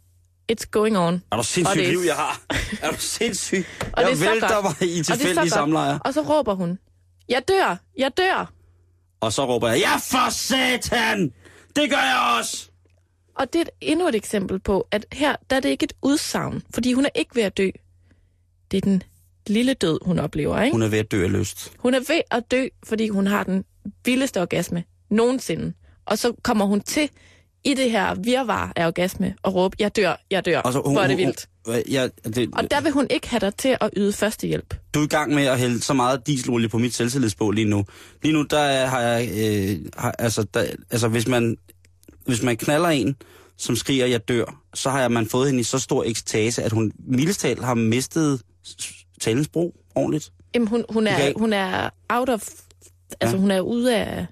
It's 0.52 0.66
going 0.70 0.98
on. 0.98 1.22
Er 1.32 1.36
du 1.36 1.42
sindssygt 1.42 1.88
liv, 1.88 1.98
jeg 2.06 2.14
har? 2.14 2.40
Er 2.82 2.90
du 2.90 2.96
sindssyg? 3.00 3.64
Og 3.92 4.02
jeg 4.02 4.10
det 4.10 4.22
er 4.26 4.30
vælter 4.30 4.62
mig 4.62 4.88
i 4.98 5.02
tilfældige 5.02 5.50
samlejer. 5.50 5.98
Og 5.98 6.14
så 6.14 6.22
råber 6.22 6.54
hun, 6.54 6.78
jeg 7.28 7.42
dør, 7.48 7.76
jeg 7.98 8.10
dør. 8.16 8.52
Og 9.20 9.32
så 9.32 9.46
råber 9.46 9.68
jeg, 9.68 9.78
ja 9.78 9.96
for 9.96 10.30
satan! 10.30 11.32
Det 11.76 11.90
gør 11.90 11.96
jeg 11.96 12.36
også! 12.38 12.70
Og 13.34 13.52
det 13.52 13.60
er 13.60 13.64
endnu 13.80 14.08
et 14.08 14.14
eksempel 14.14 14.58
på, 14.58 14.88
at 14.90 15.06
her 15.12 15.36
der 15.50 15.56
er 15.56 15.60
det 15.60 15.68
ikke 15.68 15.84
et 15.84 15.92
udsagn, 16.02 16.62
fordi 16.74 16.92
hun 16.92 17.04
er 17.04 17.08
ikke 17.14 17.34
ved 17.36 17.42
at 17.42 17.56
dø. 17.56 17.70
det 18.70 18.76
er 18.76 18.80
den 18.80 19.02
lille 19.46 19.74
død, 19.74 19.98
hun 20.04 20.18
oplever. 20.18 20.62
Ikke? 20.62 20.74
Hun 20.74 20.82
er 20.82 20.88
ved 20.88 20.98
at 20.98 21.10
dø 21.10 21.24
af 21.24 21.32
lyst. 21.32 21.72
Hun 21.78 21.94
er 21.94 21.98
ved 21.98 22.20
at 22.30 22.50
dø, 22.50 22.66
fordi 22.84 23.08
hun 23.08 23.26
har 23.26 23.44
den 23.44 23.64
vildeste 24.04 24.40
orgasme 24.40 24.84
nogensinde. 25.10 25.72
Og 26.06 26.18
så 26.18 26.32
kommer 26.42 26.64
hun 26.64 26.80
til 26.80 27.10
i 27.64 27.74
det 27.74 27.90
her 27.90 28.14
virvar 28.14 28.72
af 28.76 28.86
orgasme 28.86 29.34
og 29.42 29.54
råbe, 29.54 29.76
jeg 29.78 29.96
dør, 29.96 30.14
jeg 30.30 30.44
dør, 30.44 30.58
Og 30.60 30.72
så, 30.72 30.80
hvor 30.80 31.00
er 31.00 31.06
det 31.08 31.16
vildt. 31.16 31.48
Hun, 31.66 31.74
ja, 31.90 32.08
det, 32.24 32.48
Og 32.52 32.70
der 32.70 32.80
vil 32.80 32.92
hun 32.92 33.06
ikke 33.10 33.28
have 33.28 33.40
dig 33.40 33.54
til 33.54 33.76
at 33.80 33.90
yde 33.96 34.12
førstehjælp. 34.12 34.74
du 34.94 35.00
er 35.00 35.04
i 35.04 35.08
gang 35.08 35.34
med 35.34 35.44
at 35.44 35.58
hælde 35.58 35.80
så 35.82 35.94
meget 35.94 36.26
dieselolie 36.26 36.68
på 36.68 36.78
mit 36.78 36.94
selvtillidsbål 36.94 37.54
lige 37.54 37.68
nu. 37.68 37.84
Lige 38.22 38.32
nu, 38.32 38.42
der 38.42 38.58
er- 38.58 38.86
har 38.86 39.00
jeg... 39.00 39.28
Øh, 39.38 39.78
har, 39.96 40.14
altså, 40.18 40.46
der, 40.54 40.64
altså, 40.90 41.08
hvis 41.08 41.28
man, 41.28 41.56
hvis 42.26 42.42
man 42.42 42.56
knaller 42.56 42.88
en, 42.88 43.16
som 43.58 43.76
skriger, 43.76 44.06
jeg 44.06 44.28
dør, 44.28 44.60
så 44.74 44.90
har 44.90 45.00
jeg, 45.00 45.12
man 45.12 45.26
fået 45.26 45.46
hende 45.48 45.60
i 45.60 45.64
så 45.64 45.78
stor 45.78 46.04
ekstase, 46.04 46.62
at 46.62 46.72
hun 46.72 46.92
mildest 47.08 47.40
talt 47.40 47.64
har 47.64 47.74
mistet 47.74 48.42
talens 49.20 49.48
brug 49.48 49.74
ordentligt. 49.94 50.32
Jamen, 50.54 50.68
hun, 50.68 50.84
hun, 50.88 51.06
er, 51.06 51.32
hun 51.38 51.52
er 51.52 51.90
out 52.08 52.28
of... 52.28 52.48
Altså, 53.20 53.36
Ja. 53.36 53.40
hun 53.40 53.50
er 53.50 53.60
ude 53.60 53.96
af... 53.96 54.26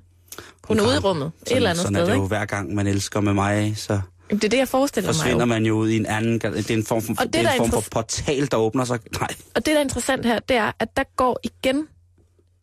Hun 0.69 0.79
er 0.79 0.83
ude 0.87 0.95
i 0.97 0.99
rummet, 0.99 1.33
et 1.47 1.53
eller 1.57 1.71
andet 1.71 1.83
sådan 1.83 1.95
sted, 1.95 2.03
er 2.03 2.11
det 2.13 2.15
jo 2.15 2.27
hver 2.27 2.45
gang, 2.45 2.75
man 2.75 2.87
elsker 2.87 3.21
med 3.21 3.35
mig, 3.35 3.77
så 3.77 3.93
Jamen, 4.31 4.39
Det 4.41 4.45
er 4.45 4.49
det, 4.49 4.59
jeg 4.59 4.69
forestiller 4.69 5.09
mig 5.09 5.15
forsvinder 5.15 5.45
man 5.45 5.67
jo 5.67 5.75
ud 5.75 5.89
i 5.89 5.97
en 5.97 6.07
anden... 6.07 6.39
Det 6.39 6.71
er 6.71 6.75
en 6.75 6.85
form 6.85 7.03
for, 7.03 7.13
Og 7.19 7.25
det, 7.25 7.33
det 7.35 7.45
er 7.45 7.51
en 7.51 7.57
form 7.57 7.71
for 7.71 7.91
portal, 7.91 8.51
der 8.51 8.57
åbner 8.57 8.85
sig. 8.85 8.99
Nej, 9.21 9.29
Og 9.55 9.67
det, 9.67 9.67
der 9.67 9.77
er 9.77 9.81
interessant 9.81 10.27
her, 10.27 10.39
det 10.39 10.57
er, 10.57 10.73
at 10.79 10.97
der 10.97 11.03
går 11.17 11.41
igen 11.43 11.89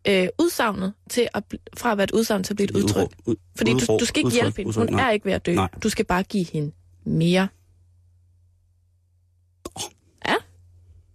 øh, 0.08 0.28
udsagnet 0.42 0.94
til 1.10 1.28
at, 1.34 1.44
fra 1.78 1.92
at 1.92 1.98
være 1.98 2.04
et 2.04 2.12
udsagn 2.12 2.44
til 2.44 2.54
at 2.54 2.56
blive 2.56 2.70
et 2.70 2.76
udtryk. 2.76 3.04
Udråb- 3.08 3.22
ud- 3.26 3.36
Fordi 3.58 3.72
du, 3.72 3.98
du 4.00 4.06
skal 4.06 4.20
ikke 4.20 4.28
udtryk- 4.28 4.42
hjælpe 4.42 4.58
hende. 4.58 4.68
udtryk, 4.70 4.90
Hun 4.90 4.96
nej. 4.96 5.08
er 5.08 5.12
ikke 5.12 5.26
ved 5.26 5.34
at 5.34 5.46
dø. 5.46 5.54
Nej. 5.56 5.70
Du 5.84 5.90
skal 5.90 6.06
bare 6.06 6.24
give 6.24 6.46
hende 6.54 6.72
mere. 7.06 7.48
Ja. 10.28 10.36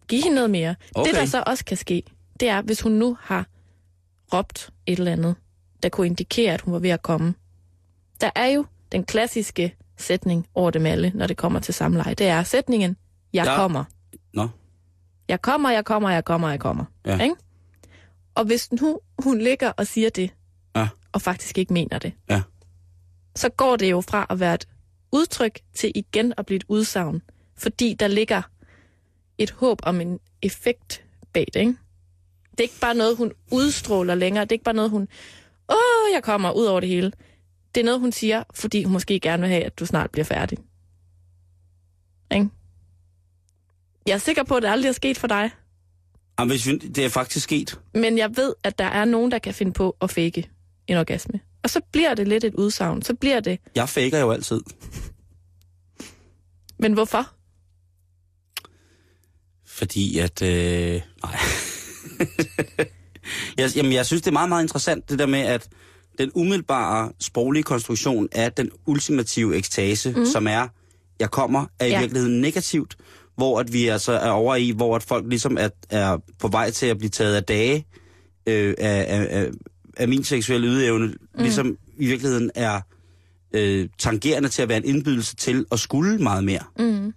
Giv 0.09 0.23
hende 0.23 0.35
noget 0.35 0.51
mere. 0.51 0.75
Okay. 0.95 1.11
Det, 1.11 1.19
der 1.21 1.27
så 1.27 1.43
også 1.47 1.65
kan 1.65 1.77
ske, 1.77 2.03
det 2.41 2.49
er, 2.49 2.63
hvis 2.63 2.81
hun 2.81 2.93
nu 2.93 3.17
har 3.21 3.47
råbt 4.35 4.71
et 4.87 4.99
eller 4.99 5.13
andet, 5.13 5.35
der 5.83 5.89
kunne 5.89 6.07
indikere, 6.07 6.55
at 6.55 6.61
hun 6.61 6.73
var 6.73 6.79
ved 6.79 6.91
at 6.91 7.03
komme. 7.03 7.35
Der 8.21 8.31
er 8.35 8.47
jo 8.47 8.67
den 8.93 9.05
klassiske 9.05 9.77
sætning 9.97 10.47
over 10.55 10.71
dem 10.71 10.87
alle, 10.87 11.13
når 11.15 11.27
det 11.27 11.37
kommer 11.37 11.61
til 11.61 11.75
samleje. 11.75 12.15
Det 12.15 12.27
er 12.27 12.43
sætningen, 12.43 12.97
jeg 13.33 13.45
Ja. 13.47 13.57
kommer. 13.57 13.85
Nå, 14.35 14.49
Jeg 15.29 15.43
kommer, 15.43 15.71
jeg 15.71 15.85
kommer, 15.85 16.11
jeg 16.11 16.25
kommer, 16.25 16.51
jeg 16.51 16.61
kommer. 16.61 16.85
Ja. 17.07 17.19
Ikke? 17.23 17.35
Og 18.35 18.45
hvis 18.45 18.73
nu 18.73 19.01
hun 19.19 19.39
ligger 19.39 19.71
og 19.71 19.87
siger 19.87 20.11
det, 20.11 20.31
Ja. 20.77 20.89
og 21.13 21.23
faktisk 21.23 21.59
ikke 21.59 21.73
mener 21.73 21.99
det, 21.99 22.13
Ja. 22.31 22.43
så 23.37 23.49
går 23.49 23.77
det 23.77 23.91
jo 23.91 24.01
fra 24.01 24.27
at 24.31 24.41
være 24.41 24.55
et 24.55 24.69
udtryk 25.13 25.61
til 25.75 25.93
igen 25.95 26.33
at 26.37 26.47
blive 26.47 26.57
et 26.57 26.65
udsagn. 26.69 27.23
Fordi 27.57 27.95
der 28.01 28.09
ligger 28.09 28.43
et 29.39 29.51
håb 29.51 29.79
om 29.83 30.01
en 30.01 30.19
effekt 30.43 31.05
bag 31.33 31.47
det, 31.55 31.61
ikke? 31.61 31.77
Det 32.51 32.61
er 32.61 32.63
ikke 32.63 32.81
bare 32.81 32.95
noget, 32.95 33.17
hun 33.17 33.33
udstråler 33.53 34.15
længere. 34.15 34.45
Det 34.45 34.51
er 34.53 34.55
ikke 34.55 34.65
bare 34.65 34.75
noget, 34.75 34.91
hun... 34.91 35.09
Åh, 35.69 36.13
jeg 36.15 36.23
kommer 36.23 36.51
ud 36.53 36.65
over 36.67 36.81
det 36.81 36.89
hele. 36.89 37.13
Det 37.75 37.81
er 37.81 37.85
noget, 37.85 38.01
hun 38.01 38.13
siger, 38.13 38.43
fordi 38.55 38.83
hun 38.83 38.93
måske 38.93 39.21
gerne 39.21 39.41
vil 39.41 39.51
have, 39.51 39.65
at 39.65 39.79
du 39.79 39.87
snart 39.87 40.11
bliver 40.11 40.25
færdig. 40.25 40.59
Ikke? 42.35 42.49
Jeg 44.07 44.15
er 44.15 44.19
sikker 44.19 44.43
på, 44.45 44.55
at 44.57 44.63
det 44.63 44.69
aldrig 44.69 44.89
er 44.89 44.93
sket 44.93 45.19
for 45.19 45.27
dig. 45.27 45.51
Jamen, 46.39 46.51
hvis 46.51 46.67
vi- 46.67 46.79
det 46.79 47.05
er 47.05 47.09
faktisk 47.09 47.45
sket. 47.45 47.81
Men 47.95 48.19
jeg 48.19 48.37
ved, 48.37 48.55
at 48.65 48.79
der 48.79 48.85
er 48.85 49.05
nogen, 49.05 49.31
der 49.31 49.39
kan 49.39 49.55
finde 49.55 49.73
på 49.73 49.97
at 50.01 50.11
fake 50.11 50.51
en 50.87 50.97
orgasme. 50.97 51.41
Og 51.63 51.71
så 51.71 51.81
bliver 51.93 52.15
det 52.15 52.29
lidt 52.29 52.45
et 52.45 52.55
udsagn. 52.55 53.03
Så 53.03 53.15
bliver 53.15 53.41
det... 53.41 53.61
Jeg 53.75 53.89
faker 53.89 54.19
jo 54.19 54.31
altid. 54.33 54.61
Men 56.79 56.93
hvorfor? 56.93 57.31
Fordi 59.65 60.19
at... 60.19 60.43
Øh, 60.43 61.01
nej. 61.23 61.37
jeg, 63.59 63.77
jamen, 63.77 63.93
jeg 63.93 64.07
synes, 64.07 64.23
det 64.23 64.29
er 64.29 64.33
meget, 64.33 64.49
meget 64.49 64.63
interessant, 64.63 65.11
det 65.11 65.19
der 65.19 65.27
med, 65.27 65.41
at 65.41 65.69
den 66.19 66.31
umiddelbare 66.35 67.13
sproglige 67.21 67.63
konstruktion 67.63 68.29
af 68.33 68.53
den 68.53 68.71
ultimative 68.87 69.57
ekstase, 69.57 70.13
mm. 70.17 70.27
som 70.27 70.47
er, 70.47 70.69
jeg 71.21 71.31
kommer, 71.31 71.67
er 71.79 71.87
i 71.87 71.91
ja. 71.91 72.01
virkeligheden 72.01 72.41
negativt, 72.41 72.97
hvor 73.37 73.61
at 73.61 73.73
vi 73.73 73.89
altså 73.89 74.13
er 74.13 74.31
over 74.31 74.57
i, 74.57 74.71
hvor 74.71 74.97
at 74.97 75.03
folk 75.03 75.25
ligesom 75.29 75.57
er, 75.61 75.69
er 75.91 76.19
på 76.39 76.49
vej 76.49 76.71
til 76.71 76.87
at 76.87 76.99
blive 76.99 77.11
taget 77.11 77.37
af 77.37 77.45
dage 77.45 77.87
øh, 78.47 78.75
af, 78.79 79.07
af, 79.09 79.27
af, 79.31 79.51
af 79.97 80.09
min 80.09 80.25
seksuelle 80.25 80.67
ydeevne, 80.67 81.07
mm. 81.07 81.43
ligesom 81.43 81.77
i 81.99 82.07
virkeligheden 82.07 82.51
er 82.55 82.81
øh, 83.53 83.89
tangerende 83.99 84.49
til 84.49 84.63
at 84.63 84.69
være 84.69 84.79
en 84.79 84.85
indbydelse 84.85 85.37
til 85.37 85.67
at 85.73 85.79
skulle 85.79 86.19
meget 86.19 86.45
mere. 86.45 86.63
Mm. 86.79 87.13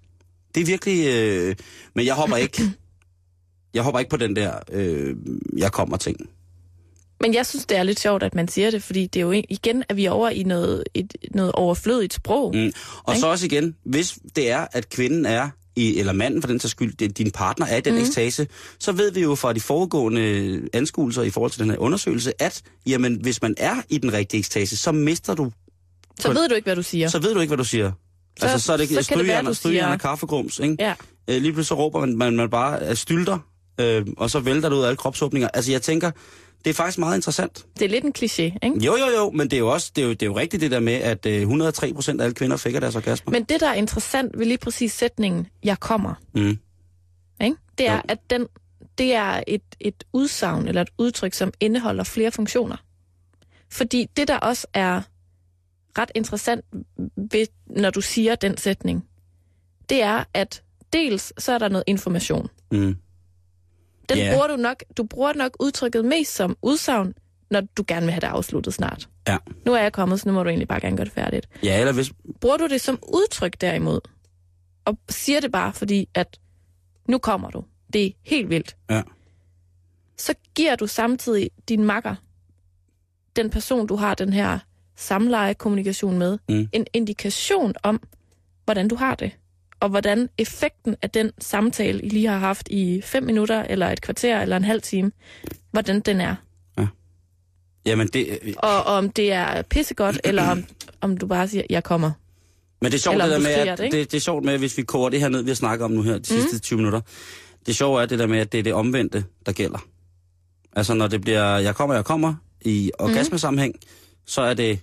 Det 0.55 0.61
er 0.61 0.65
virkelig... 0.65 1.07
Øh, 1.07 1.55
men 1.95 2.05
jeg 2.05 2.15
hopper 2.15 2.35
ikke... 2.35 2.63
Jeg 3.73 3.83
hopper 3.83 3.99
ikke 3.99 4.09
på 4.09 4.17
den 4.17 4.35
der, 4.35 4.53
øh, 4.71 5.15
jeg 5.57 5.71
kommer 5.71 5.97
ting. 5.97 6.17
Men 7.21 7.33
jeg 7.33 7.45
synes, 7.45 7.65
det 7.65 7.77
er 7.77 7.83
lidt 7.83 7.99
sjovt, 7.99 8.23
at 8.23 8.35
man 8.35 8.47
siger 8.47 8.71
det, 8.71 8.83
fordi 8.83 9.07
det 9.07 9.19
er 9.19 9.21
jo 9.23 9.31
en- 9.31 9.43
igen, 9.49 9.83
at 9.89 9.95
vi 9.95 10.05
er 10.05 10.11
over 10.11 10.29
i 10.29 10.43
noget, 10.43 10.83
et, 10.93 11.15
noget 11.35 11.51
overflødigt 11.51 12.13
sprog. 12.13 12.55
Mm. 12.55 12.71
Og 13.03 13.15
så 13.17 13.27
også 13.27 13.45
igen, 13.45 13.75
hvis 13.85 14.17
det 14.35 14.51
er, 14.51 14.67
at 14.71 14.89
kvinden 14.89 15.25
er, 15.25 15.49
i, 15.75 15.99
eller 15.99 16.13
manden 16.13 16.41
for 16.41 16.47
den 16.47 16.59
sags 16.59 16.71
skyld, 16.71 16.93
det, 16.93 17.17
din 17.17 17.31
partner 17.31 17.65
er 17.65 17.77
i 17.77 17.81
den 17.81 17.93
mm. 17.93 17.99
ekstase, 17.99 18.47
så 18.79 18.91
ved 18.91 19.11
vi 19.11 19.21
jo 19.21 19.35
fra 19.35 19.53
de 19.53 19.59
foregående 19.61 20.61
anskuelser 20.73 21.21
i 21.23 21.29
forhold 21.29 21.51
til 21.51 21.61
den 21.61 21.69
her 21.69 21.77
undersøgelse, 21.77 22.41
at 22.41 22.61
jamen, 22.85 23.15
hvis 23.21 23.41
man 23.41 23.55
er 23.57 23.75
i 23.89 23.97
den 23.97 24.13
rigtige 24.13 24.39
ekstase, 24.39 24.77
så 24.77 24.91
mister 24.91 25.33
du, 25.35 25.51
Så 26.19 26.33
ved 26.33 26.49
du 26.49 26.55
ikke, 26.55 26.65
hvad 26.65 26.75
du 26.75 26.83
siger. 26.83 27.07
så 27.07 27.19
ved 27.19 27.33
du 27.33 27.39
ikke, 27.39 27.49
hvad 27.49 27.57
du 27.57 27.63
siger. 27.63 27.91
Så- 28.39 28.45
altså, 28.45 28.59
så 28.65 28.73
er 28.73 28.77
det 28.77 28.89
så 28.89 29.09
kan 29.09 29.17
det 29.17 29.27
være, 29.27 29.43
du 29.43 29.53
siger- 29.53 29.87
og 29.87 29.99
kaffegrums, 29.99 30.59
ikke? 30.59 30.75
Ja. 30.79 30.93
Øh, 31.29 31.41
lige 31.41 31.53
pludselig 31.53 31.65
så 31.67 31.75
råber 31.75 31.99
man, 31.99 32.17
man, 32.17 32.35
man 32.35 32.49
bare 32.49 32.95
stylter, 32.95 33.39
øh, 33.79 34.07
og 34.17 34.29
så 34.29 34.39
vælter 34.39 34.69
det 34.69 34.75
ud 34.75 34.81
af 34.83 34.87
alle 34.87 34.97
kropsåbninger. 34.97 35.49
Altså, 35.53 35.71
jeg 35.71 35.81
tænker, 35.81 36.11
det 36.63 36.69
er 36.69 36.73
faktisk 36.73 36.97
meget 36.97 37.15
interessant. 37.15 37.65
Det 37.79 37.85
er 37.85 37.89
lidt 37.89 38.03
en 38.05 38.13
kliché, 38.17 38.41
ikke? 38.41 38.85
Jo, 38.85 38.95
jo, 38.97 39.05
jo, 39.17 39.31
men 39.31 39.47
det 39.49 39.53
er 39.53 39.59
jo 39.59 39.67
også 39.73 39.91
det 39.95 40.01
er 40.01 40.05
jo, 40.05 40.11
det 40.13 40.21
er 40.21 40.25
jo 40.25 40.37
rigtigt 40.37 40.61
det 40.61 40.71
der 40.71 40.79
med, 40.79 40.93
at 40.93 41.25
øh, 41.25 41.39
103 41.41 41.93
procent 41.93 42.21
af 42.21 42.25
alle 42.25 42.35
kvinder 42.35 42.57
fækker 42.57 42.79
deres 42.79 42.95
orgasmer. 42.95 43.31
Men 43.31 43.43
det, 43.43 43.59
der 43.59 43.67
er 43.69 43.73
interessant 43.73 44.31
ved 44.39 44.45
lige 44.45 44.57
præcis 44.57 44.93
sætningen, 44.93 45.47
jeg 45.63 45.79
kommer, 45.79 46.13
Mm. 46.35 46.57
ikke? 47.41 47.55
det 47.77 47.87
er, 47.87 47.95
Jo. 47.95 48.01
at 48.09 48.19
den, 48.29 48.47
det 48.97 49.13
er 49.13 49.43
et, 49.47 49.61
et 49.79 50.03
udsagn 50.13 50.67
eller 50.67 50.81
et 50.81 50.89
udtryk, 50.97 51.33
som 51.33 51.51
indeholder 51.59 52.03
flere 52.03 52.31
funktioner. 52.31 52.77
Fordi 53.71 54.07
det, 54.17 54.27
der 54.27 54.37
også 54.37 54.67
er 54.73 55.01
ret 55.97 56.11
interessant 56.15 56.65
ved, 57.31 57.45
når 57.69 57.89
du 57.89 58.01
siger 58.01 58.35
den 58.35 58.57
sætning, 58.57 59.05
det 59.89 60.01
er, 60.03 60.23
at 60.33 60.63
dels 60.93 61.33
så 61.43 61.51
er 61.51 61.57
der 61.57 61.69
noget 61.69 61.83
information. 61.87 62.47
Mm. 62.71 62.95
Den 64.09 64.17
Ja. 64.17 64.31
bruger 64.33 64.47
du 64.47 64.55
nok, 64.55 64.83
du 64.97 65.03
bruger 65.03 65.33
nok 65.33 65.57
udtrykket 65.59 66.05
mest 66.05 66.35
som 66.35 66.57
udsagn, 66.61 67.13
når 67.51 67.61
du 67.77 67.83
gerne 67.87 68.05
vil 68.05 68.11
have 68.13 68.21
det 68.21 68.27
afsluttet 68.27 68.73
snart. 68.73 69.09
Ja. 69.27 69.37
Nu 69.65 69.73
er 69.73 69.81
jeg 69.81 69.93
kommet, 69.93 70.19
så 70.21 70.29
nu 70.29 70.33
må 70.33 70.43
du 70.43 70.49
egentlig 70.49 70.67
bare 70.67 70.79
gerne 70.79 70.97
gøre 70.97 71.05
det 71.05 71.13
færdigt. 71.13 71.49
ja, 71.63 71.79
eller 71.79 71.93
hvis... 71.93 72.11
Bruger 72.41 72.57
du 72.57 72.67
det 72.67 72.81
som 72.81 72.99
udtryk 73.13 73.61
derimod, 73.61 73.99
og 74.85 74.97
siger 75.09 75.39
det 75.39 75.51
bare 75.51 75.73
fordi, 75.73 76.09
at 76.13 76.39
nu 77.07 77.17
kommer 77.17 77.49
du, 77.49 77.63
det 77.93 78.05
er 78.05 78.11
helt 78.23 78.49
vildt, 78.49 78.75
Ja. 78.89 79.01
så 80.17 80.33
giver 80.55 80.75
du 80.75 80.87
samtidig 80.87 81.49
din 81.69 81.83
makker, 81.83 82.15
den 83.35 83.49
person, 83.49 83.87
du 83.87 83.95
har 83.95 84.15
den 84.15 84.33
her 84.33 84.59
samleje-kommunikation 84.95 86.17
med, 86.19 86.37
Mm. 86.49 86.69
en 86.71 86.85
indikation 86.93 87.73
om, 87.83 88.01
hvordan 88.65 88.87
du 88.87 88.95
har 88.95 89.15
det. 89.15 89.31
Og 89.79 89.89
hvordan 89.89 90.29
effekten 90.37 90.95
af 91.01 91.09
den 91.09 91.31
samtale, 91.39 92.01
I 92.01 92.09
lige 92.09 92.27
har 92.27 92.37
haft 92.37 92.67
i 92.71 93.01
fem 93.03 93.23
minutter, 93.23 93.63
eller 93.63 93.89
et 93.89 94.01
kvarter, 94.01 94.41
eller 94.41 94.57
en 94.57 94.63
halv 94.63 94.81
time, 94.81 95.11
hvordan 95.71 95.99
den 95.99 96.21
er. 96.21 96.35
Jamen, 97.85 98.07
det, 98.07 98.39
øh, 98.43 98.53
Og, 98.57 98.69
og 98.77 98.93
om 98.93 99.09
det 99.09 99.31
er 99.31 99.61
pissegodt, 99.61 100.21
eller 100.29 100.49
om, 100.49 100.63
om 101.01 101.17
du 101.17 101.27
bare 101.27 101.47
siger, 101.47 101.63
jeg 101.69 101.83
kommer. 101.83 102.11
men 102.81 102.91
det 102.91 102.97
er 102.97 103.01
sjovt 103.01 103.13
Eller 103.13 103.25
det 103.25 103.33
der 103.33 103.41
med, 103.41 103.51
at, 103.51 103.77
det, 103.77 103.91
det, 104.11 104.13
er 104.13 104.21
sjovt 104.21 104.45
med, 104.45 104.57
hvis 104.57 104.77
vi 104.77 104.83
koger 104.83 105.09
det 105.09 105.19
her 105.19 105.29
ned, 105.29 105.43
vi 105.43 105.49
har 105.49 105.55
snakket 105.55 105.85
om 105.85 105.91
nu 105.91 106.01
her, 106.01 106.17
de 106.17 106.25
sidste 106.25 106.55
Mm. 106.55 106.59
20 106.59 106.77
minutter. 106.77 107.01
Det 107.65 107.75
sjove 107.75 108.01
er 108.01 108.05
det 108.05 108.19
der 108.19 108.27
med, 108.27 108.39
at 108.39 108.51
det 108.51 108.59
er 108.59 108.63
det 108.63 108.73
omvendte, 108.73 109.25
der 109.45 109.51
gælder. 109.51 109.85
Altså, 110.75 110.93
når 110.93 111.07
det 111.07 111.21
bliver, 111.21 111.57
jeg 111.57 111.75
kommer, 111.75 111.95
jeg 111.95 112.05
kommer, 112.05 112.33
i 112.61 112.91
orgasmesammenhæng, 112.99 113.75
så 114.25 114.41
er 114.41 114.53
det, 114.53 114.79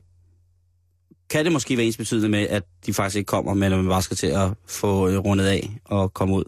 kan 1.30 1.44
det 1.44 1.52
måske 1.52 1.76
være 1.76 1.86
ens 1.86 1.96
betydende 1.96 2.28
med, 2.28 2.48
at 2.48 2.62
de 2.86 2.94
faktisk 2.94 3.16
ikke 3.16 3.26
kommer, 3.26 3.54
men 3.54 3.72
at 3.72 3.78
man 3.78 3.88
bare 3.88 4.02
skal 4.02 4.16
til 4.16 4.26
at 4.26 4.48
få 4.66 5.08
øh, 5.08 5.18
rundet 5.18 5.46
af 5.46 5.70
og 5.84 6.14
komme 6.14 6.34
ud. 6.34 6.44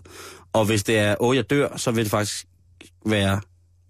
Og 0.53 0.65
hvis 0.65 0.85
det 0.85 0.99
er, 0.99 1.17
åh, 1.21 1.37
jeg 1.37 1.51
dør, 1.51 1.77
så 1.77 1.91
vil 1.91 2.05
det 2.05 2.11
faktisk 2.11 2.47
være 3.07 3.41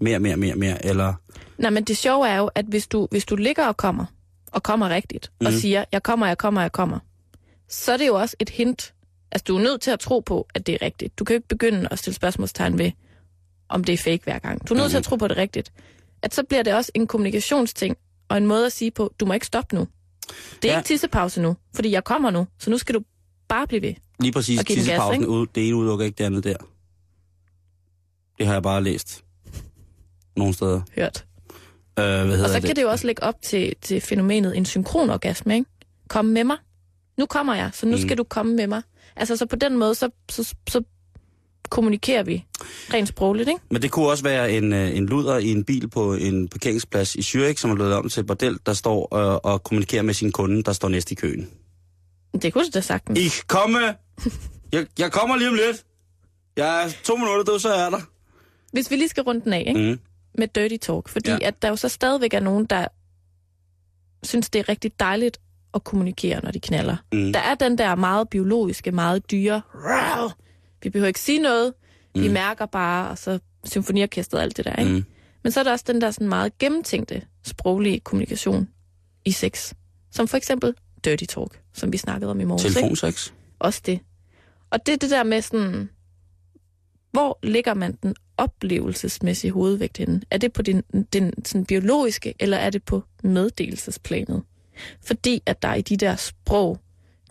mere, 0.01 0.19
mere, 0.19 0.37
mere, 0.37 0.55
mere, 0.55 0.87
eller... 0.87 1.15
Nej, 1.59 1.71
men 1.71 1.85
det 1.85 1.97
sjove 1.97 2.29
er 2.29 2.37
jo, 2.37 2.47
at 2.55 2.65
hvis 2.65 2.87
du, 2.87 3.09
hvis 3.11 3.25
du 3.25 3.37
ligger 3.37 3.67
og 3.67 3.77
kommer, 3.77 4.05
og 4.53 4.63
kommer 4.63 4.89
rigtigt, 4.89 5.31
mm. 5.41 5.47
og 5.47 5.53
Mhm. 5.53 5.61
siger, 5.61 5.85
jeg 5.93 6.03
kommer, 6.03 6.27
jeg 6.27 6.39
kommer, 6.39 6.61
jeg 6.61 6.73
kommer, 6.73 6.99
så 7.69 7.93
er 7.93 7.97
det 7.97 8.07
jo 8.07 8.15
også 8.15 8.37
et 8.39 8.51
hint. 8.51 8.95
Altså, 9.33 9.45
du 9.49 9.57
er 9.57 9.61
nødt 9.63 9.81
til 9.81 9.91
at 9.91 10.01
tro 10.01 10.21
på, 10.21 10.47
at 10.55 10.67
det 10.67 10.75
er 10.75 10.83
rigtigt. 10.83 11.19
Du 11.19 11.25
kan 11.25 11.35
jo 11.35 11.39
ikke 11.39 11.49
begynde 11.49 11.89
at 11.91 11.99
stille 11.99 12.15
spørgsmålstegn 12.15 12.79
ved, 12.79 12.91
om 13.69 13.85
det 13.85 13.93
er 13.93 13.97
fake 13.99 14.21
hver 14.25 14.39
gang. 14.39 14.69
Du 14.69 14.75
er 14.75 14.79
nødt 14.79 14.91
til 14.91 14.99
at 14.99 15.05
tro 15.05 15.17
på, 15.17 15.29
det 15.29 15.37
rigtigt. 15.37 15.73
At 16.23 16.35
så 16.35 16.43
bliver 16.49 16.63
det 16.63 16.75
også 16.75 16.91
en 16.95 17.07
kommunikationsting, 17.07 17.97
og 18.29 18.37
en 18.37 18.47
måde 18.47 18.67
at 18.67 18.73
sige 18.73 18.91
på, 18.91 19.13
du 19.21 19.27
må 19.27 19.33
ikke 19.33 19.47
stoppe 19.47 19.75
nu. 19.77 19.87
Det 20.63 20.69
er 20.69 20.73
Ja. 20.73 20.79
ikke 20.79 20.87
tissepause 20.87 21.41
nu, 21.41 21.57
fordi 21.75 21.91
jeg 21.91 22.05
kommer 22.05 22.31
nu, 22.31 22.47
så 22.59 22.71
nu 22.71 22.79
skal 22.79 22.95
du 22.95 23.01
bare 23.49 23.67
blive 23.67 23.83
ved. 23.83 23.95
Lige 24.21 24.33
præcis, 24.33 24.59
gas, 24.59 24.67
tissepausen, 24.77 25.21
ikke? 25.23 25.29
ud, 25.33 25.47
det 25.55 25.69
ene 25.69 25.77
udelukker 25.77 26.05
ikke 26.05 26.19
det 26.19 26.25
andet 26.25 26.45
der. 26.45 26.57
Det 28.39 28.47
har 28.47 28.53
jeg 28.55 28.63
bare 28.63 28.83
læst. 28.83 29.25
Nogle 30.37 30.55
steder. 30.55 30.81
Hørt. 30.95 31.25
Øh, 31.99 32.05
hvad 32.05 32.27
hedder 32.27 32.45
Og 32.45 32.49
så 32.51 32.57
det? 32.57 32.65
kan 32.67 32.77
det 32.77 32.83
jo 32.83 32.91
også 32.91 33.07
lægge 33.07 33.23
op 33.23 33.35
til, 33.43 33.75
til 33.83 34.01
fænomenet 34.01 34.57
en 34.57 34.65
synkronorgasme, 34.65 35.55
ikke? 35.55 35.71
Kom 36.09 36.25
med 36.25 36.45
mig. 36.45 36.57
Nu 37.19 37.27
kommer 37.27 37.55
jeg, 37.55 37.71
så 37.75 37.87
nu 37.87 37.97
Mm. 37.97 38.03
skal 38.03 38.19
du 38.19 38.25
komme 38.25 38.57
med 38.57 38.67
mig. 38.67 38.83
Altså, 39.17 39.37
så 39.37 39.47
på 39.47 39.57
den 39.57 39.77
måde, 39.77 39.95
så, 39.95 40.11
så, 40.31 40.55
så 40.69 40.83
kommunikerer 41.71 42.23
vi 42.23 42.45
rent 42.95 43.09
sprogligt, 43.09 43.49
ikke? 43.49 43.61
Men 43.71 43.83
det 43.83 43.91
kunne 43.91 44.09
også 44.09 44.25
være 44.25 44.53
en, 44.53 44.73
øh, 44.73 44.97
en 44.97 45.07
luder 45.07 45.39
i 45.39 45.49
en 45.51 45.65
bil 45.65 45.89
på 45.89 46.15
en 46.15 46.49
parkeringsplads 46.49 47.15
i 47.15 47.21
Zürich, 47.21 47.57
som 47.57 47.71
er 47.71 47.75
blevet 47.75 47.95
om 47.95 48.09
til 48.09 48.21
et 48.21 48.27
bordel, 48.27 48.59
der 48.67 48.73
står 48.73 49.17
øh, 49.17 49.41
og 49.43 49.63
kommunikerer 49.63 50.03
med 50.03 50.15
sin 50.15 50.33
kunde, 50.33 50.63
der 50.63 50.73
står 50.73 50.89
næste 50.89 51.13
i 51.13 51.15
køen. 51.15 51.51
Det 52.43 52.53
kunne 52.53 52.65
du 52.65 52.71
da 52.75 52.81
sagtens. 52.81 53.19
I 53.19 53.29
komme! 53.47 53.79
Jeg, 54.73 54.87
jeg 54.99 55.13
kommer 55.13 55.37
lige 55.37 55.49
om 55.49 55.55
lidt. 55.55 55.85
Jeg 56.57 56.85
er 56.85 56.89
to 57.05 57.17
minutter, 57.17 57.45
du, 57.53 57.59
så 57.59 57.69
er 57.69 57.83
jeg 57.83 57.93
der. 57.93 58.01
Hvis 58.73 58.91
vi 58.91 58.97
lige 58.97 59.09
skal 59.09 59.23
runde 59.23 59.41
den 59.45 59.53
af, 59.53 59.65
ikke? 59.67 59.91
Mm. 59.93 59.99
med 60.39 60.49
dirty 60.49 60.77
talk, 60.87 61.09
fordi 61.09 61.31
Ja. 61.31 61.39
at 61.43 61.63
der 61.63 61.69
jo 61.69 61.77
så 61.77 61.89
stadigvæk 61.89 62.35
er 62.35 62.41
nogen, 62.41 62.65
der 62.67 62.87
synes, 64.23 64.51
det 64.51 64.59
er 64.59 64.69
rigtig 64.69 64.93
dejligt 65.01 65.41
at 65.75 65.85
kommunikere, 65.85 66.41
når 66.45 66.51
de 66.51 66.61
knaller. 66.61 66.97
Mm. 67.13 67.33
Der 67.33 67.41
er 67.41 67.55
den 67.55 67.79
der 67.79 67.95
meget 67.95 68.29
biologiske, 68.29 68.93
meget 68.93 69.31
dyre! 69.31 69.63
Vi 70.83 70.91
behøver 70.91 71.09
ikke 71.09 71.21
sige 71.21 71.39
noget, 71.39 71.75
mm. 72.15 72.23
vi 72.23 72.29
mærker 72.29 72.67
bare, 72.67 73.11
og 73.11 73.19
så 73.19 73.39
symfoniorkestret 73.65 74.39
og 74.39 74.43
alt 74.43 74.57
det 74.57 74.65
der, 74.65 74.77
ikke? 74.77 74.93
Mm. 74.93 75.05
Men 75.43 75.53
så 75.53 75.61
er 75.61 75.65
der 75.65 75.73
også 75.73 75.85
den 75.89 76.01
der 76.01 76.11
sådan 76.11 76.29
meget 76.29 76.59
gennemtænkte 76.59 77.23
sproglige 77.45 78.01
kommunikation 78.01 78.69
i 79.25 79.33
sex, 79.33 79.73
som 80.11 80.29
for 80.29 80.37
eksempel 80.37 80.75
dirty 81.05 81.25
talk, 81.25 81.61
som 81.75 81.93
vi 81.93 81.97
snakkede 81.97 82.31
om 82.31 82.41
i 82.41 82.45
morges. 82.45 82.65
ikke? 82.65 82.75
Telefonsex. 82.75 83.33
Også 83.59 83.83
det. 83.87 84.01
Og 84.71 84.87
det 84.87 84.93
er 84.93 84.97
det 84.97 85.11
der 85.11 85.23
med 85.23 85.43
sådan, 85.43 85.89
hvor 87.13 87.39
ligger 87.43 87.75
man 87.75 87.99
den 88.03 88.15
oplevelsesmæssige 88.37 89.51
hovedvægt 89.51 89.97
henne? 89.99 90.23
Er 90.31 90.39
det 90.39 90.53
på 90.53 90.63
den, 90.63 90.83
den 91.13 91.45
sådan 91.45 91.67
biologiske, 91.67 92.35
eller 92.41 92.57
er 92.57 92.71
det 92.71 92.83
på 92.83 93.03
meddelelsesplanet? 93.25 94.43
Fordi 95.01 95.43
at 95.47 95.63
der 95.63 95.75
i 95.75 95.83
de 95.83 95.97
der 95.97 96.17
sprog, 96.17 96.79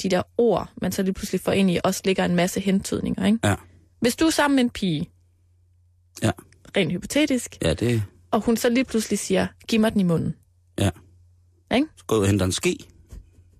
de 0.04 0.10
der 0.10 0.22
ord, 0.38 0.70
man 0.82 0.92
så 0.92 1.04
lige 1.04 1.14
pludselig 1.14 1.42
får 1.42 1.52
ind 1.52 1.72
i, 1.72 1.80
også 1.84 2.02
ligger 2.06 2.26
en 2.26 2.36
masse 2.36 2.60
hentydninger, 2.60 3.26
ikke? 3.26 3.40
Ja. 3.44 3.56
Hvis 4.00 4.16
du 4.16 4.26
er 4.26 4.30
sammen 4.30 4.56
med 4.56 4.64
en 4.64 4.70
pige, 4.70 5.10
Ja. 6.24 6.32
rent 6.78 6.92
hypotetisk, 6.92 7.58
Ja, 7.62 7.74
det 7.74 8.04
og 8.32 8.42
hun 8.42 8.58
så 8.58 8.70
lige 8.70 8.84
pludselig 8.86 9.20
siger, 9.20 9.48
giv 9.68 9.80
mig 9.80 9.92
den 9.94 10.00
i 10.02 10.04
munden, 10.04 10.36
Ja. 10.80 10.90
Ikke? 11.76 11.88
Så 11.98 12.04
gå 12.08 12.16
ud 12.16 12.22
og 12.22 12.28
hente 12.28 12.46
en 12.46 12.52
ske. 12.52 12.78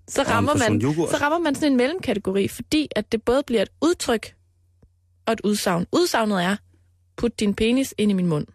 så 0.08 0.24
rammer, 0.24 0.54
man, 0.70 0.82
så 0.82 1.18
rammer 1.22 1.40
man 1.40 1.56
sådan 1.56 1.72
en 1.72 1.78
mellemkategori, 1.78 2.48
fordi 2.48 2.88
at 2.96 3.12
det 3.12 3.24
både 3.24 3.44
bliver 3.48 3.62
et 3.62 3.70
udtryk 3.82 4.36
og 5.26 5.34
et 5.34 5.42
udsagn. 5.44 5.86
Udsagnet 5.94 6.44
er, 6.44 6.56
put 7.18 7.40
din 7.40 7.54
penis 7.54 7.94
ind 7.98 8.12
i 8.12 8.14
min 8.14 8.28
mund. 8.28 8.48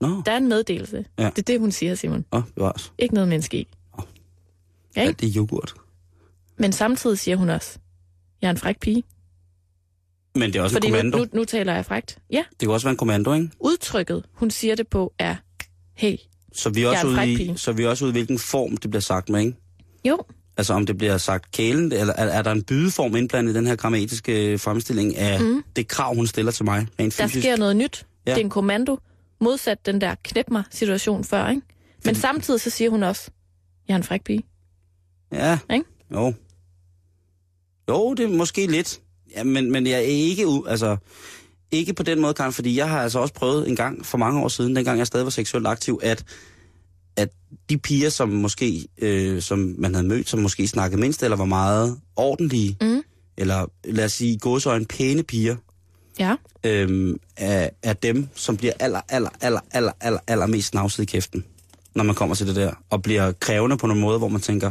Nå, 0.00 0.22
Der 0.26 0.32
er 0.32 0.36
en 0.36 0.48
meddelelse. 0.48 1.04
Ja. 1.18 1.24
Det 1.24 1.38
er 1.38 1.42
det, 1.42 1.60
hun 1.60 1.72
siger, 1.72 1.94
Simon. 1.94 2.24
Åh, 2.32 2.42
bevares. 2.56 2.92
Ikke 2.98 3.14
noget 3.14 3.28
menneske 3.28 3.56
i. 3.58 3.68
Ja, 3.98 4.02
Ja, 5.02 5.08
ikke? 5.08 5.20
det 5.20 5.28
er 5.28 5.32
yoghurt. 5.36 5.74
Men 6.56 6.72
samtidig 6.72 7.18
siger 7.18 7.36
hun 7.36 7.50
også, 7.50 7.78
jeg 8.42 8.46
er 8.46 8.50
en 8.50 8.56
fræk 8.56 8.80
pige. 8.80 9.02
Men 10.34 10.52
det 10.52 10.58
er 10.58 10.62
også 10.62 10.74
Fordi 10.74 10.86
en 10.86 10.92
nu, 10.92 10.98
kommando. 10.98 11.18
nu, 11.18 11.26
nu 11.32 11.44
taler 11.44 11.74
jeg 11.74 11.84
frækt. 11.86 12.18
Ja, 12.30 12.42
Det 12.50 12.58
kan 12.58 12.70
også 12.70 12.86
være 12.86 12.90
en 12.92 12.96
kommando, 12.96 13.32
ikke? 13.32 13.50
udtrykket, 13.60 14.24
hun 14.32 14.50
siger 14.50 14.74
det 14.74 14.88
på, 14.88 15.12
er, 15.18 15.36
hey, 15.94 16.16
Så 16.52 16.70
vi 16.70 16.82
er 16.82 16.88
også 16.88 17.06
ude 17.06 17.32
i, 17.32 17.36
pige. 17.36 17.58
så 17.58 17.72
vi 17.72 17.82
er 17.82 17.88
også 17.88 18.04
ude 18.04 18.10
i, 18.10 18.12
hvilken 18.12 18.38
form 18.38 18.76
det 18.76 18.90
bliver 18.90 19.00
sagt 19.00 19.28
med, 19.28 19.40
ikke? 19.40 19.56
jo, 20.04 20.18
Altså 20.56 20.74
om 20.74 20.86
det 20.86 20.98
bliver 20.98 21.18
sagt 21.18 21.50
kælen, 21.52 21.92
eller 21.92 22.14
er, 22.14 22.24
er 22.26 22.42
der 22.42 22.50
en 22.52 22.62
bydeform 22.62 23.16
indblandet 23.16 23.52
i 23.52 23.56
den 23.56 23.66
her 23.66 23.76
grammatiske 23.76 24.58
fremstilling 24.58 25.16
af 25.16 25.40
mm. 25.40 25.64
det 25.76 25.88
krav, 25.88 26.14
hun 26.14 26.26
stiller 26.26 26.52
til 26.52 26.64
mig, 26.64 26.86
rent 27.00 27.18
der 27.18 27.26
fysisk? 27.26 27.42
sker 27.44 27.56
noget 27.56 27.76
nyt. 27.76 28.06
Ja. 28.26 28.30
Det 28.30 28.40
er 28.40 28.44
en 28.44 28.50
kommando, 28.50 28.98
modsat 29.40 29.86
den 29.86 30.00
der 30.00 30.14
knep 30.24 30.50
mig 30.50 30.62
situation 30.70 31.24
før, 31.24 31.48
ikke? 31.48 31.62
Men 32.04 32.14
samtidig 32.14 32.60
så 32.60 32.70
siger 32.70 32.90
hun 32.90 33.02
også, 33.02 33.30
jeg 33.88 33.94
er 33.94 33.98
en 33.98 34.04
fræk 34.04 34.24
pige. 34.24 34.42
Ja, 35.32 35.58
Ikke? 35.72 35.84
jo. 36.12 36.34
Jo, 37.88 38.14
det 38.14 38.24
er 38.24 38.28
måske 38.36 38.66
lidt. 38.66 39.00
Ja, 39.36 39.44
men, 39.44 39.70
men 39.72 39.86
jeg 39.86 39.94
er 39.94 39.98
ikke, 39.98 40.46
altså, 40.68 40.96
ikke 41.70 41.92
på 41.94 42.02
den 42.02 42.20
måde, 42.20 42.34
Karen, 42.34 42.52
fordi 42.52 42.76
jeg 42.76 42.88
har 42.88 43.02
altså 43.02 43.18
også 43.18 43.34
prøvet 43.34 43.68
en 43.68 43.76
gang 43.76 44.06
for 44.06 44.18
mange 44.18 44.40
år 44.40 44.48
siden, 44.48 44.76
dengang 44.76 44.98
jeg 44.98 45.06
stadig 45.06 45.26
var 45.26 45.30
seksuelt 45.30 45.66
aktiv, 45.66 46.00
at, 46.02 46.24
at 47.16 47.28
de 47.70 47.78
piger, 47.78 48.08
som 48.10 48.28
måske, 48.28 48.86
øh, 48.98 49.42
som 49.42 49.74
man 49.78 49.94
havde 49.94 50.06
mødt, 50.08 50.28
som 50.28 50.40
måske 50.40 50.68
snakkede 50.68 51.00
mindst, 51.00 51.22
eller 51.22 51.36
var 51.36 51.44
meget 51.44 52.00
ordentlige, 52.16 52.76
Mm. 52.80 53.02
eller 53.36 53.66
lad 53.84 54.04
os 54.04 54.12
sige, 54.12 54.38
gåsøjne 54.38 54.84
pæne 54.84 55.22
piger, 55.22 55.56
Ja, 56.18 56.34
øhm, 56.64 57.16
er, 57.36 57.68
er 57.82 57.92
dem, 57.92 58.28
som 58.34 58.56
bliver 58.56 58.72
aller, 58.80 59.00
aller, 59.08 59.30
aller, 59.40 59.60
aller, 59.70 59.92
aller, 60.00 60.20
aller 60.26 60.46
mest 60.46 60.68
snavset 60.68 61.02
i 61.02 61.06
kæften, 61.06 61.44
når 61.94 62.04
man 62.04 62.14
kommer 62.14 62.34
til 62.34 62.46
det 62.46 62.56
der, 62.56 62.72
og 62.90 63.02
bliver 63.02 63.32
krævende 63.32 63.76
på 63.76 63.86
nogle 63.86 64.02
måder, 64.02 64.18
hvor 64.18 64.28
man 64.28 64.40
tænker, 64.40 64.70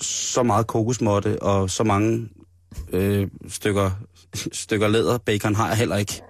så 0.00 0.42
meget 0.42 0.66
kokosmåtte 0.66 1.42
og 1.42 1.70
så 1.70 1.84
mange 1.84 2.28
øh, 2.92 3.28
stykker, 3.48 3.90
stykker 4.62 4.88
læder, 4.88 5.18
bacon 5.18 5.54
har 5.54 5.68
jeg 5.68 5.76
heller 5.76 5.96
ikke. 5.96 6.22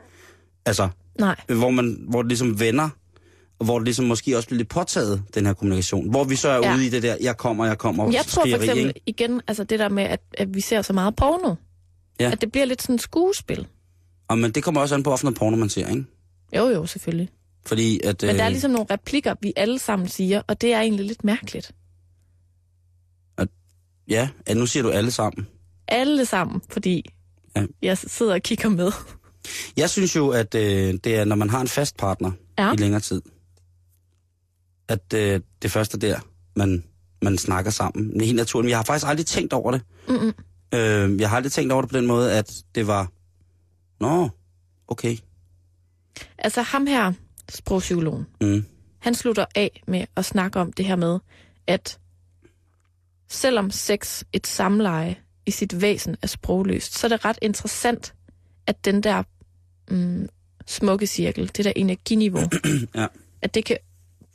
Altså, 0.67 0.89
nej. 1.19 1.37
hvor, 1.47 1.71
man, 1.71 2.05
hvor 2.09 2.23
det 2.23 2.29
ligesom 2.29 2.61
vender, 2.61 2.89
og 3.59 3.65
hvor 3.65 3.79
det 3.79 3.85
ligesom 3.85 4.05
måske 4.05 4.37
også 4.37 4.49
bliver 4.49 4.59
lidt 4.59 4.69
påtaget, 4.69 5.23
den 5.35 5.47
her 5.47 5.53
kommunikation. 5.53 6.11
Hvor 6.11 6.25
vi 6.25 6.37
så 6.37 6.49
er 6.49 6.69
ja. 6.69 6.75
Ude 6.75 6.87
i 6.87 6.89
det 6.89 7.03
der, 7.03 7.17
jeg 7.21 7.37
kommer, 7.37 7.67
jeg 7.67 7.79
kommer, 7.79 8.13
Jeg 8.13 8.25
tror 8.25 8.43
for 8.51 8.57
eksempel 8.57 8.87
ikke? 8.87 9.01
igen, 9.07 9.41
altså 9.49 9.65
det 9.65 9.79
der 9.79 9.89
med, 9.89 10.03
at, 10.03 10.21
at 10.39 10.55
vi 10.55 10.61
ser 10.61 10.83
så 10.83 10.93
meget 10.93 11.17
porno. 11.17 11.55
Ja. 12.21 12.31
At 12.31 12.41
det 12.41 12.53
bliver 12.53 12.65
lidt 12.65 12.83
sådan 12.83 12.95
et 12.95 13.03
skuespil. 13.03 13.67
Og 14.29 14.39
men 14.39 14.51
det 14.51 14.63
kommer 14.63 14.81
også 14.81 14.95
an 14.95 15.03
på, 15.03 15.11
hvilken 15.11 15.35
porno 15.35 15.57
man 15.57 15.69
ser, 15.69 15.89
ikke? 15.89 16.05
Jo, 16.57 16.69
jo, 16.69 16.87
selvfølgelig. 16.87 17.29
Fordi 17.67 18.01
at... 18.05 18.23
Men 18.23 18.37
der 18.37 18.43
er 18.43 18.47
øh, 18.47 18.53
ligesom 18.53 18.71
nogle 18.71 18.87
replikker, 18.91 19.35
vi 19.41 19.53
alle 19.57 19.79
sammen 19.79 20.09
siger, 20.09 20.43
og 20.47 20.61
det 20.61 20.73
er 20.73 20.81
egentlig 20.81 21.07
lidt 21.07 21.25
mærkeligt. 21.25 21.73
Ja, 24.09 24.29
nu 24.55 24.67
siger 24.67 24.83
du 24.83 24.91
alle 24.91 25.11
sammen. 25.11 25.47
Alle 25.89 26.27
sammen, 26.27 26.61
fordi 26.71 27.05
Ja. 27.57 27.67
jeg 27.83 27.99
sidder 27.99 28.35
og 28.35 28.43
kigger 28.43 28.69
med. 28.69 28.93
Jeg 29.77 29.91
synes 29.91 30.17
jo, 30.17 30.29
at 30.29 30.55
øh, 30.55 30.95
det 31.05 31.07
er, 31.17 31.25
når 31.25 31.37
man 31.37 31.51
har 31.51 31.61
en 31.61 31.69
fast 31.69 31.97
partner 31.97 32.33
Ja. 32.59 32.73
i 32.73 32.77
længere 32.77 33.01
tid, 33.01 33.23
at 34.89 35.15
øh, 35.15 35.41
det 35.63 35.71
første 35.71 35.99
der, 35.99 36.21
man, 36.57 36.85
man 37.23 37.39
snakker 37.39 37.71
sammen. 37.71 38.13
Det 38.15 38.23
er 38.23 38.27
helt 38.27 38.37
naturligt. 38.37 38.65
Men 38.67 38.71
jeg 38.71 38.79
har 38.79 38.85
faktisk 38.85 39.07
aldrig 39.09 39.27
tænkt 39.27 39.53
over 39.53 39.71
det. 39.71 39.83
Mm-mm. 40.09 40.33
Øh, 40.75 41.21
jeg 41.21 41.29
har 41.31 41.37
aldrig 41.37 41.53
tænkt 41.53 41.73
over 41.73 41.83
det 41.83 41.91
på 41.91 41.97
den 41.97 42.07
måde, 42.07 42.33
at 42.33 42.53
det 42.75 42.87
var... 42.87 43.09
Nå, 44.01 44.29
okay. 44.89 45.17
Altså 46.39 46.63
ham 46.63 46.87
her, 46.87 47.13
sprogpsykologen, 47.51 48.27
Mm. 48.41 48.65
han 48.99 49.15
slutter 49.15 49.45
af 49.55 49.83
med 49.89 50.05
at 50.17 50.25
snakke 50.25 50.61
om 50.61 50.73
det 50.73 50.85
her 50.85 50.97
med, 50.97 51.19
at 51.67 51.99
selvom 53.35 53.70
sex, 53.70 54.22
et 54.32 54.47
samleje 54.47 55.16
i 55.47 55.51
sit 55.51 55.80
væsen 55.80 56.16
er 56.22 56.26
sprogløst, 56.26 56.99
så 56.99 57.07
er 57.07 57.09
det 57.09 57.24
ret 57.24 57.39
interessant, 57.43 58.14
at 58.66 58.85
den 58.85 59.03
der 59.03 59.22
mm, 59.91 60.28
smukke 60.66 61.07
cirkel, 61.07 61.51
det 61.57 61.64
der 61.64 61.72
energiniveau, 61.76 62.43
Ja. 62.95 63.07
at 63.43 63.55
det 63.55 63.64
kan 63.64 63.76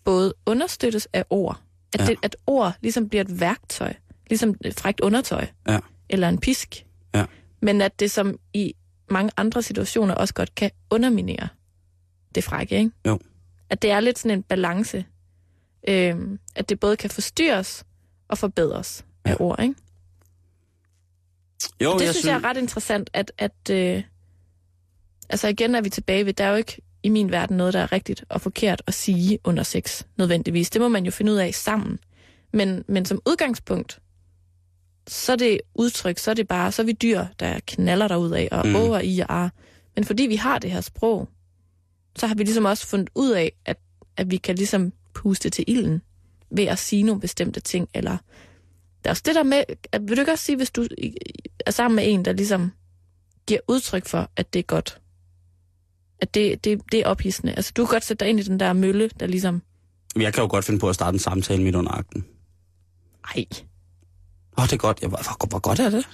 både 0.03 0.33
understøttes 0.45 1.07
af 1.13 1.25
ord, 1.29 1.61
at, 1.93 1.99
Ja. 1.99 2.05
det, 2.05 2.15
at 2.23 2.35
ord 2.47 2.73
ligesom 2.81 3.09
bliver 3.09 3.23
et 3.23 3.39
værktøj, 3.39 3.93
ligesom 4.29 4.55
et 4.61 4.79
frækt 4.79 4.99
undertøj, 4.99 5.47
Ja. 5.67 5.79
eller 6.09 6.29
en 6.29 6.37
pisk, 6.39 6.85
Ja. 7.15 7.25
men 7.61 7.81
at 7.81 7.99
det 7.99 8.11
som 8.11 8.39
i 8.53 8.73
mange 9.09 9.31
andre 9.37 9.61
situationer 9.63 10.13
også 10.13 10.33
godt 10.33 10.55
kan 10.55 10.71
underminere 10.89 11.47
det 12.35 12.43
frække, 12.43 12.77
ikke? 12.77 12.91
Jo. 13.07 13.19
At 13.69 13.81
det 13.81 13.91
er 13.91 13.99
lidt 13.99 14.19
sådan 14.19 14.37
en 14.37 14.43
balance, 14.43 15.05
øhm, 15.87 16.39
at 16.55 16.69
det 16.69 16.79
både 16.79 16.97
kan 16.97 17.09
forstyrres 17.09 17.83
og 18.29 18.37
forbedres 18.37 19.05
af 19.25 19.29
Ja. 19.29 19.35
ord, 19.39 19.61
ikke? 19.61 19.75
Jo, 21.81 21.93
det 21.93 22.05
jeg 22.05 22.13
synes 22.13 22.25
jeg 22.25 22.35
er 22.35 22.43
ret 22.43 22.57
interessant, 22.57 23.09
at, 23.13 23.31
at 23.37 23.69
øh, 23.71 24.03
altså 25.29 25.47
igen 25.47 25.75
er 25.75 25.81
vi 25.81 25.89
tilbage 25.89 26.25
ved, 26.25 26.33
der 26.33 26.43
er 26.43 26.49
jo 26.49 26.55
ikke 26.55 26.81
i 27.03 27.09
min 27.09 27.31
verden 27.31 27.57
noget, 27.57 27.73
der 27.73 27.79
er 27.79 27.91
rigtigt 27.91 28.23
og 28.29 28.41
forkert 28.41 28.81
at 28.87 28.93
sige 28.93 29.39
under 29.43 29.63
sex, 29.63 30.03
nødvendigvis. 30.17 30.69
Det 30.69 30.81
må 30.81 30.87
man 30.87 31.05
jo 31.05 31.11
finde 31.11 31.31
ud 31.31 31.37
af 31.37 31.53
sammen. 31.53 31.99
Men, 32.53 32.83
men 32.87 33.05
som 33.05 33.21
udgangspunkt, 33.27 33.99
så 35.07 35.31
er 35.31 35.35
det 35.35 35.61
udtryk, 35.75 36.17
så 36.17 36.31
er 36.31 36.35
det 36.35 36.47
bare, 36.47 36.71
så 36.71 36.81
er 36.81 36.85
vi 36.85 36.91
dyr, 36.91 37.25
der 37.39 37.59
knaller 37.67 38.07
derud 38.07 38.31
af 38.31 38.47
og 38.51 38.61
Mm. 38.65 38.69
mm. 38.69 38.75
over 38.75 38.99
i 38.99 39.19
og 39.19 39.33
ar. 39.33 39.51
Men 39.95 40.03
fordi 40.05 40.23
vi 40.23 40.35
har 40.35 40.59
det 40.59 40.71
her 40.71 40.81
sprog, 40.81 41.29
så 42.15 42.27
har 42.27 42.35
vi 42.35 42.43
ligesom 42.43 42.65
også 42.65 42.87
fundet 42.87 43.09
ud 43.15 43.31
af, 43.31 43.51
at, 43.65 43.77
at 44.17 44.31
vi 44.31 44.37
kan 44.37 44.55
ligesom 44.55 44.91
puste 45.13 45.49
til 45.49 45.65
ilden 45.67 46.01
ved 46.51 46.65
at 46.65 46.79
sige 46.79 47.03
nogle 47.03 47.21
bestemte 47.21 47.59
ting, 47.59 47.89
eller 47.93 48.17
der 49.03 49.09
er 49.09 49.09
også 49.09 49.23
det 49.25 49.35
der 49.35 49.43
med, 49.43 49.63
at, 49.91 50.01
vil 50.01 50.17
du 50.17 50.21
ikke 50.21 50.31
også 50.31 50.45
sige, 50.45 50.55
hvis 50.55 50.71
du 50.71 50.87
er 51.65 51.71
sammen 51.71 51.95
med 51.95 52.13
en, 52.13 52.25
der 52.25 52.33
ligesom 52.33 52.71
giver 53.47 53.59
udtryk 53.67 54.05
for, 54.05 54.29
at 54.35 54.53
det 54.53 54.59
er 54.59 54.63
godt, 54.63 55.01
at 56.21 56.33
det, 56.33 56.63
det, 56.63 56.81
det 56.91 56.99
er 56.99 57.05
ophidsende. 57.05 57.53
Altså, 57.53 57.71
du 57.77 57.85
kan 57.85 57.95
godt 57.95 58.03
sætte 58.03 58.25
dig 58.25 58.29
ind 58.29 58.39
i 58.39 58.43
den 58.43 58.59
der 58.59 58.73
mølle, 58.73 59.09
der 59.19 59.27
ligesom, 59.27 59.61
Jeg 60.15 60.33
kan 60.33 60.43
jo 60.43 60.47
godt 60.49 60.65
finde 60.65 60.79
på 60.79 60.89
at 60.89 60.95
starte 60.95 61.15
en 61.15 61.19
samtale 61.19 61.63
midt 61.63 61.75
under 61.75 61.91
akten. 61.91 62.25
ej, 63.35 63.45
Åh, 64.57 64.63
oh, 64.63 64.65
det 64.65 64.73
er 64.73 64.77
godt. 64.77 65.01
Ja, 65.01 65.07
hvor, 65.07 65.47
hvor, 65.47 65.59
godt 65.59 65.79
er 65.79 65.89
det? 65.89 66.09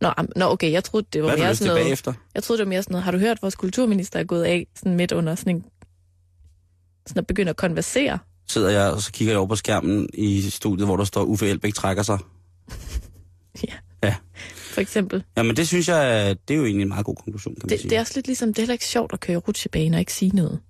Nå, 0.00 0.12
nå, 0.36 0.44
okay, 0.44 0.72
jeg 0.72 0.84
troede, 0.84 1.06
det 1.12 1.22
var 1.22 1.28
Hvad 1.28 1.38
mere 1.38 1.54
sådan 1.54 1.70
noget... 1.70 1.84
bagefter? 1.84 2.12
Jeg 2.34 2.42
troede, 2.42 2.58
det 2.58 2.66
var 2.66 2.68
mere 2.68 2.82
sådan 2.82 2.92
noget... 2.92 3.04
Har 3.04 3.12
du 3.12 3.18
hørt, 3.18 3.42
vores 3.42 3.54
kulturminister 3.54 4.20
er 4.20 4.24
gået 4.24 4.44
af 4.44 4.66
sådan 4.74 4.96
midt 4.96 5.12
under 5.12 5.34
sådan 5.34 5.56
en... 5.56 5.64
Sådan 7.06 7.20
at 7.20 7.26
begynde 7.26 7.50
at 7.50 7.56
konversere? 7.56 8.18
Sidder 8.48 8.70
jeg, 8.70 8.90
og 8.92 9.02
så 9.02 9.12
kigger 9.12 9.32
jeg 9.32 9.38
over 9.38 9.48
på 9.48 9.56
skærmen 9.56 10.08
i 10.14 10.42
studiet, 10.50 10.86
hvor 10.86 10.96
der 10.96 11.04
står, 11.04 11.22
Uffe 11.24 11.48
Elbæk 11.48 11.74
trækker 11.74 12.02
sig. 12.02 12.18
Ja. 13.68 13.74
Ja. 14.08 14.14
For 14.54 14.80
eksempel. 14.80 15.24
Jamen 15.36 15.56
det 15.56 15.68
synes 15.68 15.88
jeg, 15.88 16.36
det 16.48 16.54
er 16.54 16.58
jo 16.58 16.64
egentlig 16.64 16.82
en 16.82 16.88
meget 16.88 17.06
god 17.06 17.14
konklusion, 17.16 17.54
kan 17.54 17.60
man 17.64 17.68
Det, 17.70 17.80
sige. 17.80 17.90
det 17.90 17.96
er 17.96 18.00
også 18.00 18.12
lidt 18.14 18.26
ligesom, 18.26 18.48
det 18.48 18.58
er 18.58 18.62
heller 18.62 18.72
ikke 18.72 18.86
sjovt 18.86 19.12
at 19.12 19.20
køre 19.20 19.36
rutsjebane 19.36 19.96
og 19.96 20.00
ikke 20.00 20.12
sige 20.12 20.36
noget. 20.36 20.60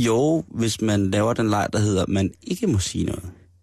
Jo, 0.00 0.44
hvis 0.48 0.80
man 0.80 1.10
laver 1.10 1.32
den 1.32 1.50
leg, 1.50 1.68
der 1.72 1.78
hedder, 1.78 2.04
man 2.08 2.30
ikke 2.42 2.66
må 2.66 2.78
sige 2.78 3.04
noget. 3.04 3.22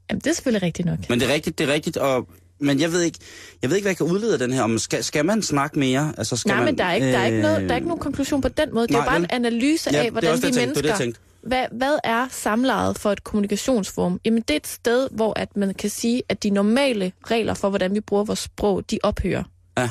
Jamen, 0.10 0.22
det 0.22 0.28
er 0.30 0.34
selvfølgelig 0.34 0.64
rigtigt 0.64 0.86
nok. 0.86 1.10
Men 1.10 1.20
det 1.20 1.30
er 1.30 1.34
rigtigt, 1.34 1.58
det 1.58 1.70
er 1.70 1.74
rigtigt, 1.74 1.98
og 1.98 2.28
men 2.60 2.80
jeg 2.80 2.92
ved 2.92 3.02
ikke, 3.02 3.20
jeg 3.62 3.70
ved 3.70 3.78
ikke, 3.78 3.84
hvad 3.84 3.90
jeg 3.92 3.98
kan 3.98 4.06
udlede 4.06 4.34
af 4.34 4.40
den 4.40 4.54
her. 4.54 4.62
Om 4.62 4.78
skal, 4.78 5.04
skal 5.04 5.26
man 5.26 5.42
snakke 5.42 5.80
mere? 5.80 6.14
Altså, 6.18 6.36
skal 6.38 6.50
Nej, 6.50 6.58
man, 6.58 6.66
men 6.66 6.78
der 6.78 6.84
er, 6.84 6.94
ikke, 6.94 7.12
der, 7.12 7.18
er 7.18 7.26
ikke 7.26 7.42
noget, 7.42 7.62
der 7.62 7.70
er 7.72 7.76
ikke 7.76 7.88
nogen 7.88 8.02
konklusion 8.02 8.42
på 8.42 8.48
den 8.48 8.74
måde. 8.74 8.88
Det 8.88 8.94
er 8.96 8.98
nej, 9.00 9.08
bare 9.08 9.16
en 9.16 9.22
vel? 9.22 9.30
analyse 9.32 9.90
Ja, 9.94 9.98
af, 9.98 10.02
det 10.04 10.08
er 10.08 10.12
hvordan 10.12 10.32
også 10.32 10.42
det, 10.42 10.56
vi. 10.56 10.60
Det 10.62 10.68
det, 10.68 10.68
mennesker... 10.68 10.90
jeg 10.90 10.98
tænkte. 11.00 11.20
Hvad, 11.44 11.66
hvad 11.72 12.00
er 12.04 12.28
samlejet 12.32 13.00
for 13.00 13.12
et 13.12 13.24
kommunikationsforum? 13.24 14.20
Jamen, 14.26 14.42
det 14.42 14.52
er 14.52 14.56
et 14.56 14.68
sted, 14.68 15.10
hvor 15.12 15.40
at 15.40 15.58
man 15.58 15.74
kan 15.74 15.90
sige, 15.90 16.24
at 16.30 16.44
de 16.44 16.50
normale 16.50 17.12
regler 17.32 17.54
for, 17.54 17.70
hvordan 17.70 17.96
vi 17.96 18.00
bruger 18.00 18.24
vores 18.24 18.40
sprog, 18.40 18.92
de 18.92 19.00
ophører. 19.04 19.44
Ja, 19.78 19.90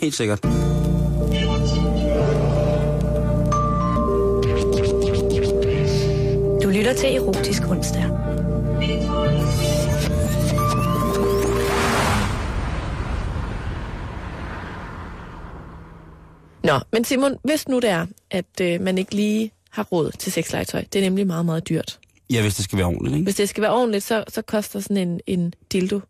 helt 0.00 0.14
sikkert. 0.14 0.42
Du 6.62 6.68
lytter 6.68 6.94
til 6.96 7.16
Erotisk 7.16 7.62
Onsdag. 7.68 8.04
Nå, 16.64 16.80
men 16.92 17.04
Simon, 17.04 17.36
hvis 17.44 17.68
nu 17.68 17.78
det 17.78 17.90
er, 17.90 18.06
at 18.30 18.60
øh, 18.60 18.80
man 18.80 18.98
ikke 18.98 19.14
lige 19.14 19.52
har 19.70 19.82
råd 19.82 20.10
til 20.18 20.32
sexlegetøj, 20.32 20.84
det 20.92 20.98
er 20.98 21.02
nemlig 21.02 21.26
meget, 21.26 21.46
meget 21.46 21.68
dyrt. 21.68 21.98
Ja, 22.30 22.42
hvis 22.42 22.54
det 22.54 22.64
skal 22.64 22.78
være 22.78 22.86
ordentligt, 22.86 23.14
ikke? 23.14 23.24
Hvis 23.24 23.34
det 23.36 23.48
skal 23.48 23.62
være 23.62 23.72
ordentligt, 23.72 24.04
så, 24.04 24.24
så 24.28 24.42
koster 24.42 24.80
sådan 24.80 24.96
en, 24.96 25.20
en 25.26 25.54
dildo 25.72 26.00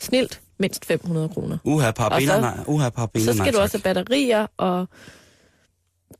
snilt 0.00 0.40
mindst 0.58 0.84
500 0.84 1.28
kroner. 1.28 1.58
Uha, 1.64 1.88
Og 1.96 2.22
så- 2.22 2.40
nej. 2.40 2.58
Uha, 2.66 2.88
parabener, 2.90 3.24
Så 3.26 3.32
skal 3.32 3.42
nej, 3.42 3.50
du 3.50 3.58
også 3.58 3.78
have 3.78 3.82
batterier, 3.94 4.46
og 4.56 4.88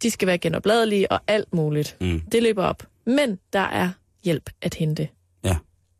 de 0.02 0.10
skal 0.10 0.26
være 0.28 0.38
genopladelige 0.38 1.12
og 1.12 1.20
alt 1.26 1.54
muligt. 1.54 1.96
Mm. 2.00 2.20
Det 2.32 2.42
løber 2.42 2.64
op. 2.64 2.82
Men 3.06 3.38
der 3.52 3.60
er 3.60 3.90
hjælp 4.24 4.50
at 4.62 4.74
hente 4.74 5.08
Ja, 5.44 5.56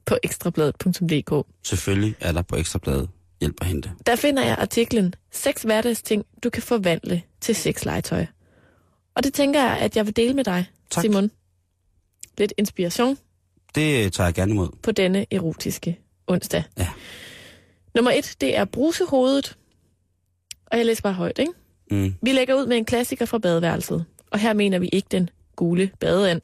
på 0.06 0.16
ekstrabladet.dk. 0.22 1.46
selvfølgelig 1.64 2.14
er 2.20 2.32
der 2.32 2.42
på 2.42 2.56
Ekstrabladet 2.56 3.08
hjælp 3.40 3.56
at 3.60 3.66
hente. 3.66 3.90
Der 4.06 4.16
finder 4.16 4.44
jeg 4.44 4.56
artiklen 4.58 5.14
6 5.32 5.62
hverdagsting, 5.62 6.24
du 6.44 6.50
kan 6.50 6.62
forvandle 6.62 7.22
til 7.40 7.54
sexlegetøj. 7.56 8.26
Og 9.16 9.24
det 9.24 9.34
tænker 9.34 9.62
jeg, 9.62 9.78
at 9.78 9.96
jeg 9.96 10.06
vil 10.06 10.16
dele 10.16 10.34
med 10.34 10.44
dig, 10.44 10.66
Tak. 10.90 11.02
Simon. 11.02 11.30
Lidt 12.38 12.52
inspiration 12.56 13.18
Det 13.74 14.12
tager 14.12 14.26
jeg 14.26 14.34
gerne 14.34 14.52
imod. 14.52 14.68
på 14.82 14.92
denne 14.92 15.26
erotiske 15.30 15.98
onsdag. 16.26 16.62
Ja. 16.78 16.88
Nummer 17.94 18.10
et, 18.10 18.36
det 18.40 18.56
er 18.56 18.64
brusehovedet. 18.64 19.56
Og 20.66 20.78
jeg 20.78 20.86
læser 20.86 21.02
bare 21.02 21.12
højt, 21.12 21.38
ikke? 21.38 21.52
Mm. 21.90 22.14
Vi 22.22 22.32
lægger 22.32 22.54
ud 22.54 22.66
med 22.66 22.76
en 22.76 22.84
klassiker 22.84 23.24
fra 23.26 23.38
badeværelset. 23.38 24.04
Og 24.30 24.38
her 24.38 24.52
mener 24.52 24.78
vi 24.78 24.88
ikke 24.88 25.08
den 25.10 25.30
gule 25.56 25.90
badeand. 26.00 26.40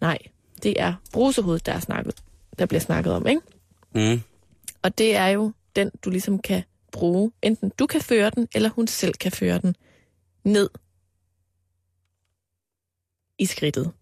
Nej, 0.00 0.18
det 0.62 0.80
er 0.80 0.94
brusehovedet, 1.12 1.66
der, 1.66 1.72
er 1.72 1.80
snakket, 1.80 2.14
der 2.58 2.66
bliver 2.66 2.80
snakket 2.80 3.12
om, 3.12 3.26
ikke? 3.26 3.40
Mm. 3.94 4.20
Og 4.82 4.98
det 4.98 5.16
er 5.16 5.26
jo 5.26 5.52
den, 5.76 5.90
du 6.04 6.10
ligesom 6.10 6.38
kan 6.38 6.62
bruge. 6.92 7.32
Enten 7.42 7.72
du 7.78 7.86
kan 7.86 8.00
føre 8.00 8.30
den, 8.30 8.48
eller 8.54 8.68
hun 8.70 8.86
selv 8.86 9.14
kan 9.14 9.32
føre 9.32 9.58
den 9.58 9.76
ned 10.44 10.70
i 13.38 13.46
skridtet. 13.46 13.92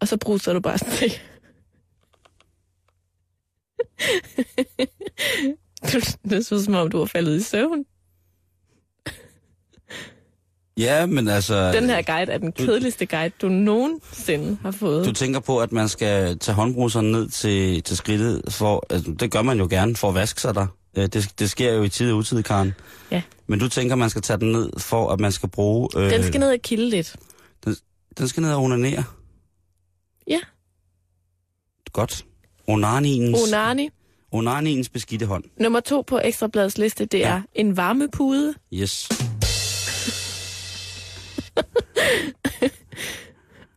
Og 0.00 0.08
så 0.08 0.16
bruser 0.16 0.52
du 0.52 0.60
bare 0.60 0.78
sådan 0.78 0.94
til. 0.94 1.12
du, 6.30 6.42
så 6.42 6.62
som 6.64 6.74
om, 6.74 6.90
du 6.90 6.98
var 6.98 7.04
faldet 7.04 7.36
i 7.36 7.42
søvn. 7.42 7.84
Ja, 10.76 11.06
men 11.06 11.28
altså... 11.28 11.72
Den 11.72 11.84
her 11.84 12.02
guide 12.02 12.32
er 12.32 12.38
den 12.38 12.52
kedeligste 12.52 13.06
guide, 13.06 13.34
du 13.42 13.48
nogensinde 13.48 14.58
har 14.62 14.70
fået. 14.70 15.06
Du 15.06 15.12
tænker 15.12 15.40
på, 15.40 15.58
at 15.60 15.72
man 15.72 15.88
skal 15.88 16.38
tage 16.38 16.54
håndbruseren 16.54 17.12
ned 17.12 17.28
til, 17.28 17.82
til 17.82 17.96
skridtet, 17.96 18.42
for, 18.48 18.86
altså, 18.90 19.12
det 19.20 19.30
gør 19.30 19.42
man 19.42 19.58
jo 19.58 19.66
gerne 19.70 19.96
for 19.96 20.08
at 20.08 20.14
vaske 20.14 20.40
sig 20.40 20.54
der. 20.54 20.66
Det, 20.96 21.32
det 21.38 21.50
sker 21.50 21.72
jo 21.72 21.82
i 21.82 21.88
tid 21.88 22.12
og 22.12 22.18
utid, 22.18 22.42
Karen. 22.42 22.74
Ja. 23.10 23.22
Men 23.46 23.58
du 23.58 23.68
tænker, 23.68 23.96
man 23.96 24.10
skal 24.10 24.22
tage 24.22 24.40
den 24.40 24.52
ned, 24.52 24.70
for 24.78 25.10
at 25.10 25.20
man 25.20 25.32
skal 25.32 25.48
bruge... 25.48 25.88
Øh, 25.96 26.10
Den 26.10 26.22
skal 26.22 26.40
ned 26.40 26.52
og 26.52 26.58
kilde 26.62 26.90
lidt. 26.90 27.16
Den 28.18 28.28
skal 28.28 28.40
ned 28.42 28.52
og 28.54 28.62
onanere. 28.62 29.04
Ja. 30.26 30.40
Godt. 31.92 32.26
Onaniens, 32.66 33.38
Onani. 33.48 33.90
onaniens 34.32 34.88
beskidte 34.88 35.26
hånd. 35.26 35.44
Nummer 35.60 35.80
to 35.80 36.02
på 36.06 36.18
Ekstrabladets 36.24 36.78
liste, 36.78 37.04
det 37.04 37.18
Ja. 37.18 37.28
er 37.28 37.42
en 37.54 37.76
varmepude. 37.76 38.54
Yes. 38.74 39.08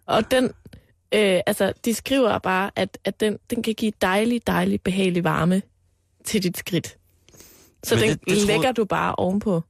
Og 0.06 0.32
den, 0.32 0.44
øh, 1.14 1.40
altså, 1.48 1.74
de 1.86 1.94
skriver 1.94 2.38
bare, 2.40 2.72
at, 2.76 2.98
at 3.04 3.20
den, 3.20 3.38
den 3.50 3.64
kan 3.64 3.74
give 3.74 3.92
dejlig, 4.02 4.48
dejlig, 4.48 4.82
behagelig 4.82 5.24
varme 5.24 5.62
til 6.26 6.44
dit 6.44 6.58
skridt. 6.58 6.98
Så 7.84 7.96
Men 7.96 8.02
den 8.04 8.10
det- 8.10 8.20
det 8.20 8.28
troede- 8.34 8.48
lægger 8.48 8.72
du 8.72 8.86
bare 8.86 9.16
ovenpå. 9.16 9.62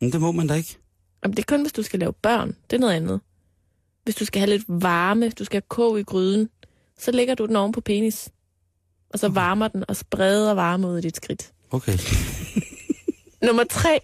Men 0.00 0.12
det 0.12 0.20
må 0.20 0.32
man 0.32 0.46
da 0.46 0.54
ikke. 0.54 0.76
Jamen, 1.24 1.36
det 1.36 1.42
er 1.42 1.46
kun, 1.56 1.60
hvis 1.62 1.72
du 1.72 1.82
skal 1.82 1.98
lave 2.00 2.12
børn. 2.12 2.56
Det 2.70 2.76
er 2.76 2.80
noget 2.80 2.94
andet. 2.94 3.20
Hvis 4.06 4.14
du 4.14 4.24
skal 4.24 4.40
have 4.40 4.50
lidt 4.50 4.64
varme, 4.68 5.30
du 5.30 5.44
skal 5.44 5.56
have 5.56 5.68
kog 5.68 6.00
i 6.00 6.02
gryden, 6.02 6.48
så 6.98 7.12
lægger 7.12 7.34
du 7.34 7.46
den 7.46 7.56
oven 7.56 7.72
på 7.72 7.80
penis. 7.80 8.28
Og 9.10 9.18
så 9.18 9.28
varmer 9.28 9.68
den 9.68 9.84
og 9.88 9.96
spreder 9.96 10.54
varme 10.54 10.88
ud 10.88 10.98
i 10.98 11.00
dit 11.00 11.16
skridt. 11.16 11.52
Okay. 11.70 11.98
Nummer 13.46 13.64
tre, 13.64 14.00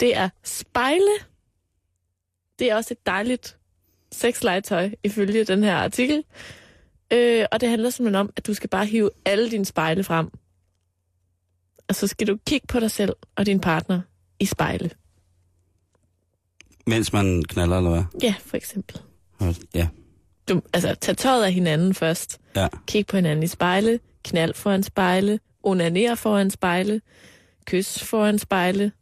det 0.00 0.16
er 0.16 0.28
spejle. 0.44 1.12
Det 2.58 2.70
er 2.70 2.76
også 2.76 2.94
et 2.94 3.06
dejligt 3.06 3.58
sexlegetøj, 4.12 4.90
ifølge 5.04 5.44
den 5.44 5.62
her 5.62 5.76
artikel. 5.76 6.24
Øh, 7.12 7.46
og 7.52 7.60
det 7.60 7.68
handler 7.68 7.90
simpelthen 7.90 8.20
om, 8.20 8.30
at 8.36 8.46
du 8.46 8.54
skal 8.54 8.70
bare 8.70 8.86
hive 8.86 9.10
alle 9.24 9.50
dine 9.50 9.64
spejle 9.64 10.04
frem. 10.04 10.30
Og 11.88 11.94
så 11.94 12.06
skal 12.06 12.26
du 12.26 12.38
kigge 12.46 12.66
på 12.66 12.80
dig 12.80 12.90
selv 12.90 13.12
og 13.36 13.46
din 13.46 13.60
partner 13.60 14.00
i 14.40 14.44
spejle. 14.44 14.90
Mens 16.86 17.12
man 17.12 17.44
knaller, 17.48 17.76
eller 17.76 17.90
hvad? 17.90 18.04
Ja, 18.22 18.34
for 18.40 18.56
eksempel. 18.56 19.02
Ja. 19.74 19.88
Du, 20.48 20.62
altså, 20.72 20.94
tag 21.00 21.16
tøjet 21.16 21.44
af 21.44 21.52
hinanden 21.52 21.94
først. 21.94 22.40
Ja. 22.56 22.68
Kig 22.86 23.06
på 23.06 23.16
hinanden 23.16 23.42
i 23.42 23.46
spejle. 23.46 24.00
Knald 24.24 24.54
foran 24.54 24.82
spejle. 24.82 25.40
Onaner 25.62 26.14
foran 26.14 26.50
spejle. 26.50 27.00
Kys 27.66 28.02
foran 28.02 28.38
spejle. 28.38 28.92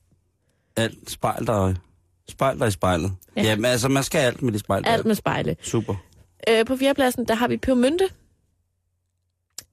Alt 0.77 1.11
spejl 1.11 1.47
der, 1.47 1.75
spejl 2.29 2.59
der 2.59 2.67
i 2.67 2.71
spejlet. 2.71 3.13
Ja. 3.37 3.43
Ja. 3.43 3.49
Jamen, 3.49 3.65
altså, 3.65 3.89
man 3.89 4.03
skal 4.03 4.19
alt 4.19 4.43
med 4.43 4.53
det 4.53 4.61
spejl. 4.61 4.83
Alt 4.87 5.07
med 5.07 5.15
spejle. 5.15 5.57
Super. 5.63 5.95
Øh, 6.49 6.65
på 6.67 6.77
fjerdepladsen, 6.77 7.25
der 7.25 7.35
har 7.35 7.49
vi 7.49 7.57
pebermynte. 7.57 8.09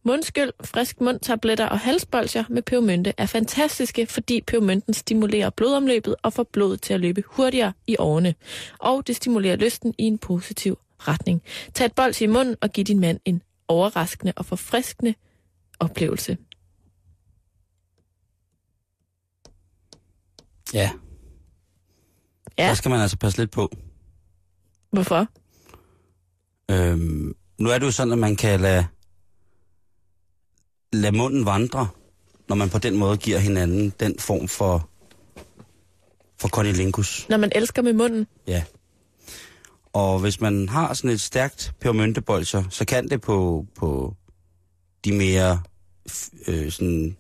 Mundskyld, 0.08 0.52
frisk 0.64 1.02
mundtabletter 1.02 1.66
og 1.66 1.80
halsbolger 1.80 2.44
med 2.50 2.62
pebermynte 2.62 3.14
er 3.18 3.26
fantastiske, 3.26 4.06
fordi 4.06 4.42
pebermynten 4.42 4.94
stimulerer 4.94 5.50
blodomløbet 5.50 6.16
og 6.24 6.34
får 6.34 6.44
blodet 6.44 6.82
til 6.82 6.94
at 6.94 7.00
løbe 7.00 7.24
hurtigere 7.26 7.74
i 7.88 7.96
årene. 8.00 8.36
Og 8.80 9.08
det 9.08 9.16
stimulerer 9.16 9.56
lysten 9.56 9.94
i 9.98 10.04
en 10.04 10.18
positiv 10.18 10.78
retning. 11.00 11.42
Tag 11.74 11.86
et 11.86 11.96
bolsje 11.96 12.24
i 12.24 12.28
munden 12.28 12.56
og 12.62 12.70
giv 12.70 12.86
din 12.86 13.00
mand 13.00 13.20
en 13.26 13.42
overraskende 13.68 14.34
og 14.36 14.46
forfriskende 14.46 15.14
oplevelse. 15.80 16.38
Ja. 20.74 20.92
Ja. 22.58 22.68
Der 22.68 22.74
skal 22.74 22.92
man 22.92 23.00
altså 23.00 23.18
passe 23.18 23.38
lidt 23.38 23.52
på. 23.52 23.72
Hvorfor? 24.92 25.28
Øhm, 26.72 27.36
nu 27.60 27.70
er 27.70 27.78
det 27.80 27.86
jo 27.86 27.92
sådan, 27.92 28.14
at 28.14 28.20
man 28.20 28.36
kan 28.36 28.60
lade, 28.60 28.86
lade 30.94 31.18
munden 31.18 31.46
vandre, 31.46 31.88
når 32.50 32.56
man 32.56 32.70
på 32.70 32.78
den 32.78 32.98
måde 32.98 33.18
giver 33.18 33.40
hinanden 33.40 33.94
den 34.00 34.20
form 34.20 34.48
for, 34.48 34.90
for 36.40 36.48
conilingus. 36.48 37.26
Når 37.30 37.38
man 37.38 37.52
elsker 37.56 37.82
med 37.82 37.94
munden. 37.94 38.28
Ja. 38.48 38.64
Og 39.94 40.20
hvis 40.20 40.42
man 40.42 40.70
har 40.70 40.94
sådan 40.94 41.10
et 41.10 41.22
stærkt 41.22 41.74
pebermyntebolcher, 41.80 42.64
så 42.70 42.86
kan 42.86 43.08
det 43.08 43.22
på, 43.22 43.66
på 43.76 44.16
de 45.06 45.12
mere 45.12 45.62
øh, 46.48 46.72
sådan 46.72 47.18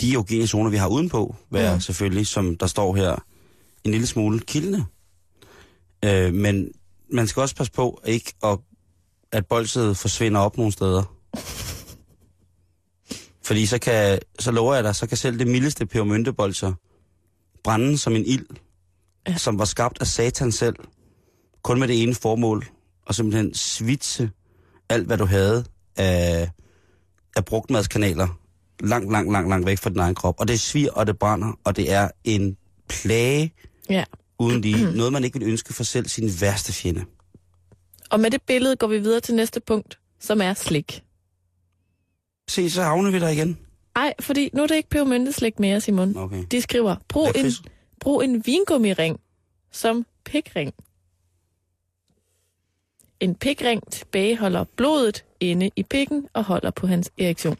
de 0.00 0.12
erogene 0.12 0.46
zoner, 0.46 0.70
vi 0.70 0.76
har 0.76 0.88
udenpå, 0.88 1.36
være 1.50 1.72
ja. 1.72 1.78
selvfølgelig, 1.78 2.26
som 2.26 2.56
der 2.56 2.66
står 2.66 2.96
her, 2.96 3.24
en 3.84 3.90
lille 3.90 4.06
smule 4.06 4.40
kildende. 4.40 4.84
Øh, 6.04 6.34
men 6.34 6.72
man 7.10 7.26
skal 7.26 7.40
også 7.40 7.56
passe 7.56 7.72
på 7.72 8.00
ikke 8.06 8.32
at, 8.44 8.58
at 9.34 9.46
bolset 9.46 9.96
forsvinder 9.96 10.40
op 10.40 10.56
nogle 10.56 10.72
steder. 10.72 11.02
Fordi 13.42 13.66
så, 13.66 13.78
kan, 13.78 14.18
så 14.38 14.50
lover 14.50 14.74
jeg 14.74 14.84
dig, 14.84 14.96
så 14.96 15.06
kan 15.06 15.16
selv 15.16 15.38
det 15.38 15.46
mildeste 15.46 15.86
pebermyntebolser 15.86 16.72
brænde 17.64 17.98
som 17.98 18.16
en 18.16 18.24
ild. 18.26 18.46
Ja. 19.28 19.36
som 19.36 19.58
var 19.58 19.64
skabt 19.64 19.98
af 20.00 20.06
satan 20.06 20.52
selv, 20.52 20.76
kun 21.62 21.78
med 21.80 21.88
det 21.88 22.02
ene 22.02 22.14
formål, 22.14 22.66
og 23.06 23.14
simpelthen 23.14 23.54
svitse 23.54 24.30
alt, 24.88 25.06
hvad 25.06 25.18
du 25.18 25.24
havde 25.24 25.64
af, 25.96 26.50
af 27.36 27.44
brugtmadskanaler, 27.44 28.28
langt, 28.80 29.12
langt, 29.12 29.32
langt, 29.32 29.48
langt 29.48 29.66
væk 29.66 29.78
fra 29.78 29.90
din 29.90 29.98
egen 29.98 30.14
krop. 30.14 30.34
Og 30.38 30.48
det 30.48 30.60
svir, 30.60 30.90
og 30.90 31.06
det 31.06 31.18
brænder, 31.18 31.58
og 31.64 31.76
det 31.76 31.92
er 31.92 32.08
en 32.24 32.56
plage 32.88 33.54
Ja. 33.90 34.04
uden 34.38 34.60
lige. 34.60 34.90
Noget, 34.96 35.12
man 35.12 35.24
ikke 35.24 35.38
vil 35.38 35.48
ønske 35.48 35.72
for 35.74 35.84
selv 35.84 36.08
sin 36.08 36.30
værste 36.40 36.72
fjende. 36.72 37.04
Og 38.10 38.20
med 38.20 38.30
det 38.30 38.42
billede 38.42 38.76
går 38.76 38.86
vi 38.86 38.98
videre 38.98 39.20
til 39.20 39.34
næste 39.34 39.60
punkt, 39.60 39.98
som 40.20 40.40
er 40.40 40.54
slik. 40.54 41.02
Se, 42.48 42.70
så 42.70 42.82
havner 42.82 43.10
vi 43.10 43.18
der 43.18 43.28
igen. 43.28 43.58
Ej, 43.96 44.14
fordi 44.20 44.50
nu 44.52 44.62
er 44.62 44.66
det 44.66 44.76
ikke 44.76 44.88
pebermynteslik 44.88 45.60
mere, 45.60 45.80
Simon. 45.80 46.16
Okay. 46.16 46.44
De 46.50 46.60
skriver, 46.60 46.96
brug 47.08 47.28
en, 47.36 47.52
brug 48.00 48.22
en 48.24 48.46
vingummiring 48.46 49.20
som 49.72 50.06
pikring. 50.24 50.74
En 53.20 53.34
pikring 53.34 53.92
tilbageholder 53.92 54.64
blodet 54.76 55.24
inde 55.40 55.70
i 55.76 55.82
pikken 55.82 56.28
og 56.32 56.44
holder 56.44 56.70
på 56.70 56.86
hans 56.86 57.10
erektion. 57.18 57.56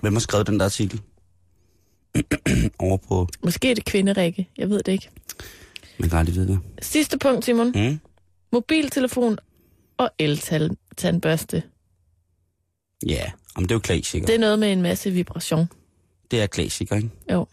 Hvem 0.00 0.12
har 0.12 0.20
skrevet 0.20 0.46
den 0.46 0.58
der 0.58 0.64
artikel? 0.64 1.00
Over 2.78 2.96
på... 2.96 3.28
Måske 3.42 3.70
er 3.70 3.74
det 3.74 3.84
kvinderikke, 3.84 4.48
jeg 4.58 4.70
ved 4.70 4.82
det 4.82 4.92
ikke. 4.92 5.10
Man 5.98 6.08
kan 6.08 6.18
aldrig 6.18 6.34
vide 6.34 6.48
det. 6.48 6.58
Sidste 6.82 7.18
punkt, 7.18 7.44
Simon. 7.44 7.72
Mm? 7.74 8.00
Mobiltelefon 8.52 9.38
og 9.96 10.10
el-tandbørste. 10.18 11.62
Ja, 13.06 13.30
om 13.54 13.62
det 13.62 13.70
er 13.70 13.74
jo 13.74 13.80
klassiker. 13.80 14.26
Det 14.26 14.34
er 14.34 14.38
noget 14.38 14.58
med 14.58 14.72
en 14.72 14.82
masse 14.82 15.10
vibration. 15.10 15.68
Det 16.30 16.42
er 16.42 16.46
klassiker, 16.46 16.96
ikke? 16.96 17.10
Jo. 17.32 17.46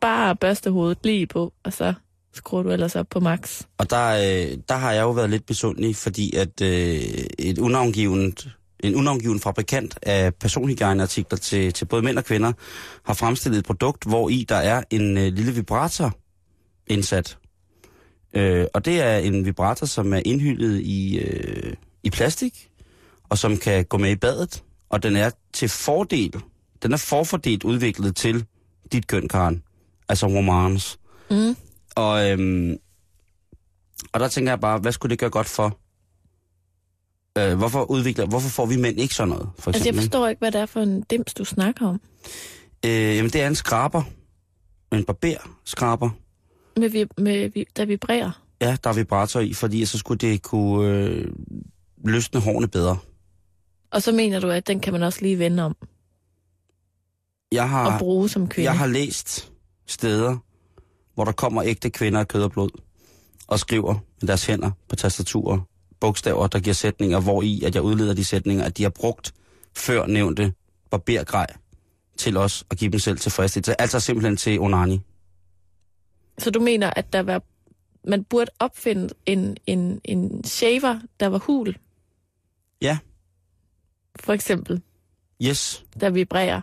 Bare 0.00 0.36
børste 0.36 0.70
hovedet 0.70 0.98
lige 1.04 1.26
på, 1.26 1.52
og 1.64 1.72
så 1.72 1.94
skruer 2.32 2.62
du 2.62 2.70
ellers 2.70 2.96
op 2.96 3.06
på 3.10 3.20
max. 3.20 3.62
Og 3.78 3.90
der, 3.90 4.08
øh, 4.08 4.58
der 4.68 4.74
har 4.74 4.92
jeg 4.92 5.02
jo 5.02 5.10
været 5.10 5.30
lidt 5.30 5.46
besundelig, 5.46 5.96
fordi 5.96 6.36
at 6.36 6.60
øh, 6.62 7.00
et 7.38 7.58
unavngivet, 7.58 8.48
en 8.80 8.94
unavngiven 8.94 9.40
fabrikant 9.40 9.98
af 10.02 10.34
personhygiejneartikler 10.34 11.38
til, 11.38 11.72
til 11.72 11.84
både 11.84 12.02
mænd 12.02 12.18
og 12.18 12.24
kvinder 12.24 12.52
har 13.04 13.14
fremstillet 13.14 13.58
et 13.58 13.64
produkt, 13.64 14.04
hvor 14.04 14.28
i 14.28 14.46
der 14.48 14.56
er 14.56 14.82
en 14.90 15.18
øh, 15.18 15.32
lille 15.32 15.52
vibrator 15.52 16.16
indsat. 16.86 17.38
Øh, 18.34 18.66
og 18.74 18.84
det 18.84 19.00
er 19.00 19.16
en 19.18 19.44
vibrator, 19.44 19.86
som 19.86 20.12
er 20.12 20.22
indhyllet 20.24 20.80
i, 20.80 21.18
øh, 21.18 21.74
i 22.02 22.10
plastik, 22.10 22.70
og 23.28 23.38
som 23.38 23.56
kan 23.56 23.84
gå 23.84 23.98
med 23.98 24.10
i 24.10 24.16
badet. 24.16 24.64
Og 24.88 25.02
den 25.02 25.16
er 25.16 25.30
til 25.52 25.68
fordel, 25.68 26.34
den 26.82 26.92
er 26.92 26.96
forfordelt 26.96 27.64
udviklet 27.64 28.16
til 28.16 28.44
dit 28.92 29.06
køn, 29.06 29.28
Karen. 29.28 29.62
Altså 30.08 30.26
romance. 30.26 30.98
Mm. 31.30 31.56
Og, 31.96 32.30
øhm, 32.30 32.76
og 34.12 34.20
der 34.20 34.28
tænker 34.28 34.52
jeg 34.52 34.60
bare, 34.60 34.78
hvad 34.78 34.92
skulle 34.92 35.10
det 35.10 35.18
gøre 35.18 35.30
godt 35.30 35.46
for? 35.48 35.78
Øh, 37.38 37.58
hvorfor 37.58 37.84
udvikler, 37.90 38.26
hvorfor 38.26 38.48
får 38.48 38.66
vi 38.66 38.76
mænd 38.76 39.00
ikke 39.00 39.14
sådan 39.14 39.28
noget, 39.28 39.48
for 39.58 39.70
Altså, 39.70 39.78
jeg 39.78 39.88
eksempel? 39.88 40.02
forstår 40.02 40.28
ikke, 40.28 40.38
hvad 40.38 40.52
det 40.52 40.60
er 40.60 40.66
for 40.66 40.80
en 40.80 41.02
dims, 41.02 41.34
du 41.34 41.44
snakker 41.44 41.86
om. 41.86 42.00
øh, 42.86 42.90
jamen, 43.16 43.30
det 43.30 43.40
er 43.42 43.46
en 43.46 43.54
skraber. 43.54 44.02
En 44.92 45.04
barberskraber. 45.04 46.10
Med, 46.78 47.06
med, 47.18 47.48
vi, 47.48 47.64
der 47.76 47.84
vibrerer. 47.84 48.30
Ja, 48.60 48.76
der 48.84 48.90
er 48.90 48.94
vibrator 48.94 49.40
i, 49.40 49.54
fordi 49.54 49.84
så 49.84 49.98
skulle 49.98 50.18
det 50.18 50.42
kunne 50.42 50.88
øh, 50.88 51.28
løsne 52.04 52.40
hårene 52.40 52.68
bedre. 52.68 52.98
Og 53.90 54.02
så 54.02 54.12
mener 54.12 54.40
du, 54.40 54.50
at 54.50 54.66
den 54.66 54.80
kan 54.80 54.92
man 54.92 55.02
også 55.02 55.22
lige 55.22 55.38
vende 55.38 55.62
om 55.62 55.76
Jeg 57.52 57.62
og 57.62 57.68
har, 57.68 57.98
bruge 57.98 58.28
som 58.28 58.48
kvinde. 58.48 58.70
jeg 58.70 58.78
har 58.78 58.86
læst 58.86 59.52
steder, 59.86 60.36
hvor 61.14 61.24
der 61.24 61.32
kommer 61.32 61.62
ægte 61.64 61.90
kvinder 61.90 62.20
af 62.20 62.28
kød 62.28 62.42
og 62.42 62.50
blod, 62.50 62.70
og 63.46 63.58
skriver 63.58 63.94
med 64.20 64.28
deres 64.28 64.46
hænder 64.46 64.70
på 64.88 64.96
tastaturer 64.96 65.60
bogstaver, 66.00 66.46
der 66.46 66.60
giver 66.60 66.74
sætninger, 66.74 67.20
hvor 67.20 67.42
i, 67.42 67.62
at 67.62 67.74
jeg 67.74 67.82
udleder 67.82 68.14
de 68.14 68.24
sætninger, 68.24 68.64
at 68.64 68.78
de 68.78 68.82
har 68.82 68.90
brugt 68.90 69.34
før 69.76 70.06
nævnte 70.06 70.52
barbergrej 70.90 71.46
til 72.18 72.36
os 72.36 72.64
at 72.70 72.78
give 72.78 72.90
dem 72.90 73.00
selv 73.00 73.18
tilfredsstillelse. 73.18 73.80
Altså 73.80 74.00
simpelthen 74.00 74.36
til 74.36 74.60
onani. 74.60 75.00
Så 76.38 76.50
du 76.50 76.60
mener, 76.60 76.90
at 76.96 77.12
der 77.12 77.22
var, 77.22 77.42
man 78.04 78.24
burde 78.24 78.50
opfinde 78.58 79.08
en, 79.26 79.56
en, 79.66 80.00
en 80.04 80.44
shaver, 80.44 81.00
der 81.20 81.26
var 81.26 81.38
hul, 81.38 81.76
Ja, 82.82 82.98
for 84.20 84.32
eksempel, 84.32 84.82
yes, 85.42 85.84
der 86.00 86.10
vibrerer. 86.10 86.60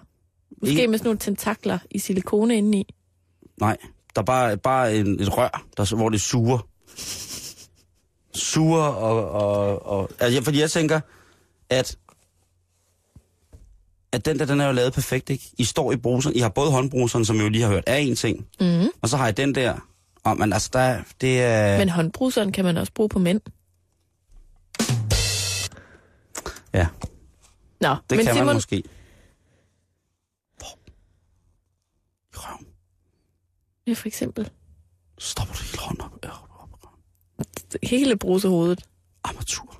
Måske 0.61 0.71
Ikke- 0.75 0.87
med 0.87 0.97
sådan 0.97 1.07
nogle 1.07 1.19
tentakler 1.19 1.79
i 1.91 1.99
silikone 1.99 2.57
indeni. 2.57 2.93
nej. 3.59 3.77
Der 4.15 4.21
er 4.21 4.25
bare, 4.25 4.57
bare 4.57 4.95
en, 4.97 5.19
et 5.21 5.37
rør, 5.37 5.65
der, 5.77 5.95
hvor 5.95 6.09
det 6.09 6.21
suger. 6.21 6.67
Suger 8.35 8.81
og... 8.83 9.29
og, 9.31 9.85
og 9.85 10.09
altså, 10.19 10.43
fordi 10.43 10.59
jeg 10.59 10.71
tænker, 10.71 10.99
at 11.69 11.97
at 14.15 14.25
den 14.25 14.39
der, 14.39 14.45
den 14.45 14.61
er 14.61 14.65
jo 14.65 14.71
lavet 14.71 14.93
perfekt, 14.93 15.29
ikke? 15.29 15.51
I 15.57 15.63
står 15.63 15.91
i 15.91 15.95
bruseren, 15.97 16.35
I 16.35 16.39
har 16.39 16.49
både 16.49 16.71
håndbruseren, 16.71 17.25
som 17.25 17.35
jeg 17.35 17.43
jo 17.43 17.49
lige 17.49 17.61
har 17.63 17.69
hørt, 17.71 17.83
er 17.87 17.95
en 17.95 18.15
ting, 18.15 18.47
Mm. 18.59 18.87
og 19.01 19.09
så 19.09 19.17
har 19.17 19.25
jeg 19.25 19.37
den 19.37 19.55
der, 19.55 19.87
og 20.23 20.37
man, 20.37 20.53
altså, 20.53 20.69
der, 20.73 21.03
det 21.21 21.41
er... 21.41 21.77
Men 21.77 21.89
håndbruseren 21.89 22.51
kan 22.51 22.65
man 22.65 22.77
også 22.77 22.93
bruge 22.93 23.09
på 23.09 23.19
mænd. 23.19 23.41
Ja, 26.73 26.87
Nå, 27.81 27.95
det 28.09 28.17
men 28.17 28.25
kan 28.25 28.33
Simon, 28.33 28.45
man 28.45 28.55
måske. 28.55 28.83
Hvor? 30.57 30.77
I 32.33 32.35
røven. 32.35 32.65
ja, 33.87 33.93
for 33.93 34.07
eksempel, 34.07 34.49
stopper 35.19 35.53
du 35.53 35.59
hele 35.63 35.77
hånden 35.79 36.01
op. 36.01 36.11
Hele 37.83 38.17
brusehovedet, 38.17 38.85
Armatur. 39.23 39.77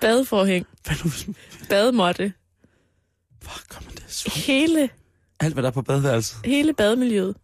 badeforhæng, 0.00 0.66
Hvad 0.84 0.96
nu 1.04 1.34
bademåtte, 1.68 2.32
Gør 3.68 3.80
man 3.84 3.94
det? 3.94 4.04
Svamp. 4.08 4.36
hele, 4.46 4.88
Alt, 5.40 5.54
hvad 5.54 5.62
der 5.62 5.68
er 5.68 5.72
på 5.72 5.82
badeværelset. 5.82 6.38
hele 6.44 6.72
bademiljøet. 6.74 7.36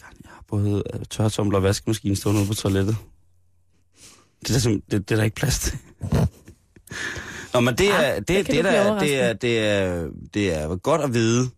Jeg 0.00 0.06
har 0.30 0.44
både 0.48 0.82
øh, 0.94 1.00
tørretumbler 1.10 1.58
og 1.58 1.62
vaskemaskine 1.62 2.16
stående 2.16 2.40
ude 2.40 2.48
på 2.48 2.54
toilettet. 2.54 2.96
Det 4.46 4.56
er 4.66 4.70
der, 4.70 4.80
det, 4.90 5.08
det 5.08 5.14
er 5.14 5.16
der 5.16 5.24
ikke 5.24 5.36
plads 5.36 5.58
til. 5.58 5.78
Nå, 7.54 7.60
men 7.60 7.74
det 7.78 7.88
er, 7.90 7.94
Ah, 7.98 8.16
det, 8.16 8.28
der 8.28 8.34
det, 8.42 8.46
det, 8.46 8.64
der, 8.64 8.98
det, 8.98 9.20
er, 9.20 9.32
det, 9.32 9.58
er, 9.58 10.08
det 10.34 10.52
er 10.54 10.76
godt 10.76 11.00
at 11.00 11.14
vide, 11.14 11.50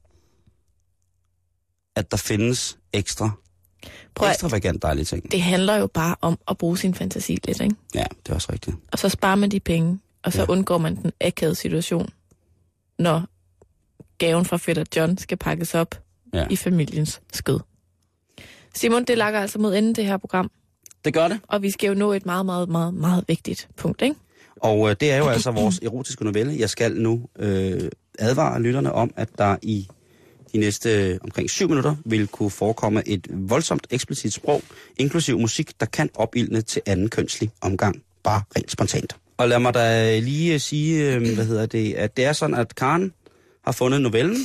at 1.96 2.10
der 2.10 2.16
findes 2.16 2.78
ekstra, 2.92 3.30
Prøv 4.14 4.28
ekstravagant 4.30 4.82
dejlige 4.82 5.04
ting. 5.04 5.32
det 5.32 5.42
handler 5.42 5.76
jo 5.76 5.86
bare 5.86 6.16
om 6.20 6.38
at 6.48 6.58
bruge 6.58 6.78
sin 6.78 6.94
fantasi 6.94 7.32
lidt, 7.44 7.60
ikke? 7.60 7.76
Ja, 7.94 8.04
det 8.26 8.30
er 8.30 8.34
også 8.34 8.52
rigtigt. 8.52 8.76
Og 8.92 8.98
så 8.98 9.08
sparer 9.08 9.34
man 9.34 9.50
de 9.50 9.60
penge, 9.60 9.98
og 10.24 10.32
så 10.32 10.40
ja. 10.40 10.46
undgår 10.48 10.78
man 10.78 10.96
den 10.96 11.12
akavede 11.20 11.54
situation, 11.54 12.08
når 13.02 13.24
gaven 14.18 14.44
fra 14.44 14.56
fætter 14.56 14.84
John 14.96 15.18
skal 15.18 15.36
pakkes 15.38 15.74
op 15.74 15.94
Ja. 16.34 16.46
i 16.50 16.56
familiens 16.56 17.20
skød. 17.32 17.60
Simon, 18.74 19.04
det 19.04 19.18
lakker 19.18 19.40
altså 19.40 19.58
mod 19.58 19.74
enden 19.74 19.94
det 19.94 20.04
her 20.06 20.16
program, 20.16 20.50
Det 21.04 21.14
gør 21.14 21.28
det. 21.28 21.40
og 21.48 21.62
vi 21.62 21.70
skal 21.70 21.88
jo 21.88 21.94
nå 21.94 22.12
et 22.12 22.26
meget, 22.26 22.46
meget, 22.46 22.68
meget, 22.68 22.94
meget 22.94 23.24
vigtigt 23.28 23.68
punkt, 23.76 24.02
ikke? 24.02 24.14
Og 24.56 24.90
øh, 24.90 24.96
det 25.00 25.12
er 25.12 25.16
jo 25.16 25.28
altså 25.28 25.50
vores 25.50 25.78
erotiske 25.82 26.24
novelle. 26.24 26.54
Jeg 26.58 26.70
skal 26.70 26.96
nu 26.96 27.28
øh, 27.38 27.90
advare 28.18 28.62
lytterne 28.62 28.92
om, 28.92 29.10
at 29.16 29.28
der 29.38 29.56
i 29.62 29.88
de 30.52 30.58
næste 30.58 30.90
øh, 31.08 31.18
omkring 31.24 31.50
syv 31.50 31.68
minutter 31.68 31.96
vil 32.04 32.28
kunne 32.28 32.50
forekomme 32.50 33.08
et 33.08 33.26
voldsomt 33.30 33.86
eksplicit 33.90 34.32
sprog, 34.32 34.62
inklusiv 34.96 35.38
musik, 35.38 35.80
der 35.80 35.86
kan 35.86 36.10
opildne 36.14 36.62
til 36.62 36.82
anden 36.86 37.08
kønslig 37.10 37.50
omgang, 37.60 38.02
bare 38.22 38.42
rent 38.56 38.70
spontant. 38.70 39.16
Og 39.42 39.48
lad 39.48 39.58
mig 39.58 39.74
da 39.74 40.18
lige 40.18 40.54
øh, 40.54 40.60
sige, 40.60 41.14
øh, 41.14 41.34
hvad 41.34 41.44
hedder 41.44 41.66
det, 41.66 41.94
at 41.94 42.16
det 42.16 42.24
er 42.24 42.32
sådan, 42.32 42.56
at 42.56 42.74
Karen 42.74 43.12
har 43.64 43.72
fundet 43.72 44.00
novellen, 44.00 44.36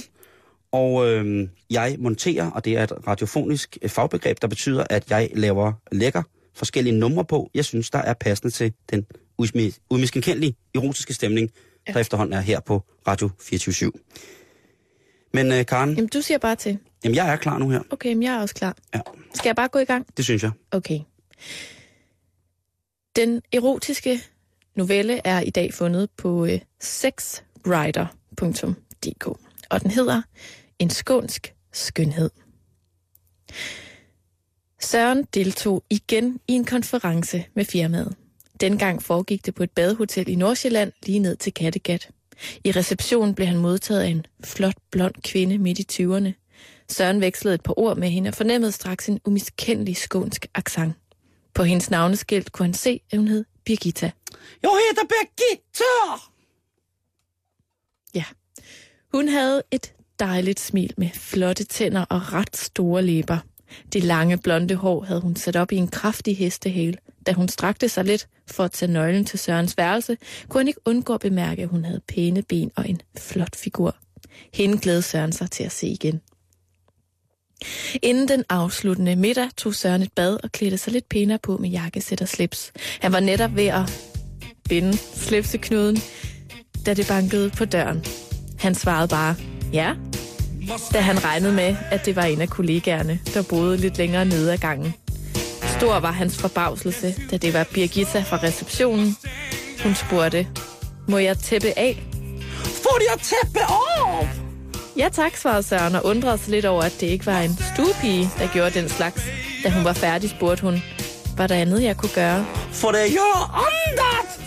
og 0.72 1.08
øh, 1.08 1.48
jeg 1.70 1.96
monterer, 2.00 2.52
og 2.52 2.66
det 2.66 2.78
er 2.78 2.84
et 2.84 3.08
radiofonisk 3.08 3.78
øh, 3.82 3.90
fagbegreb, 3.90 4.42
der 4.42 4.48
betyder, 4.48 4.84
at 4.90 5.10
jeg 5.10 5.30
laver 5.34 5.74
lækker 5.92 6.24
forskellige 6.56 7.00
numre 7.00 7.26
på, 7.26 7.50
jeg 7.54 7.66
synes, 7.66 7.90
der 7.90 8.00
er 8.00 8.14
passende 8.14 8.54
til 8.54 8.74
den 8.90 9.06
udmiskenkendelige 9.90 10.56
erotiske 10.76 11.14
stemning, 11.14 11.52
ja. 11.88 11.94
der 11.94 12.00
efterhånden 12.00 12.34
er 12.34 12.42
her 12.42 12.60
på 12.60 12.84
Radio 13.08 13.30
24 13.42 13.92
Men 15.34 15.52
øh, 15.52 15.66
Karen, 15.66 15.90
Jamen, 15.94 16.08
du 16.08 16.22
siger 16.22 16.38
bare 16.38 16.56
til. 16.56 16.78
jamen, 17.04 17.16
jeg 17.16 17.30
er 17.30 17.36
klar 17.36 17.58
nu 17.58 17.70
her. 17.70 17.82
Okay, 17.90 18.14
men 18.14 18.24
jeg 18.24 18.34
er 18.36 18.42
også 18.42 18.56
klar. 18.56 18.76
Ja, 18.96 19.00
Skal 19.34 19.50
jeg 19.50 19.56
bare 19.56 19.68
gå 19.68 19.80
i 19.80 19.86
gang? 19.86 20.08
det 20.18 20.26
synes 20.26 20.44
jeg. 20.44 20.52
Okay. 20.72 21.00
Den 23.16 23.42
erotiske 23.54 24.22
novelle 24.78 25.22
er 25.24 25.42
i 25.42 25.50
dag 25.50 25.74
fundet 25.74 26.10
på 26.18 26.46
øh, 26.46 26.60
sexwriter.dk, 26.82 29.28
og 29.70 29.82
den 29.82 29.92
hedder 29.92 30.22
En 30.80 30.90
skånsk 30.90 31.54
skønhed. 31.74 32.30
Søren 34.82 35.24
deltog 35.34 35.84
igen 35.90 36.40
i 36.48 36.54
en 36.54 36.66
konference 36.66 37.46
med 37.54 37.66
firmaet. 37.66 38.16
Dengang 38.60 39.04
foregik 39.04 39.46
det 39.46 39.56
på 39.56 39.64
et 39.64 39.72
badehotel 39.72 40.30
i 40.30 40.36
Nordsjælland 40.36 40.92
lige 41.06 41.20
ned 41.20 41.36
til 41.36 41.54
Kattegat. 41.54 42.10
I 42.64 42.72
receptionen 42.72 43.36
blev 43.36 43.48
han 43.48 43.58
modtaget 43.58 44.02
af 44.02 44.08
en 44.08 44.26
flot, 44.44 44.78
blond 44.92 45.16
kvinde 45.24 45.58
midt 45.58 45.80
i 45.80 46.04
20'erne. 46.04 46.32
Søren 46.90 47.22
vekslede 47.22 47.56
et 47.56 47.64
par 47.64 47.80
ord 47.80 47.98
med 47.98 48.10
hende 48.10 48.28
og 48.28 48.34
fornemmede 48.34 48.72
straks 48.72 49.10
en 49.10 49.20
umiskendelig 49.26 49.98
skånsk 49.98 50.48
accent. 50.56 50.94
På 51.54 51.64
hendes 51.64 51.90
navneskilt 51.90 52.52
kunne 52.52 52.66
han 52.66 52.74
se, 52.74 53.02
at 53.12 53.18
hun 53.18 53.28
hed 53.28 53.46
Birgitta. 53.66 54.12
Jeg 54.64 54.70
hedder 54.70 55.04
Birgitta! 55.04 56.28
Ja. 58.16 58.24
Hun 59.12 59.28
havde 59.28 59.64
et 59.72 59.94
dejligt 60.20 60.60
smil 60.60 60.94
med 60.98 61.10
flotte 61.14 61.64
tænder 61.64 62.06
og 62.10 62.34
ret 62.34 62.58
store 62.58 63.02
læber. 63.02 63.38
De 63.94 64.00
lange 64.00 64.38
blonde 64.38 64.76
hår 64.76 65.04
havde 65.04 65.22
hun 65.22 65.36
sat 65.36 65.56
op 65.56 65.72
i 65.72 65.76
en 65.76 65.88
kraftig 65.88 66.38
hestehale. 66.38 66.98
Da 67.26 67.34
hun 67.34 67.50
strakte 67.50 67.90
sig 67.90 68.06
lidt 68.06 68.28
for 68.48 68.64
at 68.64 68.72
tage 68.72 68.92
nøglen 68.92 69.26
til 69.26 69.40
Sørens 69.40 69.78
værelse, 69.78 70.18
kunne 70.50 70.60
han 70.60 70.68
ikke 70.68 70.82
undgå 70.86 71.14
at 71.14 71.20
bemærke, 71.20 71.62
at 71.62 71.68
hun 71.68 71.86
havde 71.86 72.02
pæne 72.08 72.42
ben 72.42 72.72
og 72.76 72.90
en 72.90 73.02
flot 73.18 73.56
figur. 73.56 73.96
Hende 74.54 74.78
glædede 74.78 75.02
Søren 75.02 75.32
sig 75.32 75.52
til 75.52 75.64
at 75.64 75.72
se 75.72 75.88
igen. 75.88 76.22
Inden 78.02 78.28
den 78.28 78.44
afsluttende 78.50 79.16
middag 79.16 79.50
tog 79.58 79.76
Søren 79.76 80.02
et 80.02 80.14
bad 80.14 80.38
og 80.44 80.52
klædte 80.52 80.78
sig 80.78 80.94
lidt 80.94 81.10
pænere 81.10 81.40
på 81.40 81.58
med 81.58 81.70
jakkesæt 81.70 82.22
og 82.22 82.28
slips. 82.28 82.72
Han 83.02 83.12
var 83.12 83.20
netop 83.20 83.56
ved 83.56 83.66
at 83.68 84.17
binde 84.70 84.98
slipseknuden, 85.16 86.02
da 86.86 86.94
det 86.94 87.08
bankede 87.08 87.50
på 87.50 87.66
døren. 87.66 88.06
Han 88.60 88.76
svarede 88.76 89.08
bare, 89.08 89.36
ja, 89.74 89.94
da 90.94 91.00
han 91.00 91.24
regnede 91.24 91.54
med, 91.54 91.76
at 91.92 92.06
det 92.06 92.16
var 92.16 92.24
en 92.24 92.42
af 92.42 92.50
kollegaerne, 92.50 93.20
der 93.34 93.42
boede 93.42 93.78
lidt 93.78 93.98
længere 93.98 94.26
nede 94.26 94.54
ad 94.54 94.58
gangen. 94.58 94.94
Stor 95.78 96.00
var 96.00 96.12
hans 96.12 96.38
forbavselse, 96.38 97.16
da 97.32 97.38
det 97.38 97.54
var 97.54 97.68
Birgitta 97.74 98.22
fra 98.22 98.38
receptionen. 98.44 99.16
Hun 99.84 99.96
spurgte, 99.96 100.48
må 101.08 101.18
jeg 101.18 101.38
tæppe 101.38 101.74
af? 101.78 102.04
Får 102.64 103.00
jeg 103.12 103.22
tæppe 103.22 103.60
af? 103.60 104.30
Ja 104.98 105.10
tak, 105.14 105.38
svarede 105.38 105.64
Søren 105.64 105.96
og 105.96 106.06
undrede 106.06 106.38
sig 106.38 106.52
lidt 106.52 106.66
over, 106.66 106.84
at 106.84 106.94
det 107.00 107.08
ikke 107.08 107.26
var 107.26 107.40
en 107.40 107.58
stuepige, 107.74 108.30
der 108.40 108.48
gjorde 108.54 108.80
den 108.80 108.90
slags. 108.90 109.24
Da 109.64 109.70
hun 109.70 109.84
var 109.84 109.94
færdig, 109.94 110.30
spurgte 110.30 110.62
hun, 110.62 110.84
var 111.38 111.48
der 111.48 111.56
andet, 111.56 111.84
jeg 111.84 111.98
kunne 111.98 112.12
gøre? 112.16 112.46
For 112.72 112.92
det 112.92 113.00
gør 113.12 113.66
andet! 113.68 114.47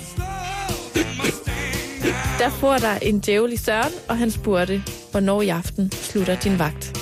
Der 2.39 2.51
får 2.51 2.79
der 2.79 2.95
en 3.03 3.21
djævel 3.21 3.53
i 3.53 3.57
Søren, 3.57 3.93
og 4.09 4.19
han 4.19 4.31
spurgte, 4.31 4.83
hvornår 5.11 5.43
i 5.43 5.49
aften 5.49 5.93
slutter 5.93 6.41
din 6.41 6.59
vagt. 6.59 6.99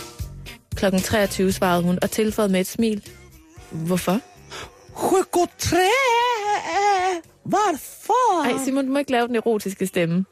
Klokken 0.74 1.00
23 1.00 1.52
svarede 1.52 1.82
hun 1.82 1.98
og 2.02 2.10
tilføjede 2.10 2.52
med 2.52 2.60
et 2.60 2.66
smil. 2.66 3.08
Hvorfor? 3.70 4.20
Chokotré! 4.96 5.88
Hvorfor? 7.44 8.44
Ej, 8.44 8.64
Simon, 8.64 8.86
du 8.86 8.92
må 8.92 8.98
ikke 8.98 9.10
lave 9.10 9.26
den 9.28 9.36
erotiske 9.36 9.86
stemme. 9.86 10.24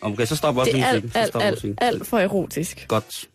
Okay, 0.00 0.26
så 0.26 0.36
stopper 0.36 0.60
også 0.62 0.72
Det 0.72 0.80
er 0.80 0.86
musikken. 0.92 1.10
alt, 1.14 1.14
Så 1.14 1.18
alt, 1.18 1.28
stopper 1.28 1.46
alt, 1.46 1.54
musikken. 1.54 1.78
alt 1.80 2.06
for 2.06 2.18
erotisk. 2.18 2.84
Godt. 2.88 3.28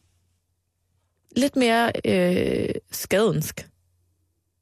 Lidt 1.38 1.56
mere 1.56 1.92
øh, 2.06 2.70
skadensk. 2.92 3.68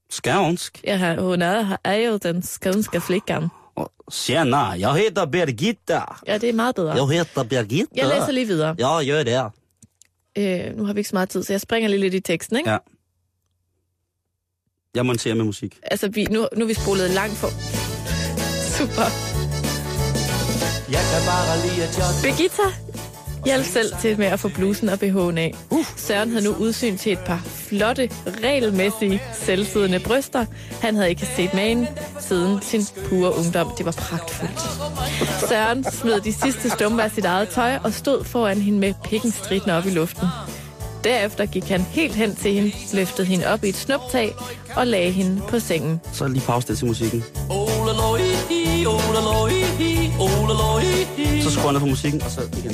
Skavnsk. 0.09 0.81
Ja, 0.83 1.15
hun 1.21 1.41
er, 1.41 1.77
er 1.83 1.95
jo 1.95 2.17
den 2.17 2.43
skadenske 2.43 3.01
flikkeren. 3.01 3.47
Tjena, 4.11 4.57
jeg 4.57 4.93
hedder 4.93 5.25
Birgitta. 5.25 6.01
Ja, 6.27 6.37
det 6.37 6.49
er 6.49 6.53
meget 6.53 6.75
bedre. 6.75 6.93
Jeg 6.93 7.07
hedder 7.07 7.43
Birgitta. 7.43 7.95
Jeg 7.95 8.07
læser 8.07 8.31
lige 8.31 8.45
videre. 8.47 8.75
Ja, 8.79 9.03
gør 9.11 9.23
det. 9.23 9.51
Øh, 10.37 10.77
nu 10.77 10.85
har 10.85 10.93
vi 10.93 10.99
ikke 10.99 11.09
så 11.09 11.15
meget 11.15 11.29
tid, 11.29 11.43
så 11.43 11.53
jeg 11.53 11.61
springer 11.61 11.89
lige 11.89 11.99
lidt 11.99 12.13
i 12.13 12.19
teksten, 12.19 12.57
ikke? 12.57 12.69
Ja. 12.71 12.77
Jeg 14.95 15.05
monterer 15.05 15.35
med 15.35 15.45
musik. 15.45 15.79
Altså, 15.83 16.07
vi, 16.07 16.23
nu, 16.23 16.47
nu 16.57 16.63
er 16.63 16.67
vi 16.67 16.73
spolet 16.73 17.09
langt 17.09 17.35
for... 17.35 17.47
Super. 18.77 19.07
Jeg 20.91 21.03
kan 21.11 21.21
bare 21.31 21.57
lide, 21.65 21.83
at 21.87 21.97
jeg 21.97 22.05
Birgitta 22.23 22.67
hjalp 23.47 23.65
selv 23.65 23.91
til 24.01 24.17
med 24.17 24.25
at 24.25 24.39
få 24.39 24.49
blusen 24.49 24.89
og 24.89 24.99
BH'en 25.03 25.37
af. 25.37 25.53
Søren 25.97 26.29
havde 26.29 26.43
nu 26.43 26.51
udsyn 26.51 26.97
til 26.97 27.11
et 27.11 27.19
par 27.19 27.41
flotte, 27.45 28.09
regelmæssige, 28.43 29.21
selvsiddende 29.33 29.99
bryster. 29.99 30.45
Han 30.81 30.95
havde 30.95 31.09
ikke 31.09 31.27
set 31.35 31.53
magen 31.53 31.87
siden 32.19 32.61
sin 32.61 32.81
pure 33.09 33.37
ungdom. 33.37 33.71
Det 33.77 33.85
var 33.85 33.91
pragtfuldt. 33.91 34.61
Søren 35.49 35.83
smed 35.91 36.21
de 36.21 36.33
sidste 36.33 36.69
stumper 36.69 37.03
af 37.03 37.11
sit 37.11 37.25
eget 37.25 37.49
tøj 37.49 37.77
og 37.83 37.93
stod 37.93 38.23
foran 38.23 38.61
hende 38.61 38.79
med 38.79 38.93
pikken 39.03 39.31
stridende 39.31 39.77
op 39.77 39.85
i 39.85 39.89
luften. 39.89 40.27
Derefter 41.03 41.45
gik 41.45 41.63
han 41.63 41.81
helt 41.81 42.15
hen 42.15 42.35
til 42.35 42.53
hende, 42.53 42.71
løftede 42.93 43.27
hende 43.27 43.47
op 43.47 43.63
i 43.63 43.69
et 43.69 43.75
snuptag 43.75 44.35
og 44.75 44.87
lagde 44.87 45.11
hende 45.11 45.41
på 45.49 45.59
sengen. 45.59 46.01
Så 46.13 46.27
lige 46.27 46.45
pause 46.45 46.67
det 46.67 46.77
til 46.77 46.87
musikken. 46.87 47.23
Så 51.43 51.51
skruer 51.51 51.71
ned 51.71 51.79
på 51.79 51.85
musikken, 51.85 52.21
og 52.21 52.31
så 52.31 52.41
igen. 52.57 52.71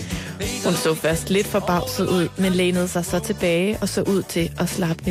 Hun 0.66 0.74
så 0.74 0.93
først 0.93 1.30
lidt 1.30 1.47
forbavset 1.47 2.07
ud, 2.09 2.28
men 2.38 2.53
lænede 2.53 2.88
sig 2.88 3.05
så 3.05 3.20
tilbage 3.20 3.78
og 3.82 3.89
så 3.89 4.01
ud 4.01 4.24
til 4.24 4.51
at 4.59 4.70
slappe 4.70 5.03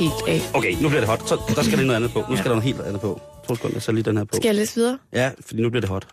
helt 0.00 0.28
af. 0.28 0.40
Okay, 0.54 0.72
nu 0.72 0.88
bliver 0.88 1.00
det 1.00 1.08
hot. 1.08 1.28
Så 1.28 1.40
der 1.56 1.62
skal 1.62 1.78
der 1.78 1.84
noget 1.84 1.96
andet 1.96 2.12
på. 2.12 2.24
Nu 2.30 2.36
skal 2.36 2.44
der 2.44 2.50
noget 2.56 2.64
helt 2.64 2.80
andet 2.80 3.00
på. 3.00 3.20
To 3.48 3.54
sekunder, 3.54 3.80
så 3.80 3.92
lige 3.92 4.02
den 4.02 4.16
her 4.16 4.24
på. 4.24 4.36
Skal 4.36 4.48
jeg 4.48 4.54
læse 4.54 4.74
videre? 4.74 4.98
Ja, 5.12 5.30
fordi 5.46 5.62
nu 5.62 5.70
bliver 5.70 5.80
det 5.80 5.90
hot. 5.90 6.06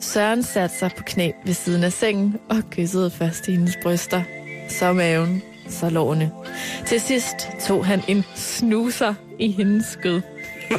Søren 0.00 0.42
satte 0.42 0.76
sig 0.78 0.90
på 0.96 1.02
knæ 1.06 1.30
ved 1.46 1.54
siden 1.54 1.84
af 1.84 1.92
sengen 1.92 2.36
og 2.50 2.56
kyssede 2.70 3.10
først 3.10 3.46
hendes 3.46 3.76
bryster, 3.82 4.22
så 4.68 4.92
maven, 4.92 5.42
så 5.68 5.88
lårene. 5.90 6.30
Til 6.86 7.00
sidst 7.00 7.36
tog 7.66 7.86
han 7.86 8.02
en 8.08 8.24
snuser 8.34 9.14
i 9.38 9.50
hendes 9.50 9.86
skød. 9.86 10.20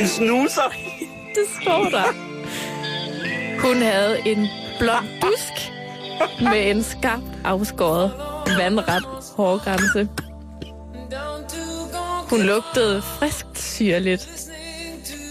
En 0.00 0.08
snuser! 0.08 0.72
Det 1.34 1.44
står 1.62 1.84
der. 1.90 2.33
Hun 3.64 3.76
havde 3.82 4.18
en 4.26 4.48
blond 4.78 5.06
dusk 5.22 5.72
med 6.40 6.70
en 6.70 6.82
skarpt 6.82 7.24
afskåret 7.44 8.12
vandret 8.58 9.04
hårgrænse. 9.36 10.08
Hun 12.30 12.42
lugtede 12.42 13.02
friskt 13.02 13.58
syrligt. 13.58 14.28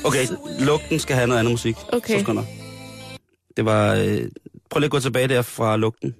Okay, 0.05 0.27
lugten 0.59 0.99
skal 0.99 1.15
have 1.15 1.27
noget 1.27 1.39
andet 1.39 1.51
musik. 1.51 1.75
Okay. 1.93 2.17
Sekunder. 2.19 2.43
Det 3.57 3.65
var... 3.65 3.93
Øh, 3.93 4.21
prøv 4.69 4.79
lige 4.79 4.85
at 4.87 4.91
gå 4.91 4.99
tilbage 4.99 5.27
der 5.27 5.41
fra 5.41 5.77
lugten. 5.77 6.15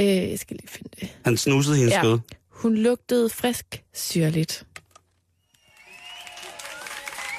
Øh, 0.00 0.06
jeg 0.06 0.38
skal 0.38 0.56
lige 0.56 0.68
finde 0.68 0.90
det. 1.00 1.08
Han 1.24 1.36
snusede 1.36 1.76
hendes 1.76 1.92
Ja. 1.94 2.00
skød. 2.00 2.18
Hun 2.50 2.76
lugtede 2.76 3.30
frisk 3.30 3.82
syrligt. 3.94 4.66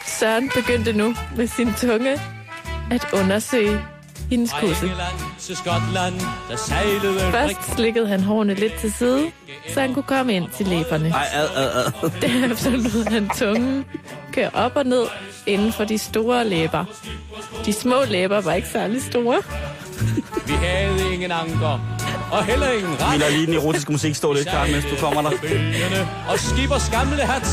Søren 0.07 0.49
begyndte 0.55 0.93
nu 0.93 1.15
med 1.37 1.47
sin 1.47 1.73
tunge 1.73 2.21
at 2.91 3.07
undersøge 3.13 3.81
hendes 4.29 4.51
kusse. 4.59 4.91
Først 7.31 7.75
slikkede 7.75 8.07
han 8.07 8.19
hårene 8.23 8.53
lidt 8.53 8.73
til 8.73 8.93
side, 8.93 9.31
så 9.73 9.81
han 9.81 9.93
kunne 9.93 10.03
komme 10.03 10.33
ind 10.33 10.45
til 10.57 10.67
læberne. 10.67 11.09
Ej, 11.09 11.27
ad, 11.33 11.47
ad, 11.55 11.85
ad. 12.03 12.09
Derefter 12.21 12.71
lod 12.71 13.09
han 13.11 13.29
tungen 13.37 13.85
køre 14.33 14.49
op 14.53 14.75
og 14.75 14.85
ned 14.85 15.03
inden 15.47 15.73
for 15.73 15.83
de 15.83 15.97
store 15.97 16.47
læber. 16.47 16.85
De 17.65 17.73
små 17.73 17.95
læber 18.07 18.41
var 18.41 18.53
ikke 18.53 18.67
særlig 18.67 19.03
store. 19.03 19.41
Vi 20.47 20.53
havde 20.53 21.13
ingen 21.13 21.31
anker, 21.31 21.79
og 22.31 22.45
heller 22.45 22.69
ingen 22.69 22.91
Vi 22.91 23.03
ret. 23.03 23.19
lader 23.19 23.31
lige 23.31 23.45
den 23.45 23.53
erotiske 23.53 23.91
musik 23.91 24.15
stå 24.15 24.33
lidt, 24.33 24.47
Karen, 24.47 24.71
mens 24.71 24.85
du 24.85 24.95
kommer 24.95 25.21
der. 25.21 25.31
Og 26.29 26.39
skibers 26.39 26.89
gamle 26.89 27.15
hat. 27.21 27.47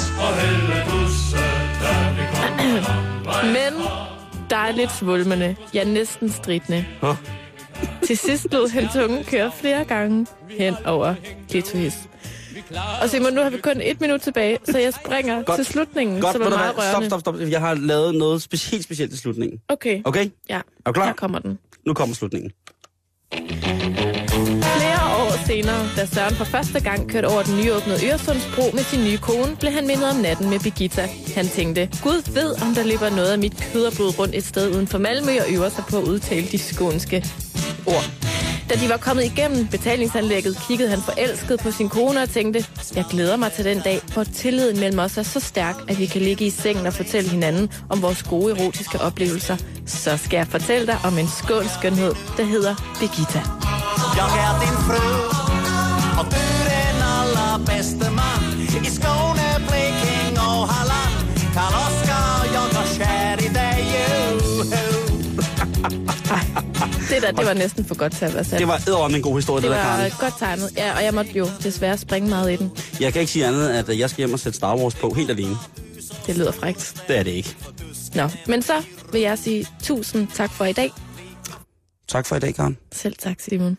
Men 3.44 3.72
dejligt 4.50 4.92
svulmende, 4.92 5.56
ja 5.74 5.84
næsten 5.84 6.30
stridende. 6.32 6.84
Hå? 7.00 7.14
Til 8.06 8.16
sidst 8.18 8.46
lod 8.52 8.68
han 8.68 8.88
tungen 8.94 9.24
køre 9.24 9.52
flere 9.60 9.84
gange 9.84 10.26
hen 10.58 10.74
over 10.86 11.14
klitoris. 11.50 11.94
Og 13.02 13.10
Simon, 13.10 13.32
nu 13.32 13.40
har 13.42 13.50
vi 13.50 13.58
kun 13.58 13.80
et 13.80 14.00
minut 14.00 14.20
tilbage, 14.20 14.58
så 14.64 14.78
jeg 14.78 14.92
springer 14.94 15.42
Godt. 15.42 15.56
til 15.56 15.64
slutningen, 15.64 16.20
Godt, 16.20 16.32
som 16.32 16.42
er 16.42 16.48
meget 16.48 16.74
hvad? 16.74 16.84
Stop, 16.84 16.92
rørende. 16.92 17.08
stop, 17.10 17.20
stop. 17.20 17.34
Jeg 17.50 17.60
har 17.60 17.74
lavet 17.74 18.14
noget 18.14 18.40
spe- 18.54 18.70
helt 18.70 18.84
specielt 18.84 19.12
i 19.12 19.16
slutningen. 19.16 19.60
Okay, 19.68 20.00
Okay? 20.04 20.30
ja. 20.48 20.56
Er 20.56 20.60
du 20.86 20.92
klar? 20.92 21.06
Her 21.06 21.12
kommer 21.12 21.38
den. 21.38 21.58
Nu 21.86 21.94
kommer 21.94 22.14
slutningen. 22.14 22.52
Senere, 25.46 25.88
da 25.96 26.06
Søren 26.06 26.34
for 26.34 26.44
første 26.44 26.80
gang 26.80 27.10
kørte 27.10 27.26
over 27.26 27.42
den 27.42 27.56
nyåbnede 27.56 28.06
Øresundsbro 28.06 28.70
med 28.74 28.82
sin 28.82 29.04
nye 29.04 29.18
kone, 29.18 29.56
blev 29.60 29.72
han 29.72 29.86
mindet 29.86 30.10
om 30.10 30.16
natten 30.16 30.50
med 30.50 30.60
Birgitta. 30.60 31.08
Han 31.34 31.48
tænkte, 31.48 31.88
Gud 32.02 32.32
ved, 32.32 32.62
om 32.62 32.74
der 32.74 32.84
løber 32.84 33.10
noget 33.10 33.32
af 33.32 33.38
mit 33.38 33.68
køderblod 33.72 34.18
rundt 34.18 34.34
et 34.34 34.44
sted 34.44 34.74
uden 34.74 34.86
for 34.86 34.98
Malmø 34.98 35.32
og 35.40 35.52
øver 35.52 35.68
sig 35.68 35.84
på 35.90 35.98
at 35.98 36.04
udtale 36.04 36.46
de 36.46 36.58
skånske 36.58 37.24
ord. 37.86 38.10
Da 38.70 38.74
de 38.74 38.88
var 38.88 38.96
kommet 38.96 39.24
igennem 39.24 39.66
betalingsanlægget, 39.66 40.58
kiggede 40.68 40.90
han 40.90 41.00
forelsket 41.00 41.60
på 41.60 41.70
sin 41.70 41.88
kone 41.88 42.22
og 42.22 42.30
tænkte, 42.30 42.64
jeg 42.96 43.04
glæder 43.10 43.36
mig 43.36 43.52
til 43.52 43.64
den 43.64 43.80
dag, 43.80 44.00
hvor 44.12 44.24
tilliden 44.24 44.80
mellem 44.80 44.98
os 44.98 45.18
er 45.18 45.22
så 45.22 45.40
stærk, 45.40 45.76
at 45.88 45.98
vi 45.98 46.06
kan 46.06 46.22
ligge 46.22 46.46
i 46.46 46.50
sengen 46.50 46.86
og 46.86 46.92
fortælle 46.92 47.30
hinanden 47.30 47.70
om 47.88 48.02
vores 48.02 48.22
gode 48.22 48.58
erotiske 48.58 49.00
oplevelser. 49.00 49.56
Så 49.86 50.16
skal 50.16 50.36
jeg 50.36 50.46
fortælle 50.46 50.86
dig 50.86 50.98
om 51.04 51.18
en 51.18 51.28
skånsk 51.28 51.74
skønhed, 51.74 52.14
der 52.36 52.44
hedder 52.44 52.74
Birgitta. 53.00 53.42
Jag 54.16 54.38
är 54.38 54.60
din 54.60 54.76
fru 54.86 55.35
bedste 57.66 58.06
mand 58.18 58.44
I 58.88 58.90
Skåne, 58.96 59.48
Bleking 59.68 60.34
og 60.48 60.60
Halland 60.72 61.14
Karl 61.56 61.74
Oskar, 61.84 62.30
Jokker, 62.54 62.86
Shad 62.94 63.38
i 63.50 63.54
dag 63.54 63.80
det 67.10 67.22
der, 67.22 67.30
det 67.30 67.46
var 67.46 67.54
næsten 67.54 67.84
for 67.84 67.94
godt 67.94 68.12
til 68.12 68.24
at 68.24 68.34
være 68.34 68.44
sandt. 68.44 68.58
Det 68.58 68.68
var 68.68 68.76
edderom 68.76 69.14
en 69.14 69.22
god 69.22 69.36
historie, 69.36 69.62
det, 69.62 69.70
det 69.70 69.76
der, 69.76 69.82
Karen. 69.82 70.04
Det 70.04 70.12
var 70.12 70.18
godt 70.20 70.38
tegnet, 70.38 70.72
ja, 70.76 70.96
og 70.96 71.04
jeg 71.04 71.14
måtte 71.14 71.30
jo 71.32 71.46
desværre 71.62 71.98
springe 71.98 72.28
meget 72.28 72.52
i 72.52 72.56
den. 72.56 72.72
Jeg 73.00 73.12
kan 73.12 73.20
ikke 73.20 73.32
sige 73.32 73.46
andet, 73.46 73.68
at 73.68 73.88
øh, 73.88 73.98
jeg 73.98 74.10
skal 74.10 74.18
hjem 74.18 74.32
og 74.32 74.38
sætte 74.38 74.56
Star 74.56 74.76
Wars 74.76 74.94
på 74.94 75.10
helt 75.10 75.30
alene. 75.30 75.56
Det 76.26 76.36
lyder 76.36 76.52
frægt. 76.52 77.04
Det 77.08 77.18
er 77.18 77.22
det 77.22 77.30
ikke. 77.30 77.56
Nå, 78.14 78.28
men 78.46 78.62
så 78.62 78.82
vil 79.12 79.20
jeg 79.20 79.38
sige 79.38 79.66
tusind 79.82 80.28
tak 80.34 80.50
for 80.50 80.64
i 80.64 80.72
dag. 80.72 80.92
Tak 82.08 82.26
for 82.26 82.36
i 82.36 82.40
dag, 82.40 82.54
Karen. 82.54 82.78
Selv 82.92 83.16
tak, 83.16 83.40
Simon. 83.40 83.78